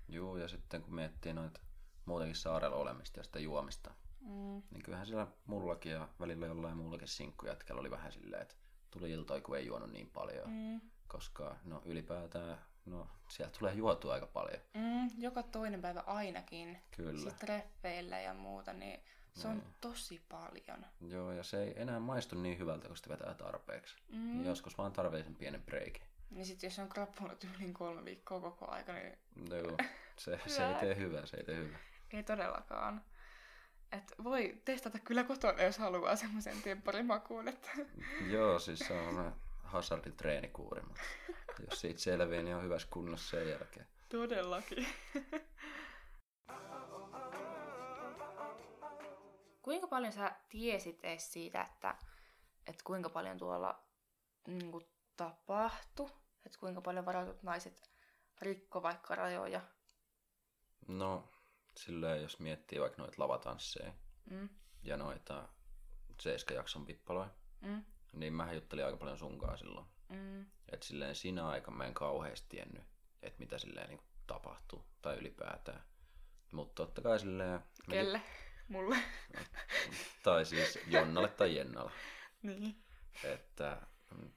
Joo, 0.09 0.37
ja 0.37 0.49
sitten 0.49 0.83
kun 0.83 0.95
miettii 0.95 1.33
noita 1.33 1.61
muutenkin 2.05 2.37
saarella 2.37 2.77
olemista 2.77 3.21
ja 3.21 3.25
sitä 3.25 3.39
juomista, 3.39 3.91
mm. 4.21 4.63
niin 4.71 4.83
kyllähän 4.85 5.07
siellä 5.07 5.27
mullakin 5.47 5.93
ja 5.93 6.09
välillä 6.21 6.47
jollain 6.47 6.77
muullakin 6.77 7.09
sinkkujätkällä 7.09 7.81
oli 7.81 7.91
vähän 7.91 8.13
silleen, 8.13 8.43
että 8.43 8.55
tuli 8.91 9.11
iltoi, 9.11 9.41
kun 9.41 9.57
ei 9.57 9.67
juonut 9.67 9.91
niin 9.91 10.11
paljon. 10.11 10.51
Mm. 10.51 10.81
Koska 11.09 11.57
no 11.65 11.83
ylipäätään, 11.85 12.59
no 12.87 13.09
sieltä 13.29 13.59
tulee 13.59 13.75
juotua 13.75 14.15
aika 14.15 14.27
paljon. 14.27 14.61
Mm, 14.75 15.11
joka 15.19 15.43
toinen 15.43 15.83
päivä 15.83 16.01
ainakin. 16.01 16.79
Kyllä. 16.97 17.21
Sitten 17.21 17.39
treffeillä 17.39 18.21
ja 18.21 18.35
muuta, 18.35 18.73
niin 18.73 19.01
se 19.35 19.49
on 19.49 19.59
niin. 19.59 19.75
tosi 19.81 20.23
paljon. 20.29 20.87
Joo, 21.01 21.33
ja 21.33 21.43
se 21.43 21.63
ei 21.63 21.75
enää 21.77 22.01
maistu 22.01 22.39
niin 22.39 22.59
hyvältä, 22.59 22.87
kun 22.87 22.97
sitä 22.97 23.09
vetää 23.09 23.35
tarpeeksi. 23.35 23.97
Mm. 24.09 24.19
Niin 24.19 24.45
joskus 24.45 24.79
vaan 24.79 24.93
tarvitsee 24.93 25.25
sen 25.25 25.37
pienen 25.37 25.63
breikin. 25.63 26.03
Niin 26.31 26.47
sit 26.47 26.63
jos 26.63 26.79
on 26.79 26.89
krappunut 26.89 27.45
yli 27.45 27.73
kolme 27.73 28.05
viikkoa 28.05 28.41
koko 28.41 28.71
aika, 28.71 28.93
niin... 28.93 29.19
No 29.49 29.57
joo, 29.57 29.77
se, 30.17 30.41
se 30.47 30.67
ei 30.67 30.75
tee 30.75 30.97
hyvää, 30.97 31.27
se 31.27 31.37
ei 31.37 31.45
tee 31.45 31.57
hyvää. 31.57 31.79
Ei 32.13 32.23
todellakaan. 32.23 33.05
Et 33.93 34.15
voi 34.25 34.63
testata 34.65 34.99
kyllä 34.99 35.25
kotona, 35.25 35.63
jos 35.63 35.79
haluaa 35.79 36.17
semmoisen 36.17 36.63
tempparimakuun, 36.63 37.49
että... 37.49 37.71
joo, 38.27 38.59
siis 38.59 38.79
se 38.79 38.93
on 38.93 39.35
hazardin 39.73 40.17
treenikuuri, 40.17 40.83
mutta 40.83 41.03
jos 41.71 41.81
siitä 41.81 42.01
selviää, 42.01 42.43
niin 42.43 42.57
on 42.57 42.65
hyvässä 42.65 42.89
kunnossa 42.91 43.31
sen 43.31 43.49
jälkeen. 43.49 43.87
Todellakin. 44.09 44.87
kuinka 49.63 49.87
paljon 49.87 50.13
sä 50.13 50.37
tiesit 50.49 51.05
edes 51.05 51.33
siitä, 51.33 51.63
että, 51.63 51.95
että 52.67 52.85
kuinka 52.85 53.11
paljon 53.11 53.39
tuolla 53.39 53.85
niin 54.47 54.71
kuin, 54.71 54.85
tapahtui? 55.17 56.11
Että 56.47 56.59
kuinka 56.59 56.81
paljon 56.81 57.07
varautut 57.07 57.43
naiset 57.43 57.91
rikko 58.41 58.83
vaikka 58.83 59.15
rajoja? 59.15 59.61
No, 60.89 61.31
silleen 61.77 62.23
jos 62.23 62.39
miettii 62.39 62.81
vaikka 62.81 63.03
noita 63.03 63.23
lavatansseja 63.23 63.93
mm. 64.31 64.49
ja 64.83 64.97
noita 64.97 65.49
Seiska-jakson 66.21 66.87
pippaloja, 66.87 67.31
mm. 67.61 67.85
niin 68.13 68.33
mä 68.33 68.53
juttelin 68.53 68.85
aika 68.85 68.97
paljon 68.97 69.19
sunkaan 69.19 69.59
silloin. 69.59 69.87
Mm. 70.11 70.47
Että 70.73 70.87
silleen 70.87 71.15
siinä 71.15 71.49
aikana 71.49 71.77
mä 71.77 71.87
en 71.87 71.95
kauheasti 71.95 72.47
tiennyt, 72.49 72.83
että 73.23 73.39
mitä 73.39 73.59
silleen 73.59 73.89
niin 73.89 74.01
tapahtuu 74.27 74.85
tai 75.03 75.17
ylipäätään. 75.17 75.83
Mutta 76.53 76.75
totta 76.75 77.03
kai 77.03 77.21
silleen... 77.21 77.61
Kelle? 77.91 78.23
Mulle. 78.69 78.97
tai 80.23 80.45
siis 80.45 80.79
Jonnalle 80.87 81.29
tai 81.29 81.57
Jennalle. 81.57 81.93
niin. 82.43 82.83
Että, 83.25 83.83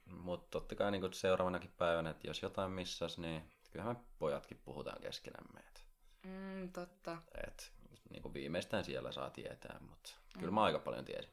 mutta 0.06 0.50
totta 0.50 0.74
kai 0.74 0.90
niin 0.90 1.12
seuraavanakin 1.14 1.72
päivänä, 1.78 2.10
että 2.10 2.26
jos 2.26 2.42
jotain 2.42 2.70
missas, 2.70 3.18
niin 3.18 3.50
kyllähän 3.70 3.96
me 3.96 4.02
pojatkin 4.18 4.60
puhutaan 4.64 5.00
keskenämme. 5.00 5.60
Et, 5.60 5.84
Mm, 6.24 6.72
totta. 6.72 7.22
et, 7.46 7.72
niin 8.10 8.22
kuin 8.22 8.34
viimeistään 8.34 8.84
siellä 8.84 9.12
saa 9.12 9.30
tietää, 9.30 9.78
mutta 9.80 10.10
mm. 10.34 10.40
kyllä 10.40 10.52
mä 10.52 10.62
aika 10.62 10.78
paljon 10.78 11.04
tiesin. 11.04 11.32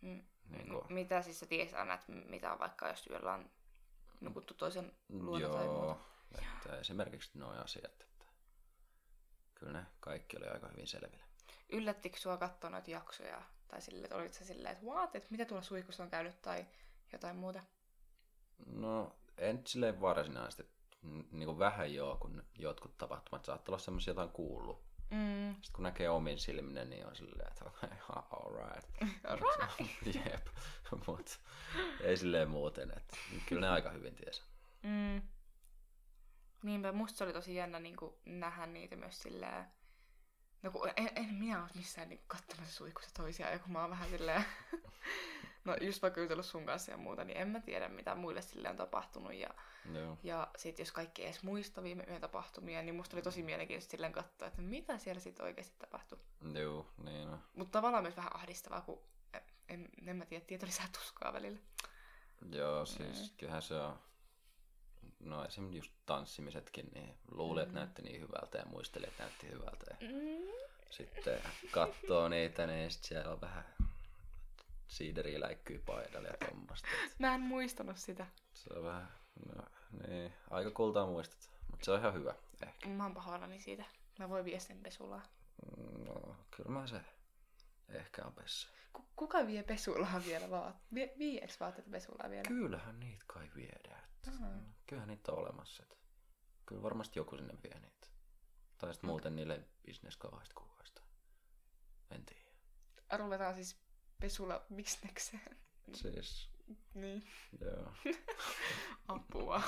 Mm. 0.00 0.22
Niin 0.48 0.68
kuin, 0.68 0.82
Mitä 0.88 1.22
siis 1.22 1.40
sä 1.40 1.46
tiesit 1.46 1.74
aina, 1.74 1.94
että 1.94 2.12
mitä 2.12 2.52
on 2.52 2.58
vaikka 2.58 2.88
jos 2.88 3.06
yöllä 3.10 3.32
on 3.32 3.50
nukuttu 4.20 4.54
toisen 4.54 4.92
luona 5.08 5.48
tai 5.48 5.66
muuta? 5.66 5.82
joo, 5.84 6.00
että 6.38 6.78
esimerkiksi 6.78 7.38
nuo 7.38 7.50
asiat, 7.50 7.84
että 7.84 8.04
kyllä 9.54 9.72
ne 9.72 9.86
kaikki 10.00 10.36
oli 10.36 10.46
aika 10.46 10.68
hyvin 10.68 10.86
selvillä. 10.86 11.24
Yllättikö 11.68 12.18
sua 12.18 12.36
katsoa 12.36 12.70
noita 12.70 12.90
jaksoja? 12.90 13.42
Tai 13.68 13.80
silleen, 13.80 14.04
että 14.04 14.16
olit 14.16 14.34
sä 14.34 14.44
silleen, 14.44 14.72
että 14.72 14.86
what, 14.86 15.16
että 15.16 15.28
mitä 15.30 15.44
tuolla 15.44 15.62
suihkussa 15.62 16.02
on 16.02 16.10
käynyt 16.10 16.42
tai 16.42 16.66
jotain 17.12 17.36
muuta? 17.36 17.62
No, 18.66 19.16
en 19.38 19.62
silleen 19.66 20.00
varsinaisesti, 20.00 20.68
niin 21.30 21.46
kuin 21.46 21.58
vähän 21.58 21.94
joo, 21.94 22.16
kun 22.16 22.42
jotkut 22.58 22.96
tapahtumat 22.98 23.44
saattaa 23.44 23.72
olla 23.72 23.84
semmoisia, 23.84 24.10
jotain 24.10 24.30
kuullut. 24.30 24.85
Mm. 25.10 25.54
Sitten 25.54 25.72
kun 25.72 25.82
näkee 25.82 26.08
omin 26.08 26.38
silminen, 26.38 26.90
niin 26.90 27.06
on 27.06 27.16
silleen, 27.16 27.48
että 27.48 27.64
alright. 28.30 28.88
Alright. 29.24 30.06
Jep, 30.14 30.46
mut 31.06 31.40
ei 32.00 32.16
silleen 32.16 32.50
muuten, 32.50 32.92
että 32.96 33.16
kyllä 33.46 33.60
ne 33.60 33.68
aika 33.68 33.90
hyvin 33.90 34.14
tiesi. 34.14 34.42
Mm. 34.82 35.22
Niinpä, 36.62 36.92
musta 36.92 37.18
se 37.18 37.24
oli 37.24 37.32
tosi 37.32 37.54
jännä 37.54 37.78
niin 37.78 37.96
nähdä 38.24 38.66
niitä 38.66 38.96
myös 38.96 39.22
silleen, 39.22 39.64
no 40.62 40.70
kun 40.70 40.90
en, 40.96 41.10
en 41.16 41.34
minä 41.34 41.62
ole 41.62 41.70
missään 41.74 42.08
niin 42.08 42.24
katsomassa 42.26 42.74
suihkussa 42.74 43.14
toisiaan, 43.14 43.52
ja 43.52 43.58
kun 43.58 43.72
mä 43.72 43.80
oon 43.80 43.90
vähän 43.90 44.08
silleen, 44.08 44.44
no 45.64 45.76
just 45.80 46.02
vaikka 46.02 46.20
jutellut 46.20 46.46
sun 46.46 46.66
kanssa 46.66 46.90
ja 46.90 46.96
muuta, 46.96 47.24
niin 47.24 47.38
en 47.38 47.48
mä 47.48 47.60
tiedä 47.60 47.88
mitä 47.88 48.14
muille 48.14 48.42
sille 48.42 48.70
on 48.70 48.76
tapahtunut, 48.76 49.34
ja, 49.34 49.48
Joo. 49.94 50.18
ja 50.22 50.48
sit 50.56 50.78
jos 50.78 50.92
kaikki 50.92 51.22
ei 51.22 51.28
edes 51.28 51.42
muista 51.42 51.82
viime 51.82 52.04
yön 52.08 52.20
tapahtumia, 52.20 52.82
niin 52.82 52.94
musta 52.94 53.16
oli 53.16 53.22
tosi 53.22 53.42
mielenkiintoista 53.42 53.90
silleen 53.90 54.12
katsoa, 54.12 54.48
että 54.48 54.62
mitä 54.62 54.98
siellä 54.98 55.20
sitten 55.20 55.44
oikeasti 55.44 55.74
tapahtui. 55.78 56.18
Joo, 56.54 56.86
niin 57.04 57.28
on. 57.28 57.40
Mutta 57.56 57.72
tavallaan 57.78 58.02
myös 58.04 58.16
vähän 58.16 58.36
ahdistavaa, 58.36 58.80
kun 58.80 59.00
en, 59.68 59.88
en, 60.06 60.16
mä 60.16 60.24
tiedä, 60.26 60.44
tieto 60.44 60.66
lisää 60.66 60.88
tuskaa 60.98 61.32
välillä. 61.32 61.58
Joo, 62.50 62.86
siis 62.86 63.34
kyllähän 63.38 63.62
se 63.62 63.74
on, 63.74 63.98
no 65.20 65.44
esimerkiksi 65.44 65.78
just 65.78 65.92
tanssimisetkin, 66.06 66.88
niin 66.94 67.18
luuli, 67.30 67.62
että 67.62 67.74
näytti 67.74 68.02
niin 68.02 68.20
hyvältä 68.20 68.58
ja 68.58 68.64
muisteli, 68.66 69.06
että 69.06 69.22
näytti 69.22 69.50
hyvältä. 69.50 69.84
Ja 69.90 69.96
Mm. 70.08 70.46
sitten 70.90 71.40
katsoo 71.70 72.28
niitä, 72.28 72.66
niin 72.66 72.90
sit 72.90 73.04
siellä 73.04 73.32
on 73.32 73.40
vähän 73.40 73.64
siideriä 74.88 75.40
läikkyy 75.40 75.78
paidalle 75.86 76.28
ja 76.28 76.48
tommasta. 76.48 76.88
Mä 77.18 77.34
en 77.34 77.40
muistanut 77.40 77.96
sitä. 77.96 78.26
Se 78.54 78.74
on 78.74 78.84
vähän, 78.84 79.08
no 79.54 79.62
niin, 80.08 80.32
aika 80.50 80.70
kultaa 80.70 81.06
muistat. 81.06 81.50
Mutta 81.70 81.84
se 81.84 81.90
on 81.90 82.00
ihan 82.00 82.14
hyvä, 82.14 82.34
ehkä. 82.66 82.88
Mä 82.88 83.02
oon 83.02 83.14
pahoillani 83.14 83.60
siitä. 83.60 83.84
Mä 84.18 84.28
voin 84.28 84.44
viedä 84.44 84.60
sen 84.60 84.78
pesulaan. 84.82 85.22
No, 86.04 86.36
kyllä 86.50 86.70
mä 86.70 86.86
se 86.86 87.00
ehkä 87.88 88.24
on 88.24 88.32
pessä. 88.32 88.68
Ku- 88.92 89.08
kuka 89.16 89.46
vie 89.46 89.62
pesulaan 89.62 90.24
vielä 90.24 90.50
vaat? 90.50 90.76
Vie, 90.94 91.14
vieks 91.18 91.60
vaatteet 91.60 91.90
pesulaan 91.90 92.30
vielä? 92.30 92.48
Kyllähän 92.48 93.00
niitä 93.00 93.24
kai 93.26 93.50
viedään. 93.56 94.04
Että. 94.04 94.30
Kyllähän 94.86 95.08
niitä 95.08 95.32
on 95.32 95.38
olemassa. 95.38 95.82
Että, 95.82 95.96
kyllä 96.66 96.82
varmasti 96.82 97.18
joku 97.18 97.36
sinne 97.36 97.54
vie 97.62 97.80
niitä. 97.80 98.06
Tai 98.78 98.94
sitten 98.94 99.10
muuten 99.10 99.36
niille 99.36 99.60
bisnes 99.86 100.16
kauheasti 100.16 100.54
kuukaista. 100.54 101.02
En 102.10 102.24
tiedä. 102.24 102.50
Ruvetaan 103.18 103.54
siis 103.54 103.76
pesula 104.20 104.66
bisnekseen. 104.74 105.56
Siis, 105.94 106.50
Niin. 106.94 107.22
joo. 107.60 107.92
Apua. 109.08 109.62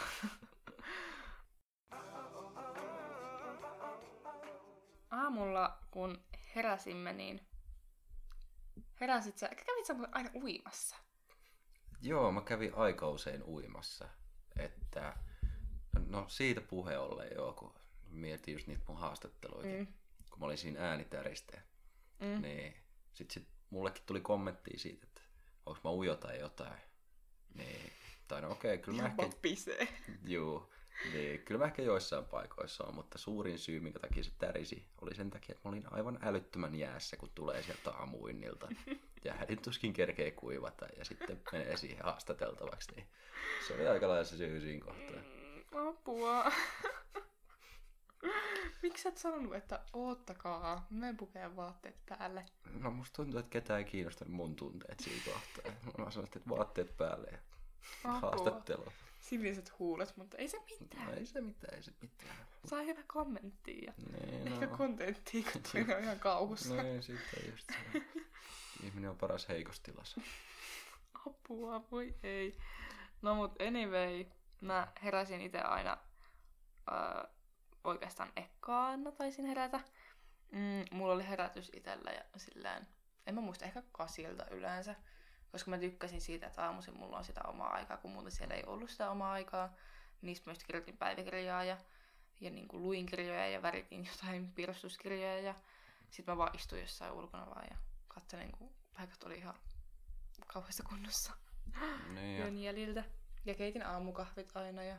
Aamulla, 5.10 5.78
kun 5.90 6.22
heräsimme, 6.56 7.12
niin 7.12 7.40
heräsit 9.00 9.38
sä, 9.38 9.48
kävit 9.48 9.86
sä 9.86 9.94
aina 10.12 10.30
uimassa? 10.34 10.96
Joo, 12.02 12.32
mä 12.32 12.40
kävin 12.40 12.74
aika 12.74 13.08
usein 13.08 13.42
uimassa. 13.42 14.08
Että, 14.58 15.16
no 16.06 16.28
siitä 16.28 16.60
puhe 16.60 16.98
ollen 16.98 17.28
joo, 17.34 17.52
kun 17.52 17.74
mietin 18.08 18.52
just 18.52 18.66
niitä 18.66 18.84
mun 18.88 18.98
haastatteluita. 18.98 19.68
Mm. 19.68 19.86
Kun 20.30 20.38
mä 20.40 20.46
olin 20.46 20.58
siinä 20.58 20.90
äänitäristä, 20.90 21.60
Mm. 22.20 22.42
niin 22.42 22.74
sit, 23.12 23.30
sit 23.30 23.48
mullekin 23.70 24.02
tuli 24.06 24.20
kommenttia 24.20 24.78
siitä, 24.78 25.06
että 25.06 25.20
onko 25.66 25.80
mä 25.84 25.90
ujo 25.90 26.16
tai 26.16 26.38
jotain. 26.38 26.80
Niin, 27.54 27.92
tai 28.28 28.42
no 28.42 28.50
okei, 28.50 28.74
okay, 28.74 28.84
kyllä 28.84 29.02
mä 29.02 29.08
ehkä, 29.08 29.36
pisee. 29.42 29.88
juu, 30.26 30.72
niin, 31.12 31.42
kyllä 31.42 31.58
mä 31.58 31.64
ehkä 31.64 31.82
joissain 31.82 32.24
paikoissa 32.24 32.84
on, 32.84 32.94
mutta 32.94 33.18
suurin 33.18 33.58
syy, 33.58 33.80
minkä 33.80 33.98
takia 33.98 34.24
se 34.24 34.30
tärisi, 34.38 34.86
oli 35.00 35.14
sen 35.14 35.30
takia, 35.30 35.52
että 35.52 35.68
mä 35.68 35.72
olin 35.72 35.92
aivan 35.92 36.18
älyttömän 36.22 36.74
jäässä, 36.74 37.16
kun 37.16 37.30
tulee 37.34 37.62
sieltä 37.62 37.90
aamuinnilta. 37.90 38.68
Ja 39.24 39.34
hädin 39.34 39.62
tuskin 39.62 39.92
kerkee 39.92 40.30
kuivata 40.30 40.86
ja 40.96 41.04
sitten 41.04 41.40
menee 41.52 41.76
siihen 41.76 42.04
haastateltavaksi, 42.04 42.92
niin 42.92 43.06
se 43.66 43.74
oli 43.74 43.88
aika 43.88 44.08
lailla 44.08 44.24
se 44.24 44.36
syy 44.36 44.60
siinä 44.60 44.84
kohtaa. 44.84 45.22
Mm, 45.22 45.88
Apua. 45.88 46.52
Miksi 48.82 49.08
et 49.08 49.16
sanonut, 49.18 49.54
että 49.54 49.80
oottakaa, 49.92 50.86
mä 50.90 51.14
pukea 51.18 51.56
vaatteet 51.56 51.96
päälle? 52.08 52.44
No 52.80 52.90
musta 52.90 53.16
tuntuu, 53.16 53.40
että 53.40 53.50
ketään 53.50 53.78
ei 53.78 53.84
kiinnostanut 53.84 54.34
mun 54.34 54.56
tunteet 54.56 55.00
siinä 55.00 55.22
kohtaa. 55.24 55.72
Mä 56.04 56.10
sanoin, 56.10 56.24
että 56.36 56.40
vaatteet 56.48 56.96
päälle 56.96 57.28
ja 57.32 57.38
Apua. 58.04 58.30
haastattelu. 58.30 58.84
Siniset 59.20 59.78
huulet, 59.78 60.16
mutta 60.16 60.36
ei 60.36 60.48
se 60.48 60.58
mitään. 60.80 61.06
No 61.06 61.12
ei 61.12 61.26
se 61.26 61.40
mitään, 61.40 61.74
ei 61.74 61.82
se 61.82 61.92
mitään. 62.02 62.36
Saa 62.64 62.82
hyvä 62.82 63.00
kommentti 63.06 63.84
ja 63.86 63.92
Niin, 64.20 64.48
ehkä 64.48 64.66
no. 64.66 64.76
kontenttia, 64.76 65.52
kun 65.52 65.62
toinen 65.72 65.96
on 65.96 66.02
ihan 66.02 66.18
kauhussa. 66.20 66.74
No 66.74 66.82
ei, 66.82 67.02
siitä 67.02 67.22
just 67.50 67.66
se. 67.92 68.02
Ihminen 68.82 69.10
on 69.10 69.16
paras 69.18 69.48
heikossa 69.48 69.82
tilassa. 69.82 70.20
Apua, 71.26 71.84
voi 71.90 72.14
ei. 72.22 72.56
No 73.22 73.34
mut 73.34 73.52
anyway, 73.62 74.24
mä 74.60 74.92
heräsin 75.02 75.40
itse 75.40 75.60
aina 75.60 75.98
äh, 76.92 77.30
oikeastaan 77.84 78.32
ekkaana 78.36 79.12
taisin 79.12 79.46
herätä. 79.46 79.80
Mm, 80.52 80.84
mulla 80.90 81.12
oli 81.12 81.28
herätys 81.28 81.70
itellä 81.74 82.10
ja 82.10 82.24
silleen, 82.36 82.86
en 83.26 83.34
mä 83.34 83.40
muista, 83.40 83.64
ehkä 83.64 83.82
kasilta 83.92 84.46
yleensä. 84.50 84.94
Koska 85.52 85.70
mä 85.70 85.78
tykkäsin 85.78 86.20
siitä, 86.20 86.46
että 86.46 86.64
aamuisin 86.64 86.96
mulla 86.96 87.18
on 87.18 87.24
sitä 87.24 87.40
omaa 87.42 87.74
aikaa, 87.74 87.96
kun 87.96 88.10
muuten 88.10 88.32
siellä 88.32 88.54
ei 88.54 88.64
ollut 88.66 88.90
sitä 88.90 89.10
omaa 89.10 89.32
aikaa. 89.32 89.74
Niistä 90.22 90.50
myös 90.50 90.64
kirjoitin 90.64 90.96
päiväkirjaa 90.96 91.64
ja, 91.64 91.76
ja 92.40 92.50
niin 92.50 92.68
kuin 92.68 92.82
luin 92.82 93.06
kirjoja 93.06 93.48
ja 93.48 93.62
väritin 93.62 94.08
jotain 94.12 94.52
piirustuskirjoja. 94.52 95.40
Ja 95.40 95.54
sitten 96.10 96.32
mä 96.32 96.36
vaan 96.38 96.56
istuin 96.56 96.80
jossain 96.80 97.12
ulkona 97.12 97.46
vaan 97.46 97.66
ja 97.70 97.76
katselin, 98.08 98.52
kun 98.52 98.70
paikat 98.96 99.22
oli 99.22 99.38
ihan 99.38 99.54
kauheassa 100.46 100.82
kunnossa 100.82 101.32
Niin 102.14 102.40
ja, 102.40 102.48
jäljiltä. 102.48 103.04
Ja 103.44 103.54
keitin 103.54 103.86
aamukahvit 103.86 104.56
aina 104.56 104.82
ja 104.82 104.96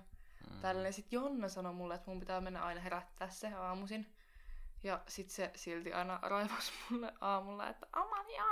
mm, 0.49 0.61
tälleen. 0.61 0.93
Sitten 0.93 1.17
Jonna 1.17 1.49
sanoi 1.49 1.73
mulle, 1.73 1.95
että 1.95 2.11
mun 2.11 2.19
pitää 2.19 2.41
mennä 2.41 2.63
aina 2.63 2.81
herättää 2.81 3.29
se 3.29 3.53
aamuisin. 3.53 4.13
Ja 4.83 5.01
sit 5.07 5.29
se 5.29 5.51
silti 5.55 5.93
aina 5.93 6.19
raivasi 6.31 6.71
mulle 6.89 7.13
aamulla, 7.21 7.69
että 7.69 7.87
Amalia, 7.93 8.45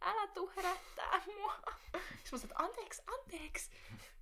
älä 0.00 0.26
tuu 0.26 0.52
herättää 0.56 1.22
mua. 1.26 1.62
Sitten 1.92 2.30
mä 2.32 2.38
sanoin, 2.38 2.50
että 2.50 2.62
anteeksi, 2.62 3.02
anteeksi. 3.06 3.70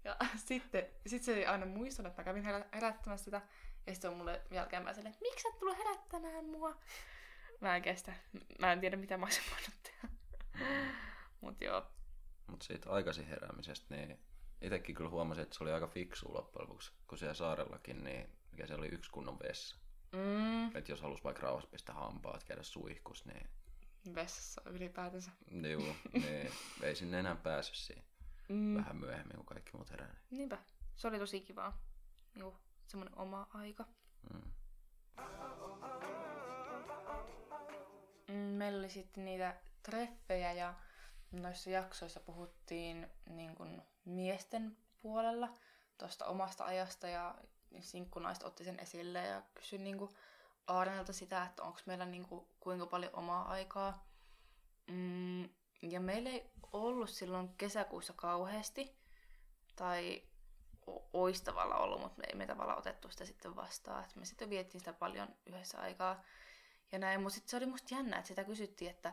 Ja 0.04 0.16
sitten 0.36 0.86
sit 1.06 1.22
se 1.22 1.34
ei 1.34 1.46
aina 1.46 1.66
muistanut, 1.66 2.10
että 2.10 2.22
mä 2.22 2.24
kävin 2.24 2.44
herä- 2.44 2.68
herättämässä 2.74 3.24
sitä. 3.24 3.42
Ja 3.86 3.94
sitten 3.94 4.10
on 4.10 4.16
mulle 4.16 4.42
jälkeenpäin 4.50 4.94
silleen, 4.94 5.12
että 5.12 5.24
miksi 5.24 5.42
sä 5.42 5.58
tullut 5.58 5.78
herättämään 5.78 6.44
mua? 6.44 6.76
Mä 7.60 7.76
en 7.76 7.82
kestä. 7.82 8.12
Mä 8.58 8.72
en 8.72 8.80
tiedä, 8.80 8.96
mitä 8.96 9.16
mä 9.16 9.26
olisin 9.26 9.44
voinut 9.50 9.82
tehdä. 9.82 10.08
Mut 11.40 11.60
joo. 11.60 11.86
Mutta 12.46 12.66
siitä 12.66 12.90
aikaisin 12.90 13.26
heräämisestä, 13.26 13.94
niin 13.94 14.18
itsekin 14.60 14.94
kyllä 14.94 15.10
huomasin, 15.10 15.42
että 15.42 15.58
se 15.58 15.64
oli 15.64 15.72
aika 15.72 15.86
fiksu 15.86 16.34
loppujen 16.34 16.68
lopuksi, 16.68 16.92
kun 17.06 17.18
siellä 17.18 17.34
saarellakin, 17.34 18.04
niin 18.04 18.32
mikä 18.52 18.66
se 18.66 18.74
oli 18.74 18.86
yksi 18.88 19.10
kunnon 19.10 19.38
vessa. 19.38 19.76
Mm, 20.12 20.76
Että 20.76 20.92
jos 20.92 21.00
halusi 21.02 21.24
vaikka 21.24 21.42
rauhassa 21.42 21.70
pistää 21.70 21.94
hampaat, 21.94 22.44
käydä 22.44 22.62
suihkus, 22.62 23.24
niin, 23.26 23.48
vessassa 24.14 24.62
ylipäätänsä. 24.66 25.30
juu, 25.72 25.94
niin 26.12 26.50
ei 26.82 26.94
sinne 26.96 27.18
enää 27.18 27.36
päässyt 27.36 27.76
siinä 27.76 28.02
Mm. 28.48 28.76
vähän 28.76 28.96
myöhemmin, 28.96 29.36
kun 29.36 29.46
kaikki 29.46 29.70
muut 29.74 29.90
herää. 29.90 30.06
Niin. 30.30 30.38
Niinpä. 30.38 30.58
Se 30.96 31.08
oli 31.08 31.18
tosi 31.18 31.40
kivaa. 31.40 31.82
Niinku, 32.34 32.56
semmonen 32.86 33.18
oma 33.18 33.46
aika. 33.54 33.84
Mm. 34.32 34.52
Mm, 38.28 38.34
meillä 38.34 38.78
oli 38.78 38.90
sitten 38.90 39.24
niitä 39.24 39.56
treffejä 39.82 40.52
ja 40.52 40.74
noissa 41.32 41.70
jaksoissa 41.70 42.20
puhuttiin 42.20 43.06
niin 43.28 43.54
kun 43.54 43.82
miesten 44.04 44.76
puolella 45.02 45.54
tuosta 45.98 46.26
omasta 46.26 46.64
ajasta 46.64 47.08
ja 47.08 47.34
sinkkunaiset 47.80 48.44
otti 48.44 48.64
sen 48.64 48.80
esille 48.80 49.26
ja 49.26 49.42
kysyi 49.54 49.78
niin 49.78 50.08
Aarnelta 50.66 51.12
sitä, 51.12 51.42
että 51.44 51.62
onko 51.62 51.80
meillä 51.86 52.06
niinku 52.06 52.48
kuinka 52.60 52.86
paljon 52.86 53.14
omaa 53.14 53.48
aikaa. 53.48 54.06
Mm, 54.86 55.48
ja 55.82 56.00
meillä 56.00 56.30
ei 56.30 56.50
ollut 56.72 57.10
silloin 57.10 57.48
kesäkuussa 57.56 58.12
kauheasti, 58.12 58.96
tai 59.76 60.22
olisi 61.12 61.44
tavallaan 61.44 61.80
ollut, 61.80 62.00
mutta 62.00 62.18
me 62.18 62.24
ei 62.28 62.34
me 62.34 62.46
tavallaan 62.46 62.78
otettu 62.78 63.10
sitä 63.10 63.24
sitten 63.24 63.56
vastaan. 63.56 64.04
Et 64.04 64.16
me 64.16 64.24
sitten 64.24 64.50
viettiin 64.50 64.80
sitä 64.80 64.92
paljon 64.92 65.28
yhdessä 65.46 65.80
aikaa. 65.80 66.22
Ja 66.92 66.98
näin, 66.98 67.22
mutta 67.22 67.40
se 67.46 67.56
oli 67.56 67.66
musta 67.66 67.94
jännä, 67.94 68.16
että 68.16 68.28
sitä 68.28 68.44
kysyttiin, 68.44 68.90
että 68.90 69.12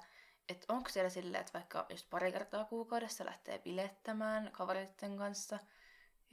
et 0.49 0.65
onko 0.69 0.89
siellä 0.89 1.09
silleen, 1.09 1.41
että 1.41 1.53
vaikka 1.53 1.85
just 1.89 2.09
pari 2.09 2.31
kertaa 2.31 2.65
kuukaudessa 2.65 3.25
lähtee 3.25 3.59
bilettämään 3.59 4.51
kavereiden 4.51 5.17
kanssa, 5.17 5.59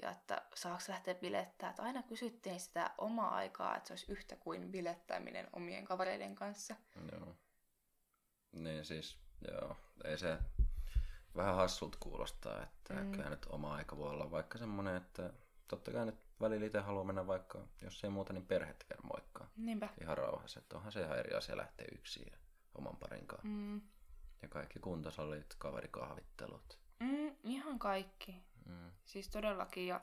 ja 0.03 0.11
että 0.11 0.43
saako 0.55 0.83
lähteä 0.89 1.15
bilettää, 1.15 1.71
että 1.71 1.83
aina 1.83 2.03
kysyttiin 2.03 2.61
sitä 2.61 2.91
omaa 2.99 3.35
aikaa, 3.35 3.77
että 3.77 3.87
se 3.87 3.93
olisi 3.93 4.13
yhtä 4.13 4.37
kuin 4.37 4.73
bilettäminen 4.73 5.49
omien 5.53 5.85
kavereiden 5.85 6.35
kanssa. 6.35 6.77
Joo. 7.13 7.37
Niin 8.53 8.85
siis, 8.85 9.19
joo, 9.49 9.77
ei 10.05 10.19
se 10.19 10.39
vähän 11.37 11.55
hassut 11.55 11.97
kuulostaa, 11.97 12.63
että 12.63 12.95
mm. 12.95 13.13
kyllä 13.13 13.31
nyt 13.31 13.47
oma 13.47 13.75
aika 13.75 13.97
voi 13.97 14.11
olla 14.11 14.31
vaikka 14.31 14.59
semmoinen, 14.59 14.97
että 14.97 15.33
totta 15.69 15.93
kai 15.93 16.07
nyt 16.07 16.19
välillä 16.41 16.67
itse 16.67 16.81
haluaa 16.81 17.05
mennä 17.05 17.27
vaikka, 17.27 17.67
jos 17.83 18.05
ei 18.05 18.11
muuta, 18.11 18.33
niin 18.33 18.47
perhettä 18.47 18.85
käydä 18.89 19.03
moikkaa. 19.03 19.51
Niinpä. 19.57 19.89
Ihan 20.01 20.19
rauhassa, 20.19 20.61
että 20.61 20.77
onhan 20.77 20.93
se 20.93 21.01
ihan 21.01 21.19
eri 21.19 21.35
asia 21.35 21.57
lähteä 21.57 21.87
yksin 21.93 22.27
ja 22.33 22.39
oman 22.75 22.97
parin 22.97 23.27
kanssa. 23.27 23.49
Mm. 23.49 23.81
Ja 24.43 24.49
kaikki 24.49 24.79
kuntosalit, 24.79 25.55
kaverikahvittelut. 25.59 26.79
Mm, 27.01 27.37
ihan 27.45 27.79
kaikki. 27.79 28.43
Mm. 28.67 28.91
Siis 29.05 29.29
todellakin 29.29 29.87
ja 29.87 30.01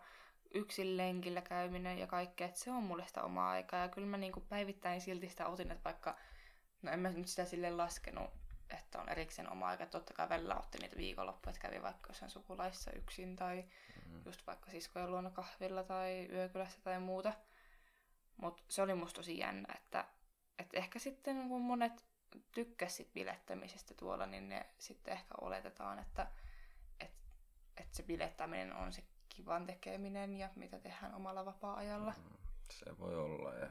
yksin 0.53 0.97
lenkillä 0.97 1.41
käyminen 1.41 1.97
ja 1.97 2.07
kaikkea, 2.07 2.47
että 2.47 2.59
se 2.59 2.71
on 2.71 2.83
mulle 2.83 3.07
sitä 3.07 3.23
omaa 3.23 3.49
aikaa. 3.49 3.79
Ja 3.79 3.89
kyllä 3.89 4.07
mä 4.07 4.17
niinku 4.17 4.41
päivittäin 4.41 5.01
silti 5.01 5.29
sitä 5.29 5.47
otin, 5.47 5.71
että 5.71 5.83
vaikka, 5.83 6.17
no 6.81 6.91
en 6.91 6.99
mä 6.99 7.09
nyt 7.09 7.27
sitä 7.27 7.45
sille 7.45 7.71
laskenut, 7.71 8.29
että 8.69 9.01
on 9.01 9.09
erikseen 9.09 9.51
oma 9.51 9.67
aika. 9.67 9.85
Totta 9.85 10.13
kai 10.13 10.29
välillä 10.29 10.55
otti 10.55 10.77
niitä 10.77 10.97
viikonloppuja, 10.97 11.49
että 11.49 11.61
kävi 11.61 11.81
vaikka 11.81 12.09
jossain 12.09 12.31
sukulaissa 12.31 12.91
yksin 12.91 13.35
tai 13.35 13.65
mm. 14.05 14.21
just 14.25 14.47
vaikka 14.47 14.71
siskojen 14.71 15.11
luona 15.11 15.29
kahvilla 15.29 15.83
tai 15.83 16.27
yökylässä 16.31 16.79
tai 16.83 16.99
muuta. 16.99 17.33
Mutta 18.37 18.63
se 18.67 18.81
oli 18.81 18.93
musta 18.93 19.15
tosi 19.15 19.37
jännä, 19.37 19.73
että, 19.77 20.05
että 20.59 20.77
ehkä 20.77 20.99
sitten 20.99 21.47
kun 21.47 21.61
monet 21.61 22.10
tykkäsit 22.51 23.13
bilettämisestä 23.13 23.93
tuolla, 23.93 24.25
niin 24.25 24.49
ne 24.49 24.65
sitten 24.79 25.13
ehkä 25.13 25.35
oletetaan, 25.41 25.99
että, 25.99 26.27
että, 26.99 27.31
että 27.77 27.97
se 27.97 28.03
bilettäminen 28.03 28.75
on 28.75 28.93
se 28.93 29.03
kivan 29.29 29.65
tekeminen 29.65 30.33
ja 30.33 30.49
mitä 30.55 30.79
tehdään 30.79 31.15
omalla 31.15 31.45
vapaa-ajalla. 31.45 32.13
Mm, 32.17 32.37
se 32.69 32.99
voi 32.99 33.15
olla 33.15 33.53
ja 33.53 33.69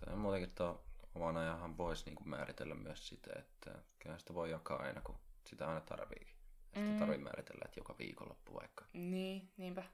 tämä 0.00 0.16
muutenkin 0.16 0.54
tuo 0.54 0.84
oman 1.14 1.36
ajanhan 1.36 1.76
voisi 1.78 2.04
niin 2.04 2.28
määritellä 2.28 2.74
myös 2.74 3.08
sitä, 3.08 3.30
että 3.38 3.82
kyllä 3.98 4.18
sitä 4.18 4.34
voi 4.34 4.50
jakaa 4.50 4.82
aina, 4.82 5.00
kun 5.00 5.18
sitä 5.44 5.68
aina 5.68 5.80
tarviikin. 5.80 6.36
Sitä 6.66 6.80
mm. 6.80 6.98
tarvii 6.98 7.18
määritellä, 7.18 7.62
että 7.64 7.80
joka 7.80 7.94
viikonloppu 7.98 8.54
vaikka. 8.54 8.84
Niin, 8.92 9.52
niinpä. 9.56 9.84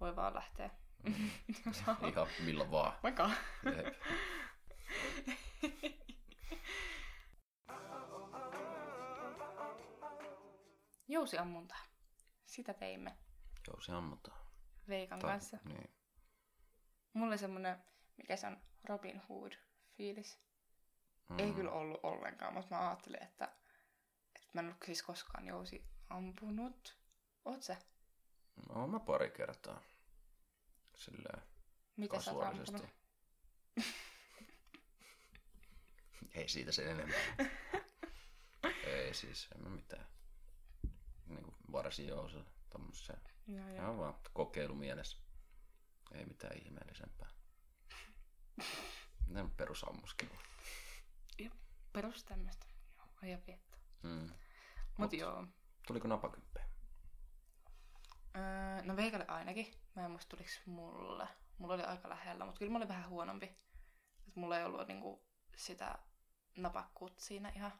Voi 0.00 0.16
vaan 0.16 0.34
lähteä. 0.34 0.70
Mm. 1.02 1.30
Ihan 2.08 2.28
milloin 2.44 2.70
vaan. 2.70 2.92
Vaikka. 3.02 3.30
Jousiammunta. 11.08 11.74
Sitä 12.46 12.74
teimme. 12.74 13.18
Jousiammunta. 13.66 14.32
Veikan 14.88 15.18
Ta- 15.18 15.26
kanssa. 15.26 15.58
Niin. 15.64 15.90
Mulla 17.12 17.28
oli 17.28 17.38
semmonen, 17.38 17.84
mikä 18.16 18.36
se 18.36 18.46
on, 18.46 18.60
Robin 18.84 19.22
Hood 19.28 19.52
fiilis. 19.96 20.38
Mm. 21.28 21.38
Ei 21.38 21.52
kyllä 21.52 21.70
ollut 21.70 22.00
ollenkaan, 22.02 22.54
mutta 22.54 22.74
mä 22.74 22.88
ajattelin, 22.88 23.22
että, 23.22 23.44
että 24.34 24.48
mä 24.52 24.60
en 24.60 24.66
ole 24.66 24.76
siis 24.84 25.02
koskaan 25.02 25.46
jousi 25.46 25.84
ampunut. 26.10 26.98
Oot 27.44 27.62
sä? 27.62 27.76
No, 28.68 28.86
mä 28.86 29.00
pari 29.00 29.30
kertaa. 29.30 29.80
Silleen 30.94 31.42
Mitä 31.96 32.20
sä 32.20 32.32
oot? 32.32 32.56
Ei 36.34 36.48
siitä 36.48 36.72
sen 36.72 36.88
enempää. 36.88 37.20
Ei 38.84 39.14
siis, 39.14 39.48
en 39.54 39.62
mä 39.62 39.68
mitään. 39.68 40.06
Niinku 41.68 41.78
varsijousella, 41.78 42.50
tommoseen. 42.70 43.20
Joo, 43.46 43.68
joo. 43.68 43.76
Ihan 43.76 43.98
vaan 43.98 44.14
kokeilumielessä. 44.32 45.18
Ei 46.12 46.26
mitään 46.26 46.58
ihmeellisempää. 46.58 47.28
Ne 49.26 49.42
on 49.42 49.50
perusammuskelu. 49.50 50.30
Joo, 51.38 51.54
perus 51.92 52.24
tämmöistä. 52.24 52.66
Ajanviettoa. 53.22 53.80
Mm. 54.02 54.10
Mut, 54.10 54.32
Mut 54.98 55.12
joo. 55.12 55.46
Tuliko 55.86 56.08
napakymppejä? 56.08 56.68
Öö, 58.36 58.82
no 58.82 58.96
Veikalle 58.96 59.26
ainakin. 59.28 59.74
Mä 59.96 60.04
en 60.04 60.10
muista 60.10 60.36
tuliko 60.36 60.50
mulle. 60.66 61.28
Mulla 61.58 61.74
oli 61.74 61.82
aika 61.82 62.08
lähellä, 62.08 62.44
mutta 62.44 62.58
kyllä 62.58 62.72
mä 62.72 62.78
olin 62.78 62.88
vähän 62.88 63.08
huonompi. 63.08 63.46
Et 64.28 64.36
mulla 64.36 64.58
ei 64.58 64.64
ollut 64.64 64.88
niinku 64.88 65.26
sitä 65.56 65.98
napakkuutta 66.56 67.24
siinä 67.24 67.48
ihan. 67.48 67.72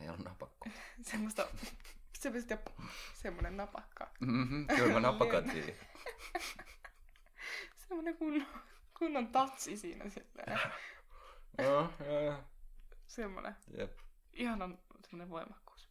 Ei 0.00 0.08
ollut 0.08 0.24
napakkuutta. 0.24 0.80
Semmoista, 1.10 1.48
semmoista 2.18 2.58
semmoinen 3.14 3.56
napakka. 3.56 4.10
Mm-hmm, 4.20 4.66
kyllä 4.66 4.92
mä 4.92 5.00
napakat 5.00 5.44
semmoinen 7.88 8.16
kunnon, 8.16 8.46
kunnon 8.98 9.28
tatsi 9.28 9.76
siinä 9.76 10.10
silleen. 10.10 10.60
Joo, 11.58 11.92
joo. 12.22 12.44
Semmoinen. 13.06 13.56
Jep. 13.78 13.98
Ihanan 14.32 14.78
semmoinen 15.02 15.30
voimakkuus. 15.30 15.88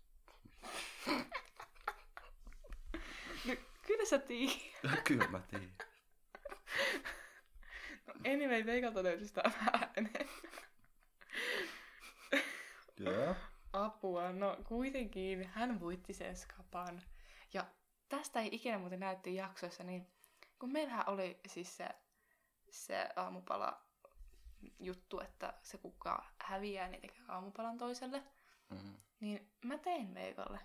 no, 3.46 3.56
kyllä 3.88 4.06
sä 4.06 4.20
tiedät. 4.20 5.04
kyllä 5.04 5.28
mä 5.28 5.40
tiedän. 5.40 5.76
No 8.08 8.14
anyway, 8.34 8.66
Veikalta 8.66 9.04
löytyi 9.04 9.28
sitä 9.28 9.42
vähän 9.44 9.90
enemmän. 9.98 10.28
Joo. 13.00 13.36
Apua, 13.86 14.32
no 14.32 14.58
kuitenkin 14.64 15.48
hän 15.48 15.80
voitti 15.80 16.14
sen 16.14 16.36
skapan. 16.36 17.02
Ja 17.54 17.66
tästä 18.10 18.40
ei 18.40 18.50
ikinä 18.52 18.78
muuten 18.78 19.00
näytty 19.00 19.30
jaksoissa, 19.30 19.84
niin 19.84 20.08
kun 20.60 20.72
meillähän 20.72 21.10
oli 21.10 21.40
siis 21.48 21.78
se, 21.78 21.90
se 22.72 23.10
aamupala 23.16 23.82
juttu, 24.80 25.20
että 25.20 25.54
se 25.62 25.78
kuka 25.78 26.26
häviää, 26.38 26.88
niin 26.88 27.02
tekee 27.02 27.22
aamupalan 27.28 27.78
toiselle. 27.78 28.24
Mm-hmm. 28.70 28.94
Niin 29.20 29.52
mä 29.64 29.78
tein 29.78 30.14
Veikalle. 30.14 30.60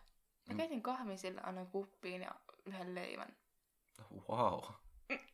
Mä 0.48 0.54
mm. 0.54 0.56
keitin 0.56 0.82
kahvin 0.82 1.18
sille, 1.18 1.40
annoin 1.44 1.66
kuppiin 1.66 2.22
ja 2.22 2.34
yhden 2.66 2.94
leivän. 2.94 3.36
Wow. 4.28 4.64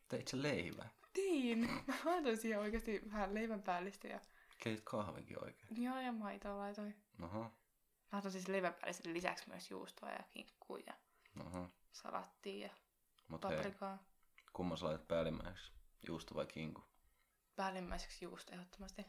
Teit 0.09 0.29
sä 0.29 0.43
leivän? 0.43 0.91
Tein. 1.13 1.71
Mä 1.87 1.95
laitoin 2.05 2.37
siihen 2.37 2.61
oikeasti 2.61 3.03
vähän 3.13 3.35
leivän 3.35 3.63
päällistä 3.63 4.09
ja... 4.09 4.21
Keitit 4.59 4.85
kahvinkin 4.85 5.45
oikein? 5.45 5.83
Joo, 5.83 6.01
ja 6.01 6.13
maitoa 6.13 6.59
laitoin. 6.59 6.97
Aha. 7.23 7.51
Laitoin 8.13 8.33
siis 8.33 8.49
leivän 8.49 8.75
päällistä 8.75 9.13
lisäksi 9.13 9.49
myös 9.49 9.71
juustoa 9.71 10.11
ja 10.11 10.23
kinkkua 10.31 10.79
ja 10.87 10.95
Aha. 11.41 11.71
salattia 11.93 12.67
ja 12.67 12.75
Mut 13.29 13.41
paprikaa. 13.41 13.97
hei, 13.97 14.45
kumman 14.53 14.79
sä 14.79 14.87
laitat 14.87 15.09
päällimmäiseksi? 15.09 15.73
Juusto 16.07 16.35
vai 16.35 16.47
kinku? 16.47 16.83
Päällimmäiseksi 17.57 18.25
juusto 18.25 18.53
ehdottomasti. 18.53 19.07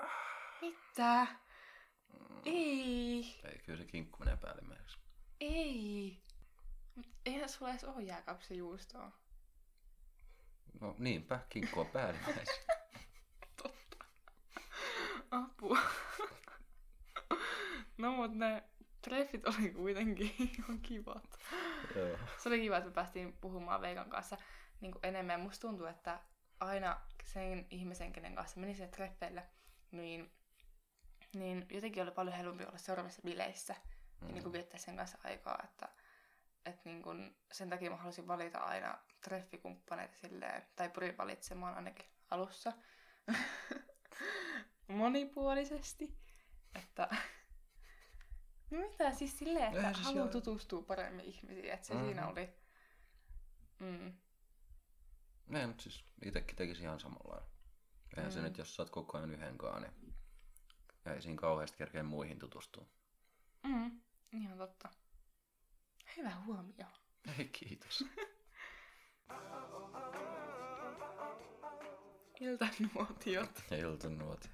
Mitä? 0.60 1.26
Mm. 2.12 2.36
Ei. 2.44 3.40
Ei, 3.44 3.58
kyllä 3.58 3.78
se 3.78 3.84
kinkku 3.84 4.18
menee 4.18 4.36
päällimmäiseksi. 4.36 4.98
Ei. 5.40 6.22
Mut 6.94 7.06
eihän 7.26 7.48
sulla 7.48 7.70
edes 7.70 7.84
oo 7.84 7.98
jääkaapissa 8.00 8.54
juustoa. 8.54 9.12
No 10.80 10.94
niinpä, 10.98 11.40
kinkku 11.48 11.80
on 11.80 11.86
päällimmäiseksi. 11.86 12.60
Totta. 13.62 14.04
Apua. 15.30 15.78
no 17.98 18.12
mut 18.12 18.34
ne 18.34 18.62
treffit 19.02 19.46
oli 19.46 19.70
kuitenkin 19.70 20.34
ihan 20.58 20.80
kivat. 20.80 21.38
Joo. 21.96 22.18
Se 22.38 22.48
oli 22.48 22.60
kiva, 22.60 22.76
että 22.76 22.88
me 22.88 22.94
päästiin 22.94 23.32
puhumaan 23.40 23.80
Veikan 23.80 24.10
kanssa 24.10 24.36
niin 24.80 24.92
kuin 24.92 25.06
enemmän. 25.06 25.40
Musta 25.40 25.68
tuntuu, 25.68 25.86
että 25.86 26.20
aina 26.60 27.00
sen 27.24 27.66
ihmisen, 27.70 28.12
kenen 28.12 28.34
kanssa 28.34 28.60
meni 28.60 28.74
sinne 28.74 28.88
treffeille, 28.88 29.42
niin, 29.90 30.32
niin 31.34 31.66
jotenkin 31.70 32.02
oli 32.02 32.10
paljon 32.10 32.36
helpompi 32.36 32.64
olla 32.64 32.78
seuraavissa 32.78 33.22
bileissä 33.24 33.74
mm. 34.20 34.26
ja 34.28 34.32
niin 34.32 34.42
kuin 34.42 34.52
viettää 34.52 34.78
sen 34.78 34.96
kanssa 34.96 35.18
aikaa, 35.24 35.60
että 35.64 35.88
et 36.66 36.84
niin 36.84 37.02
kuin, 37.02 37.36
sen 37.52 37.70
takia 37.70 37.90
mä 37.90 37.96
halusin 37.96 38.28
valita 38.28 38.58
aina 38.58 38.98
treffikumppaneita 39.20 40.16
silleen, 40.16 40.62
tai 40.76 40.88
pyrin 40.90 41.18
valitsemaan 41.18 41.74
ainakin 41.74 42.06
alussa 42.30 42.72
monipuolisesti, 44.88 46.16
että 46.74 47.08
mitä 48.70 49.12
siis 49.12 49.38
silleen, 49.38 49.76
että 49.76 49.92
siis 49.92 50.06
haluan 50.06 50.28
tutustua 50.28 50.82
paremmin 50.82 51.24
ihmisiin, 51.24 51.70
että 51.70 51.86
se 51.86 51.94
Mhm. 51.94 52.04
siinä 52.04 52.28
oli. 52.28 52.48
Mm. 53.78 54.12
Ei, 55.56 55.66
mutta 55.66 55.82
siis 55.82 56.04
itekin 56.24 56.56
tekisi 56.56 56.82
ihan 56.82 57.00
samalla 57.00 57.42
Eihän 58.16 58.32
se 58.32 58.40
nyt, 58.42 58.58
jos 58.58 58.76
sä 58.76 58.82
oot 58.82 58.90
koko 58.90 59.18
ajan 59.18 59.34
yhdenkaan, 59.34 59.82
niin 59.82 60.14
ei 61.14 61.22
siinä 61.22 61.36
kauheasti 61.36 61.76
kerkeä 61.78 62.02
muihin 62.02 62.38
tutustua. 62.38 62.86
Mm, 63.62 64.00
ihan 64.32 64.58
totta. 64.58 64.88
Hyvä 66.16 66.32
huomio. 66.46 66.86
Ei, 67.38 67.48
kiitos. 67.48 68.04
Iltanuotiot. 72.40 73.62
Iltanuotio. 73.78 74.50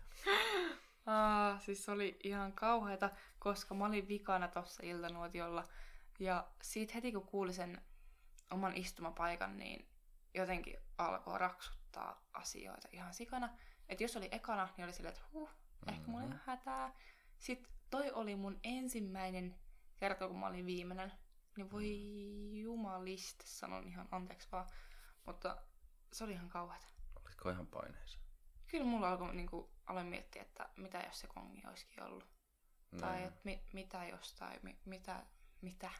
Aa, 1.07 1.59
siis 1.59 1.85
se 1.85 1.91
oli 1.91 2.19
ihan 2.25 2.53
kauheata, 2.53 3.11
koska 3.39 3.75
mä 3.75 3.87
olin 3.87 4.09
vikana 4.09 4.49
tossa 4.49 4.83
iltanuotiolla. 4.87 5.69
Ja 6.19 6.49
siitä 6.63 6.95
heti 6.95 7.13
kun 7.13 7.27
kuuli 7.27 7.53
sen 7.53 7.83
oman 8.51 8.77
istumapaikan, 8.77 9.59
niin 9.59 9.89
jotenkin 10.35 10.77
alkoi 10.99 11.39
raksuttaa 11.39 12.23
asioita 12.33 12.89
ihan 12.93 13.15
sikana. 13.15 13.49
Että 13.89 14.05
jos 14.05 14.17
oli 14.17 14.29
ekana, 14.33 14.69
niin 14.77 14.85
oli 14.85 14.93
silleen, 14.93 15.15
että 15.15 15.27
huh, 15.33 15.51
ehkä 15.87 16.11
mulla 16.11 16.25
on 16.25 16.41
hätää. 16.45 16.95
Sitten 17.39 17.73
toi 17.91 18.11
oli 18.11 18.37
mun 18.37 18.61
ensimmäinen 18.65 19.55
kerta, 19.97 20.29
kun 20.29 20.39
mä 20.39 20.47
olin 20.47 20.67
viimeinen. 20.67 21.13
Niin 21.57 21.71
voi 21.71 21.91
jumaliste, 22.61 23.45
sanon 23.47 23.89
ihan 23.89 24.09
anteeksi 24.11 24.49
vaan. 24.53 24.67
Mutta 25.27 25.57
se 26.13 26.25
oli 26.25 26.33
ihan 26.33 26.49
kauheata. 26.49 26.87
Olitko 27.25 27.51
ihan 27.51 27.67
paineissa? 27.67 28.22
Kyllä 28.73 28.85
mulla 28.87 29.09
alkoi 29.11 29.35
niinku, 29.35 29.71
aloin 29.87 30.07
miettiä, 30.07 30.43
että 30.43 30.69
mitä 30.77 30.99
jos 31.07 31.21
se 31.21 31.27
kongi 31.27 31.63
olisikin 31.69 32.03
ollut. 32.03 32.27
Tai 33.01 33.17
Niin. 33.17 33.29
että 33.29 33.41
mi, 33.45 33.63
mitä 33.73 34.05
jos, 34.05 34.35
tai 34.35 34.59
mi, 34.63 34.79
mitä, 34.85 35.27
mitä. 35.61 35.91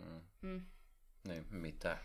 Mm. 0.00 0.20
Mm. 0.42 0.66
Niin, 1.28 1.46
mitä? 1.50 1.98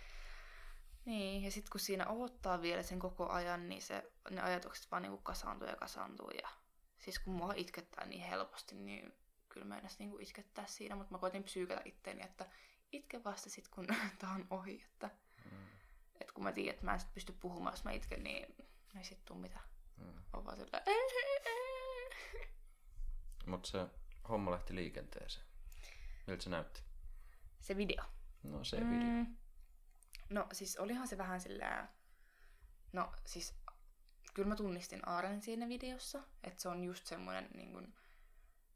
Niin, 1.06 1.44
ja 1.44 1.52
sitten 1.52 1.72
kun 1.72 1.80
siinä 1.80 2.08
odottaa 2.08 2.62
vielä 2.62 2.84
sen 2.84 3.00
koko 3.00 3.30
ajan, 3.30 3.70
niin 3.70 3.82
se, 3.82 4.12
ne 4.30 4.42
ajatukset 4.42 4.92
vaan 4.92 5.02
niinku 5.02 5.18
kasaantuu 5.18 5.68
ja 5.68 5.76
kasaantuu. 5.76 6.30
Ja 6.30 6.50
siis 7.00 7.20
kun 7.20 7.34
mua 7.34 7.54
itkettää 7.56 8.06
niin 8.06 8.22
helposti, 8.22 8.76
niin 8.76 9.14
kyllä 9.50 9.66
mä 9.66 9.78
edes 9.78 10.00
niinku 10.00 10.18
itkettää 10.20 10.68
siinä, 10.68 10.96
mutta 10.96 11.12
mä 11.12 11.18
koitin 11.18 11.44
psyykätä 11.44 11.82
itteeni, 11.86 12.24
että 12.24 12.50
itke 12.92 13.24
vasta 13.24 13.50
sit 13.50 13.68
kun 13.68 13.88
tää 14.20 14.30
on 14.32 14.48
ohi. 14.50 14.84
Että, 14.94 15.10
Mm. 15.52 15.68
et 16.22 16.32
kun 16.32 16.44
mä 16.44 16.52
tiedän, 16.52 16.74
että 16.74 16.86
mä 16.86 16.94
en 16.94 17.00
sit 17.00 17.14
pysty 17.14 17.34
puhumaan, 17.34 17.74
jos 17.74 17.84
mä 17.84 17.92
itken, 17.92 18.24
niin 18.24 18.56
ei 18.98 19.04
sit 19.04 19.26
tuu 19.26 19.38
mitään. 19.38 19.66
Mm. 19.98 20.24
On 20.34 20.46
vaan 20.46 20.58
sillä 20.58 20.82
Mutta 23.46 23.70
se 23.70 23.88
homma 24.30 24.52
lähti 24.52 24.76
liikenteeseen. 24.76 25.46
Miltä 26.28 26.44
se 26.44 26.50
näytti? 26.50 26.82
Se 27.60 27.78
video. 27.78 28.04
No 28.44 28.64
se 28.64 28.80
mm. 28.80 28.90
video. 28.90 29.26
No 30.30 30.48
siis 30.52 30.78
olihan 30.78 31.08
se 31.08 31.18
vähän 31.18 31.42
sillä... 31.42 31.88
No 32.94 33.12
siis 33.26 33.56
kyllä 34.34 34.50
mä 34.50 34.56
tunnistin 34.56 35.10
Aaren 35.10 35.42
siinä 35.42 35.70
videossa, 35.70 36.24
että 36.44 36.62
se 36.62 36.70
on 36.70 36.84
just 36.84 37.06
semmoinen 37.06 37.50
niin 37.54 37.72
kuin, 37.72 37.96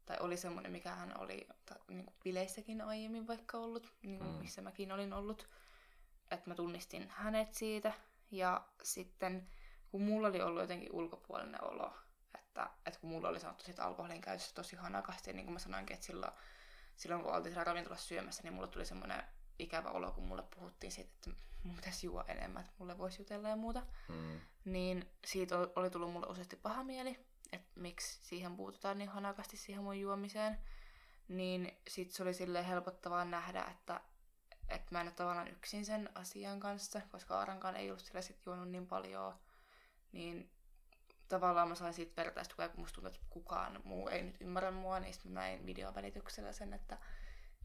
tai 0.06 0.16
oli 0.20 0.36
semmoinen, 0.36 0.72
mikä 0.72 0.94
hän 0.94 1.20
oli 1.20 1.48
ta, 1.66 1.74
niin 1.88 2.06
bileissäkin 2.24 2.80
aiemmin 2.80 3.26
vaikka 3.26 3.58
ollut, 3.58 3.94
niin 4.02 4.18
kuin 4.18 4.30
Mm. 4.30 4.36
missä 4.38 4.62
mäkin 4.62 4.92
olin 4.92 5.12
ollut. 5.12 5.48
Että 6.30 6.50
mä 6.50 6.54
tunnistin 6.54 7.08
hänet 7.10 7.54
siitä 7.54 7.92
ja 8.30 8.68
sitten 8.82 9.50
kun 9.90 10.02
mulla 10.02 10.28
oli 10.28 10.42
ollut 10.42 10.60
jotenkin 10.60 10.92
ulkopuolinen 10.92 11.64
olo, 11.64 11.94
että, 12.38 12.70
että 12.86 13.00
kun 13.00 13.10
mulla 13.10 13.28
oli 13.28 13.40
sanottu 13.40 13.64
siitä 13.64 13.84
alkoholin 13.84 14.20
käytössä 14.20 14.54
tosi 14.54 14.76
hanakasti, 14.76 15.32
niin 15.32 15.46
kuin 15.46 15.52
mä 15.52 15.58
sanoinkin, 15.58 15.94
että 15.94 16.06
silloin, 16.06 16.32
silloin 16.96 17.22
kun 17.22 17.32
oltiin 17.32 17.52
siellä 17.52 17.64
ravintolassa 17.64 18.08
syömässä, 18.08 18.42
niin 18.42 18.52
mulla 18.52 18.66
tuli 18.66 18.84
semmoinen 18.86 19.22
ikävä 19.58 19.90
olo, 19.90 20.12
kun 20.12 20.24
mulle 20.24 20.44
puhuttiin 20.56 20.92
siitä, 20.92 21.10
että 21.14 21.30
mun 21.62 21.76
pitäisi 21.76 22.06
juo 22.06 22.24
enemmän, 22.28 22.60
että 22.60 22.74
mulle 22.78 22.98
voisi 22.98 23.20
jutella 23.22 23.48
ja 23.48 23.56
muuta. 23.56 23.82
Mm. 24.08 24.40
Niin 24.64 25.10
siitä 25.26 25.58
oli- 25.58 25.90
tullut 25.90 26.12
mulle 26.12 26.26
useasti 26.26 26.56
paha 26.56 26.84
mieli, 26.84 27.26
että 27.52 27.80
miksi 27.80 28.18
siihen 28.22 28.56
puututaan 28.56 28.98
niin 28.98 29.08
hanakasti 29.08 29.56
siihen 29.56 29.82
mun 29.84 30.00
juomiseen. 30.00 30.58
Niin 31.28 31.78
sit 31.88 32.12
se 32.12 32.22
oli 32.22 32.34
silleen 32.34 32.64
helpottavaa 32.64 33.24
nähdä, 33.24 33.64
että, 33.64 34.00
että 34.68 34.88
mä 34.90 35.00
en 35.00 35.06
ole 35.06 35.14
tavallaan 35.14 35.48
yksin 35.48 35.84
sen 35.84 36.10
asian 36.14 36.60
kanssa, 36.60 37.00
koska 37.10 37.38
Aarankaan 37.38 37.76
ei 37.76 37.90
ollut 37.90 38.04
sillä 38.04 38.22
sit 38.22 38.46
juonut 38.46 38.68
niin 38.68 38.86
paljon. 38.86 39.34
Niin 40.12 40.50
tavallaan 41.28 41.68
mä 41.68 41.74
sain 41.74 41.94
siitä 41.94 42.16
vertaistukea, 42.16 42.68
kun 42.68 42.80
musta 42.80 42.94
tuntuu, 42.94 43.08
että 43.14 43.26
kukaan 43.30 43.80
muu 43.84 44.08
ei 44.08 44.22
nyt 44.22 44.36
ymmärrä 44.40 44.70
mua, 44.70 45.00
niin 45.00 45.14
sitten 45.14 45.32
mä 45.32 45.40
näin 45.40 45.66
videon 45.66 45.94
välityksellä 45.94 46.52
sen, 46.52 46.72
että, 46.72 46.98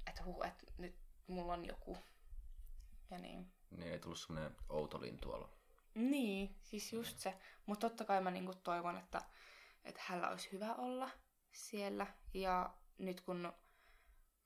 että, 0.07 0.23
huh, 0.23 0.45
että 0.45 0.63
nyt 0.77 0.95
mulla 1.27 1.53
on 1.53 1.65
joku. 1.65 1.97
Ja 3.11 3.17
niin. 3.17 3.51
Niin 3.71 3.91
ei 3.91 3.99
tullut 3.99 4.19
semmoinen 4.19 4.55
outo 4.69 5.01
lintuolo. 5.01 5.49
Niin, 5.95 6.55
siis 6.61 6.93
just 6.93 7.19
se. 7.19 7.37
Mutta 7.65 7.89
totta 7.89 8.05
kai 8.05 8.21
mä 8.21 8.31
niinku 8.31 8.53
toivon, 8.63 8.97
että, 8.97 9.21
että 9.83 10.01
hänellä 10.05 10.29
olisi 10.29 10.51
hyvä 10.51 10.73
olla 10.75 11.09
siellä. 11.51 12.07
Ja 12.33 12.73
nyt 12.97 13.21
kun 13.21 13.53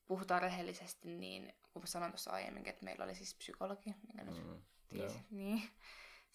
puhutaan 0.05 0.41
rehellisesti, 0.41 1.07
niin 1.09 1.53
kun 1.73 1.81
mä 1.81 1.85
sanoin 1.85 2.11
tuossa 2.11 2.31
aiemminkin, 2.31 2.69
että 2.73 2.85
meillä 2.85 3.03
oli 3.05 3.15
siis 3.15 3.35
psykologi, 3.35 3.95
minkä 4.07 4.23
nyt 4.23 4.45
Mm. 4.47 4.61
tiesi, 4.87 5.19
niin 5.29 5.69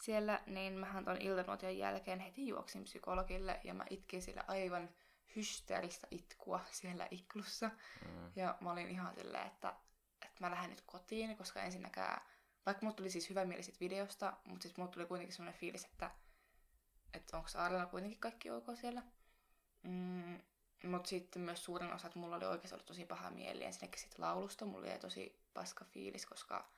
siellä, 0.02 0.40
niin 0.46 0.72
mähän 0.72 1.04
ton 1.04 1.20
iltanuotion 1.20 1.78
jälkeen 1.78 2.20
heti 2.20 2.48
juoksin 2.48 2.84
psykologille 2.84 3.60
ja 3.64 3.74
mä 3.74 3.84
itkin 3.90 4.22
sillä 4.22 4.44
aivan 4.48 4.88
hysteeristä 5.36 6.06
itkua 6.10 6.60
siellä 6.70 7.08
iklussa. 7.10 7.70
Mm. 8.06 8.32
Ja 8.36 8.56
mä 8.60 8.72
olin 8.72 8.88
ihan 8.88 9.14
silleen, 9.14 9.46
että, 9.46 9.74
että 10.22 10.40
mä 10.40 10.50
lähden 10.50 10.70
nyt 10.70 10.80
kotiin, 10.86 11.36
koska 11.36 11.62
ensinnäkään, 11.62 12.22
vaikka 12.66 12.86
mulla 12.86 12.96
tuli 12.96 13.10
siis 13.10 13.30
hyvä 13.30 13.44
mieli 13.44 13.62
siitä 13.62 13.80
videosta, 13.80 14.36
mutta 14.44 14.62
siis 14.62 14.76
mulla 14.76 14.90
tuli 14.90 15.06
kuitenkin 15.06 15.36
sellainen 15.36 15.60
fiilis, 15.60 15.84
että, 15.84 16.10
että 17.14 17.36
onko 17.36 17.48
Aarella 17.54 17.86
kuitenkin 17.86 18.20
kaikki 18.20 18.50
ok 18.50 18.66
siellä. 18.74 19.02
Mm, 19.82 20.38
mutta 20.84 21.08
sitten 21.08 21.42
myös 21.42 21.64
suurin 21.64 21.92
osa, 21.92 22.06
että 22.06 22.18
mulla 22.18 22.36
oli 22.36 22.44
oikeasti 22.44 22.74
ollut 22.74 22.86
tosi 22.86 23.04
paha 23.04 23.30
mieli 23.30 23.64
ensinnäkin 23.64 24.00
siitä 24.00 24.16
laulusta. 24.18 24.64
Mulla 24.64 24.86
jäi 24.86 24.98
tosi 24.98 25.40
paska 25.54 25.84
fiilis, 25.84 26.26
koska 26.26 26.68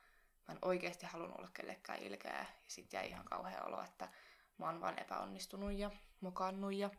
mä 0.47 0.51
en 0.53 0.59
oikeasti 0.61 1.05
halunnut 1.05 1.37
olla 1.37 1.49
kellekään 1.53 1.99
ilkeä. 1.99 2.39
Ja 2.39 2.45
sitten 2.67 2.97
jäi 2.97 3.09
ihan 3.09 3.25
kauhea 3.25 3.63
olo, 3.63 3.83
että 3.83 4.09
mä 4.57 4.65
oon 4.65 4.81
vaan 4.81 4.99
epäonnistunut 4.99 5.73
ja 5.73 5.91
mokannut 6.21 6.73
ja, 6.73 6.89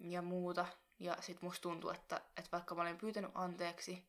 ja 0.00 0.22
muuta. 0.22 0.66
Ja 0.98 1.16
sit 1.20 1.42
musta 1.42 1.62
tuntuu, 1.62 1.90
että, 1.90 2.16
että 2.36 2.50
vaikka 2.52 2.74
mä 2.74 2.82
olin 2.82 2.98
pyytänyt 2.98 3.30
anteeksi, 3.34 4.08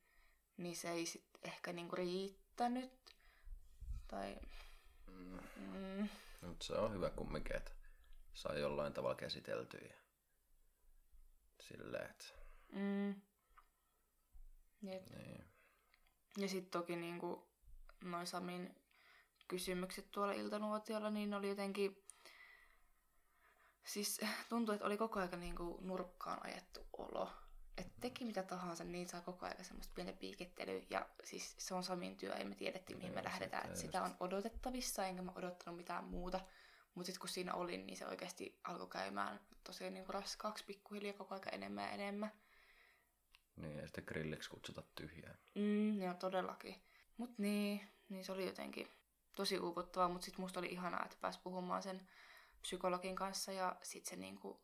niin 0.57 0.75
se 0.75 0.91
ei 0.91 1.05
sit 1.05 1.29
ehkä 1.43 1.73
niinku 1.73 1.95
riittänyt. 1.95 2.91
Tai... 4.07 4.37
Mm. 5.07 5.39
Mm, 5.55 6.09
Mutta 6.41 6.65
se 6.65 6.73
on 6.73 6.93
hyvä 6.93 7.09
kumminkin, 7.09 7.55
että 7.55 7.71
saa 8.33 8.53
jollain 8.53 8.93
tavalla 8.93 9.15
käsiteltyä. 9.15 9.93
Silleen, 11.61 12.09
että 12.09 12.25
mm. 12.71 13.21
Jep. 14.81 15.09
niin. 15.09 15.45
Ja 16.37 16.47
sitten 16.47 16.71
toki 16.71 16.95
niinku 16.95 17.48
noin 18.03 18.27
Samin 18.27 18.75
kysymykset 19.47 20.11
tuolla 20.11 20.33
iltanuotiolla, 20.33 21.09
niin 21.09 21.33
oli 21.33 21.49
jotenkin... 21.49 22.05
Siis 23.85 24.21
tuntui, 24.49 24.75
että 24.75 24.87
oli 24.87 24.97
koko 24.97 25.19
ajan 25.19 25.39
niinku 25.39 25.77
nurkkaan 25.81 26.45
ajettu 26.45 26.87
olo. 26.97 27.31
Että 27.77 27.93
teki 27.99 28.25
mitä 28.25 28.43
tahansa, 28.43 28.83
niin 28.83 29.07
saa 29.09 29.21
koko 29.21 29.45
ajan 29.45 29.65
semmoista 29.65 29.93
pientä 29.95 30.13
piikettelyä. 30.13 30.81
Ja 30.89 31.09
siis 31.23 31.55
se 31.57 31.73
on 31.73 31.83
Samin 31.83 32.17
työ, 32.17 32.33
ei 32.33 32.45
me 32.45 32.55
tiedettiin 32.55 32.97
mihin 32.97 33.13
me 33.13 33.23
lähdetään. 33.23 33.63
sitä 33.63 33.67
Että 33.67 33.79
sitä 33.79 34.03
on 34.03 34.15
odotettavissa, 34.19 35.05
enkä 35.05 35.21
mä 35.21 35.31
odottanut 35.35 35.77
mitään 35.77 36.03
muuta. 36.03 36.39
Mutta 36.95 37.05
sitten 37.05 37.19
kun 37.19 37.29
siinä 37.29 37.53
olin, 37.53 37.85
niin 37.85 37.97
se 37.97 38.07
oikeasti 38.07 38.59
alkoi 38.63 38.87
käymään 38.87 39.39
tosi 39.63 39.89
niinku 39.89 40.11
raskaaksi 40.11 40.65
pikkuhiljaa 40.65 41.17
koko 41.17 41.35
ajan 41.35 41.53
enemmän 41.53 41.83
ja 41.83 41.91
enemmän. 41.91 42.31
Niin, 43.55 43.77
ja 43.77 43.87
sitten 43.87 44.03
grilliksi 44.07 44.49
kutsuta 44.49 44.83
tyhjää. 44.95 45.37
Mm, 45.55 46.01
joo, 46.01 46.13
todellakin. 46.13 46.75
Mut 47.19 47.37
niin, 47.37 47.81
niin 48.09 48.25
se 48.25 48.31
oli 48.31 48.45
jotenkin 48.45 48.87
tosi 49.35 49.59
uuvuttavaa, 49.59 50.09
mutta 50.09 50.25
sitten 50.25 50.41
musta 50.41 50.59
oli 50.59 50.67
ihanaa, 50.67 51.05
että 51.05 51.17
pääsi 51.21 51.39
puhumaan 51.43 51.83
sen 51.83 52.07
psykologin 52.61 53.15
kanssa 53.15 53.51
ja 53.51 53.75
sitten 53.81 54.09
se 54.09 54.15
niinku 54.15 54.61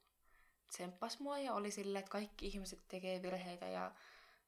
tsemppasi 0.68 1.24
mua 1.24 1.40
ja 1.40 1.54
oli 1.54 1.72
silleen, 1.72 2.00
että 2.00 2.12
kaikki 2.12 2.48
ihmiset 2.48 2.88
tekee 2.88 3.22
virheitä 3.22 3.68
ja, 3.68 3.92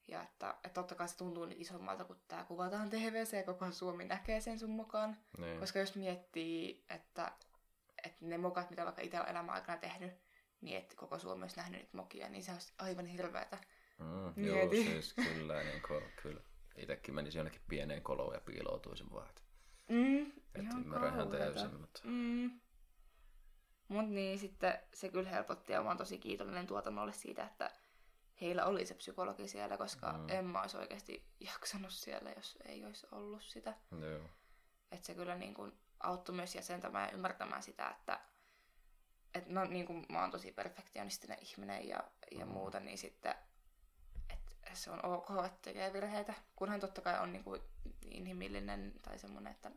ja 0.08 0.24
että, 0.24 0.49
että 0.49 0.70
totta 0.70 0.95
kai 0.95 1.08
se 1.08 1.18
tuntuu 1.18 1.45
nyt 1.45 1.62
isommalta, 1.62 2.05
kun 2.05 2.22
tämä 2.28 2.43
kuvataan 2.43 2.89
TVC 2.89 3.34
ja 3.34 3.43
koko 3.43 3.72
Suomi 3.72 4.05
näkee 4.05 4.41
sen 4.41 4.60
sun 4.60 4.70
mukaan. 4.70 5.18
Niin. 5.38 5.60
Koska 5.60 5.80
jos 5.80 5.95
miettii, 5.95 6.86
että, 6.89 7.32
että 8.03 8.26
ne 8.26 8.38
mokat, 8.38 8.70
mitä 8.70 8.86
vaikka 8.86 9.01
itse 9.01 9.22
on 9.22 9.30
elämän 9.30 9.55
aikana 9.55 9.78
tehnyt, 9.78 10.14
niin 10.62 10.78
että 10.78 10.95
koko 10.95 11.20
Suomi 11.20 11.41
olisi 11.41 11.58
nähnyt 11.58 11.93
mokia, 11.93 12.30
niin 12.30 12.43
se 12.43 12.51
olisi 12.51 12.74
aivan 12.78 13.05
hirveätä. 13.05 13.58
Mm, 13.97 14.45
joo, 14.45 14.70
siis 14.70 15.14
kyllä, 15.14 15.64
niin 15.64 15.82
kuin, 15.88 16.03
kyllä. 16.22 16.47
Itsekin 16.78 17.15
menisi 17.15 17.38
jonnekin 17.38 17.61
pieneen 17.69 18.01
koloon 18.03 18.34
ja 18.34 18.41
piiloutuisin 18.41 19.11
vaan. 19.13 19.30
Että, 19.30 19.41
Mm, 19.89 20.32
ihan 20.61 20.82
ymmärrän 20.82 21.13
ihan 21.13 21.30
täysin, 21.32 21.75
mutta 21.82 22.01
Mm. 22.03 22.59
Mut 23.88 24.09
niin, 24.09 24.39
sitten 24.39 24.80
se 24.93 25.09
kyllä 25.09 25.30
helpotti 25.30 25.73
ja 25.73 25.82
mä 25.82 25.88
oon 25.88 25.97
tosi 25.97 26.17
kiitollinen 26.17 26.67
tuotannolle 26.67 27.13
siitä, 27.13 27.45
että 27.45 27.71
heillä 28.41 28.65
oli 28.65 28.86
se 28.86 28.93
psykologi 28.93 29.47
siellä, 29.47 29.78
koska 29.78 30.13
Mm. 30.13 30.30
en 30.30 30.45
mä 30.45 30.61
olisi 30.61 30.78
oikeasti 30.78 31.28
jaksanut 31.39 31.91
siellä, 31.93 32.32
jos 32.32 32.57
ei 32.65 32.86
olisi 32.86 33.07
ollut 33.11 33.41
sitä. 33.43 33.73
joo. 33.91 34.30
Että 34.91 35.05
se 35.07 35.15
kyllä 35.15 35.36
niin 35.36 35.53
kuin 35.53 35.71
auttoi 35.99 36.36
myös 36.36 36.55
jäsentämään 36.55 37.07
ja 37.09 37.13
ymmärtämään 37.13 37.63
sitä, 37.63 37.89
että, 37.89 38.19
että 39.34 39.53
no 39.53 39.65
niin 39.65 39.86
kuin 39.86 40.05
mä 40.09 40.21
oon 40.21 40.32
tosi 40.32 40.51
perfektionistinen 40.51 41.38
ihminen 41.41 41.88
ja, 41.88 42.03
ja 42.32 42.45
mm. 42.45 42.51
muuta, 42.51 42.80
niin 42.80 42.97
sitten 42.97 43.36
se 44.74 44.91
on 44.91 45.05
ok, 45.05 45.30
että 45.45 45.57
tekee 45.61 45.93
virheitä, 45.93 46.34
kunhan 46.55 46.80
totta 46.80 47.01
kai 47.01 47.20
on 47.20 47.32
niin 47.32 47.43
kuin 47.43 47.61
inhimillinen 48.01 48.93
tai 49.01 49.20
semmoinen, 49.20 49.51
että 49.51 49.72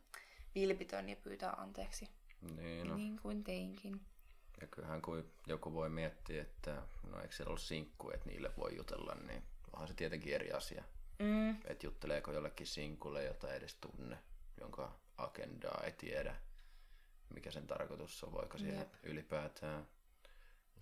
vilpitön 0.55 1.09
ja 1.09 1.17
pyytää 1.17 1.53
anteeksi. 1.53 2.09
Niin, 2.57 2.89
no. 2.89 2.97
Niin 2.97 3.19
kuin 3.23 3.45
teinkin. 3.45 4.01
Ja 4.61 4.67
kyllähän 4.67 5.03
kun 5.03 5.33
joku 5.47 5.73
voi 5.73 5.91
miettiä, 5.91 6.43
että 6.43 6.83
no 7.11 7.21
eikö 7.21 7.35
siellä 7.35 7.49
ollut 7.49 7.63
sinkku, 7.63 8.11
että 8.11 8.29
niille 8.29 8.51
voi 8.57 8.77
jutella, 8.77 9.15
niin 9.15 9.43
onhan 9.73 9.89
se 9.89 9.95
tietenkin 9.95 10.35
eri 10.35 10.53
asia. 10.53 10.85
Mm. 11.19 11.51
Että 11.51 11.87
jutteleeko 11.87 12.33
jollekin 12.33 12.67
sinkulle, 12.67 13.25
jota 13.25 13.51
ei 13.51 13.57
edes 13.57 13.75
tunne, 13.75 14.19
jonka 14.61 14.93
agendaa 15.17 15.81
ei 15.85 15.93
tiedä, 15.93 16.37
mikä 17.35 17.51
sen 17.51 17.67
tarkoitus 17.67 18.25
on, 18.25 18.33
voiko 18.33 18.59
siihen 18.59 18.79
Jep. 18.79 18.95
ylipäätään 19.03 19.87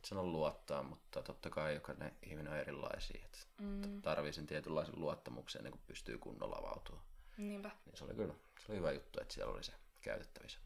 sen 0.05 0.19
on 0.19 0.33
luottaa, 0.33 0.83
mutta 0.83 1.23
totta 1.23 1.51
kai 1.51 1.75
jokainen 1.75 2.17
ihminen 2.23 2.53
on 2.53 2.59
erilaisia. 2.59 3.25
Että 3.25 3.39
mm. 3.61 4.03
tarvii 4.03 4.33
sen 4.33 4.47
tietynlaisen 4.47 5.01
luottamuksen 5.01 5.59
ennen 5.59 5.73
kuin 5.73 5.83
pystyy 5.87 6.19
kunnolla 6.19 6.57
avautumaan. 6.57 7.05
Niinpä. 7.37 7.71
Niin 7.87 7.97
se 7.97 8.05
oli 8.05 8.15
kyllä 8.15 8.35
se 8.59 8.73
oli 8.73 8.79
hyvä 8.79 8.93
juttu, 8.93 9.21
että 9.21 9.35
siellä 9.35 9.53
oli 9.53 9.65
se 9.65 9.73
käytettävissä. 10.01 10.59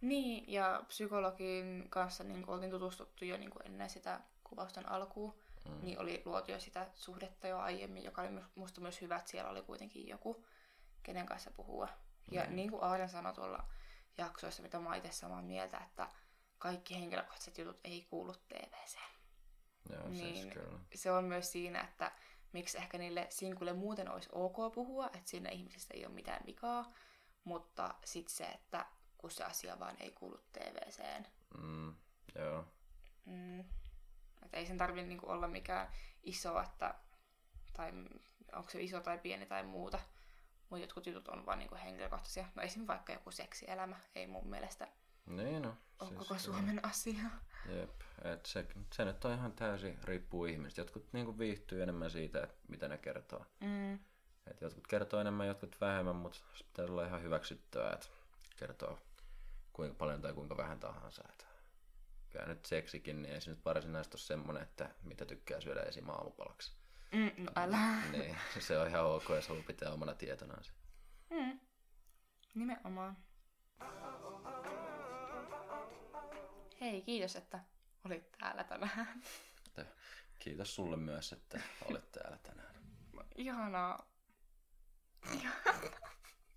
Niin, 0.00 0.52
ja 0.52 0.84
psykologin 0.88 1.86
kanssa 1.90 2.24
niin 2.24 2.48
oltiin 2.48 2.70
tutustuttu 2.70 3.24
jo 3.24 3.36
niin 3.36 3.50
kuin 3.50 3.66
ennen 3.66 3.90
sitä 3.90 4.20
kuvausten 4.44 4.88
alkuun. 4.88 5.34
Mm. 5.64 5.84
Niin 5.84 5.98
oli 5.98 6.22
luotu 6.24 6.50
jo 6.50 6.60
sitä 6.60 6.86
suhdetta 6.94 7.48
jo 7.48 7.58
aiemmin, 7.58 8.04
joka 8.04 8.22
oli 8.22 8.30
musta 8.54 8.80
myös 8.80 9.00
hyvä, 9.00 9.16
että 9.16 9.30
siellä 9.30 9.50
oli 9.50 9.62
kuitenkin 9.62 10.08
joku, 10.08 10.44
kenen 11.02 11.26
kanssa 11.26 11.50
puhua. 11.50 11.88
Ja 12.30 12.44
mm. 12.44 12.56
niin 12.56 12.70
kuin 12.70 12.82
Aaren 12.82 13.08
sanoi 13.08 13.32
tuolla 13.32 13.64
jaksoissa, 14.18 14.62
mitä 14.62 14.80
mä 14.80 14.96
itse 14.96 15.12
samaa 15.12 15.42
mieltä, 15.42 15.78
että 15.78 16.08
kaikki 16.58 16.94
henkilökohtaiset 16.94 17.58
jutut 17.58 17.80
ei 17.84 18.06
kuulu 18.10 18.32
TVC. 18.32 18.98
Joo, 19.90 20.02
siis 20.02 20.22
niin 20.22 20.50
kyllä. 20.50 20.78
se 20.94 21.12
on 21.12 21.24
myös 21.24 21.52
siinä, 21.52 21.80
että 21.80 22.12
miksi 22.52 22.78
ehkä 22.78 22.98
niille 22.98 23.26
sinkulle 23.30 23.72
muuten 23.72 24.10
olisi 24.10 24.28
ok 24.32 24.74
puhua, 24.74 25.06
että 25.06 25.30
siinä 25.30 25.50
ihmisistä 25.50 25.94
ei 25.94 26.06
ole 26.06 26.14
mitään 26.14 26.46
vikaa, 26.46 26.92
mutta 27.44 27.94
sitten 28.04 28.34
se, 28.34 28.44
että 28.44 28.86
kun 29.18 29.30
se 29.30 29.44
asia 29.44 29.78
vaan 29.78 29.96
ei 30.00 30.10
kuulu 30.10 30.38
TVCen. 30.52 31.26
Mm, 31.58 31.94
joo. 32.34 32.64
Mm. 33.24 33.60
Et 34.42 34.54
ei 34.54 34.66
sen 34.66 34.78
tarvitse 34.78 35.08
niinku 35.08 35.30
olla 35.30 35.48
mikään 35.48 35.92
iso, 36.22 36.60
että, 36.60 36.94
tai 37.72 37.92
onko 38.52 38.70
se 38.70 38.82
iso 38.82 39.00
tai 39.00 39.18
pieni 39.18 39.46
tai 39.46 39.62
muuta. 39.62 39.98
Mutta 40.70 40.84
jotkut 40.84 41.06
jutut 41.06 41.28
on 41.28 41.46
vaan 41.46 41.58
niinku 41.58 41.74
henkilökohtaisia. 41.74 42.42
No 42.54 42.62
esimerkiksi 42.62 42.86
vaikka 42.86 43.12
joku 43.12 43.30
seksielämä 43.30 43.96
ei 44.14 44.26
mun 44.26 44.48
mielestä 44.48 44.88
niin 45.26 45.62
no. 45.62 45.76
ole 45.98 46.08
siis, 46.08 46.18
koko 46.18 46.38
Suomen 46.38 46.84
asia. 46.84 47.30
Jep, 47.68 48.00
et 48.24 48.46
se, 48.46 48.66
se 48.92 49.04
nyt 49.04 49.24
on 49.24 49.32
ihan 49.32 49.52
täysin 49.52 49.98
riippuu 50.04 50.44
ihmistä. 50.44 50.80
Jotkut 50.80 51.12
niinku 51.12 51.38
viihtyy 51.38 51.82
enemmän 51.82 52.10
siitä, 52.10 52.48
mitä 52.68 52.88
ne 52.88 52.98
kertoo. 52.98 53.46
Mm. 53.60 53.94
Et 54.46 54.60
jotkut 54.60 54.86
kertoo 54.86 55.20
enemmän, 55.20 55.46
jotkut 55.46 55.80
vähemmän, 55.80 56.16
mutta 56.16 56.38
se 56.54 56.64
pitää 56.64 56.84
olla 56.84 57.06
ihan 57.06 57.22
hyväksyttävää, 57.22 57.92
että 57.92 58.06
kertoo 58.56 58.98
kuinka 59.72 59.94
paljon 59.94 60.22
tai 60.22 60.32
kuinka 60.32 60.56
vähän 60.56 60.80
tahansa. 60.80 61.24
Et 61.28 61.46
kyllä 62.30 62.46
nyt 62.46 62.64
seksikin, 62.64 63.22
niin 63.22 63.34
ei 63.34 63.40
se 63.40 63.50
nyt 63.50 63.64
varsinaisesti 63.64 64.14
ole 64.14 64.20
semmoinen, 64.20 64.62
että 64.62 64.90
mitä 65.02 65.24
tykkää 65.24 65.60
syödä 65.60 65.80
esim. 65.80 66.08
aamupalaksi. 66.08 66.72
Mm, 67.12 67.44
no 67.44 67.52
älä. 67.56 68.02
Niin, 68.12 68.36
se 68.60 68.78
on 68.78 68.88
ihan 68.88 69.04
ok, 69.04 69.28
jos 69.28 69.48
haluaa 69.48 69.66
pitää 69.66 69.92
omana 69.92 70.14
tietonaan 70.14 70.64
se. 70.64 70.72
Mm. 71.30 71.60
Nimenomaan. 72.54 73.16
Hei, 76.80 77.02
kiitos, 77.02 77.36
että 77.36 77.60
olit 78.04 78.32
täällä 78.32 78.64
tänään. 78.64 79.22
Kiitos 80.38 80.74
sulle 80.74 80.96
myös, 80.96 81.32
että 81.32 81.60
olit 81.90 82.12
täällä 82.12 82.38
tänään. 82.42 82.74
Ihanaa. 83.34 84.06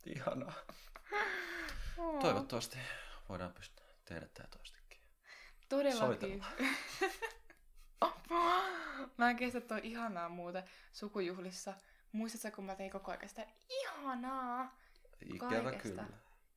Ihanaa. 0.05 0.53
Toivottavasti 2.21 2.77
voidaan 3.29 3.53
pystyä 3.53 3.85
tehdä 4.05 4.27
tämä 4.33 4.47
toistakin. 4.47 5.01
Todellakin. 5.69 6.45
mä 9.17 9.29
en 9.29 9.35
kestä 9.35 9.61
toi 9.61 9.79
ihanaa 9.83 10.29
muuta 10.29 10.63
sukujuhlissa. 10.93 11.73
Muistatko, 12.11 12.55
kun 12.55 12.65
mä 12.65 12.75
tein 12.75 12.91
koko 12.91 13.11
ajan 13.11 13.29
sitä 13.29 13.47
ihanaa 13.69 14.77
Ikävä 15.21 15.63
kaikesta. 15.63 15.89
kyllä. 15.89 16.07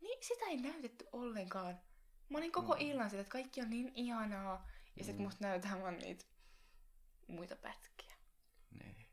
Niin, 0.00 0.18
sitä 0.20 0.44
ei 0.44 0.56
näytetty 0.56 1.06
ollenkaan. 1.12 1.80
Mä 2.32 2.38
olin 2.38 2.52
koko 2.52 2.74
mm. 2.74 2.80
illan 2.80 3.10
sitä, 3.10 3.20
että 3.20 3.32
kaikki 3.32 3.60
on 3.60 3.70
niin 3.70 3.92
ihanaa. 3.94 4.68
Ja 4.96 5.04
sit 5.04 5.16
mm. 5.16 5.22
musta 5.22 5.44
näytetään 5.44 5.82
vaan 5.82 5.98
niitä 5.98 6.24
muita 7.26 7.56
pätkiä. 7.56 8.14
Niin. 8.70 9.06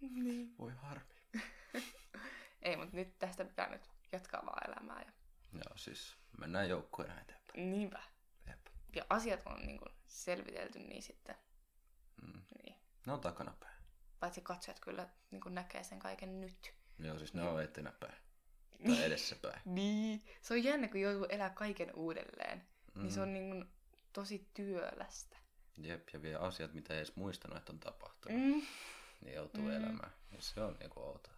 Niin. 0.00 0.54
Voi 0.58 0.72
harmi. 0.72 1.14
ei, 2.62 2.76
mutta 2.76 2.96
nyt 2.96 3.18
tästä 3.18 3.44
pitää 3.44 3.70
nyt 3.70 3.90
jatkaa 4.12 4.46
vaan 4.46 4.70
elämää. 4.70 5.02
Ja... 5.06 5.12
Joo, 5.52 5.76
siis 5.76 6.16
mennään 6.38 6.68
joukkueena 6.68 7.20
eteenpäin. 7.20 7.70
Niinpä. 7.70 8.02
Jep. 8.46 8.66
Ja 8.96 9.04
asiat 9.10 9.40
on 9.46 9.66
niin 9.66 9.78
kuin 9.78 9.92
selvitelty, 10.06 10.78
niin 10.78 11.02
sitten... 11.02 11.36
Mm. 12.22 12.42
Niin. 12.62 12.76
Ne 13.06 13.12
on 13.12 13.20
takanapäin. 13.20 13.76
Paitsi 14.20 14.40
katsojat 14.40 14.80
kyllä 14.80 15.08
niin 15.30 15.40
kuin 15.40 15.54
näkee 15.54 15.84
sen 15.84 15.98
kaiken 15.98 16.40
nyt. 16.40 16.74
Joo, 16.98 17.18
siis 17.18 17.34
ne 17.34 17.42
on 17.42 17.62
etenäpäin. 17.62 18.23
Tai 18.86 19.04
edessäpäin. 19.04 19.60
niin. 19.74 20.24
Se 20.40 20.54
on 20.54 20.64
jännä, 20.64 20.88
kun 20.88 21.00
joutuu 21.00 21.26
elää 21.28 21.50
kaiken 21.50 21.94
uudelleen. 21.94 22.66
Mm. 22.94 23.02
Niin 23.02 23.12
se 23.12 23.20
on 23.20 23.32
niin 23.32 23.50
kuin 23.50 23.68
tosi 24.12 24.48
työlästä. 24.54 25.36
Jep, 25.78 26.08
ja 26.12 26.22
vielä 26.22 26.38
asiat, 26.38 26.74
mitä 26.74 26.94
ei 26.94 26.98
edes 26.98 27.16
muistanut, 27.16 27.58
että 27.58 27.72
on 27.72 27.80
tapahtunut. 27.80 28.40
Mm. 28.40 28.62
Niin 29.20 29.34
joutuu 29.34 29.62
mm. 29.62 29.70
elämään. 29.70 30.12
Ja 30.32 30.42
se 30.42 30.60
on 30.60 30.76
niinku 30.80 31.00
outoa. 31.00 31.34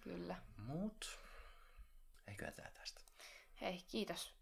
Kyllä. 0.00 0.36
Mut, 0.56 1.18
eikö 2.28 2.52
tää 2.52 2.70
tästä. 2.70 3.00
Hei, 3.60 3.84
kiitos 3.88 4.34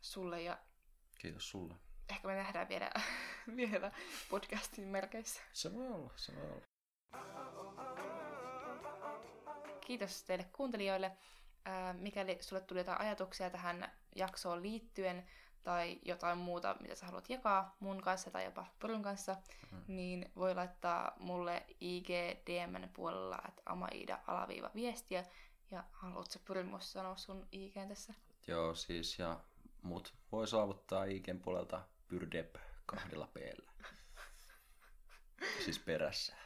sulle 0.00 0.42
ja... 0.42 0.58
Kiitos 1.18 1.50
sulle. 1.50 1.74
Ehkä 2.08 2.28
me 2.28 2.34
nähdään 2.34 2.68
vielä, 2.68 2.90
vielä 3.56 3.92
podcastin 4.30 4.88
merkeissä. 4.88 5.42
Se 5.52 5.74
voi 5.74 5.88
olla, 5.88 6.12
se 6.16 6.36
voi 6.36 6.50
olla. 6.50 6.66
Kiitos 9.80 10.22
teille 10.22 10.44
kuuntelijoille. 10.52 11.16
Mikäli 11.98 12.38
sulle 12.40 12.62
tuli 12.62 12.80
jotain 12.80 13.00
ajatuksia 13.00 13.50
tähän 13.50 13.92
jaksoon 14.16 14.62
liittyen 14.62 15.26
tai 15.62 15.98
jotain 16.02 16.38
muuta, 16.38 16.76
mitä 16.80 16.94
sä 16.94 17.06
haluat 17.06 17.30
jakaa 17.30 17.76
mun 17.80 18.02
kanssa 18.02 18.30
tai 18.30 18.44
jopa 18.44 18.66
Purun 18.80 19.02
kanssa, 19.02 19.36
mm. 19.72 19.82
niin 19.86 20.30
voi 20.36 20.54
laittaa 20.54 21.12
mulle 21.18 21.66
IG 21.80 22.08
DMn 22.46 22.88
puolella, 22.92 23.38
että 23.48 23.62
amaida 23.66 24.18
alaviiva 24.26 24.70
viestiä. 24.74 25.24
Ja 25.70 25.84
haluatko 25.92 26.34
Purun 26.44 26.76
sanoa 26.80 27.16
sun 27.16 27.48
IG 27.52 27.74
tässä? 27.88 28.14
Joo, 28.46 28.74
siis 28.74 29.18
ja 29.18 29.40
mut 29.82 30.14
voi 30.32 30.48
saavuttaa 30.48 31.04
IGn 31.04 31.40
puolelta 31.44 31.82
pyrdep 32.08 32.56
kahdella 32.86 33.26
p 33.26 33.36
siis 35.64 35.78
perässä. 35.78 36.36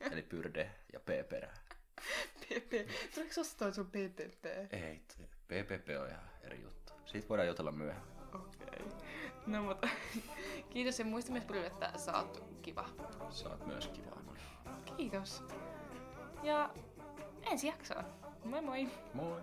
Eli 0.00 0.22
pyrde 0.22 0.74
ja 0.92 1.00
p 1.00 1.28
perää. 1.28 1.54
PP. 2.48 2.90
Tuleeko 3.14 3.34
susta 3.34 3.72
sun 3.72 3.86
PPP? 3.86 4.44
Ei, 4.72 5.00
PPP 5.48 5.88
on 6.00 6.08
ihan 6.08 6.30
eri 6.42 6.62
juttu. 6.62 6.92
Siitä 7.04 7.28
voidaan 7.28 7.48
jutella 7.48 7.72
myöhemmin. 7.72 8.14
Okei. 8.34 8.86
Okay. 8.86 8.98
No 9.46 9.62
mutta 9.62 9.88
kiitos 10.72 10.98
ja 10.98 11.04
muista 11.04 11.32
myös 11.32 11.44
paljon, 11.44 11.66
että 11.66 11.92
sä 11.96 12.16
oot 12.16 12.44
kiva. 12.62 12.88
Sä 13.30 13.48
oot 13.48 13.66
myös 13.66 13.88
kiva. 13.88 14.16
Kiitos. 14.96 15.44
Ja 16.42 16.70
ensi 17.50 17.66
jaksoon. 17.66 18.04
Moi 18.44 18.60
moi. 18.60 18.88
Moi. 19.14 19.40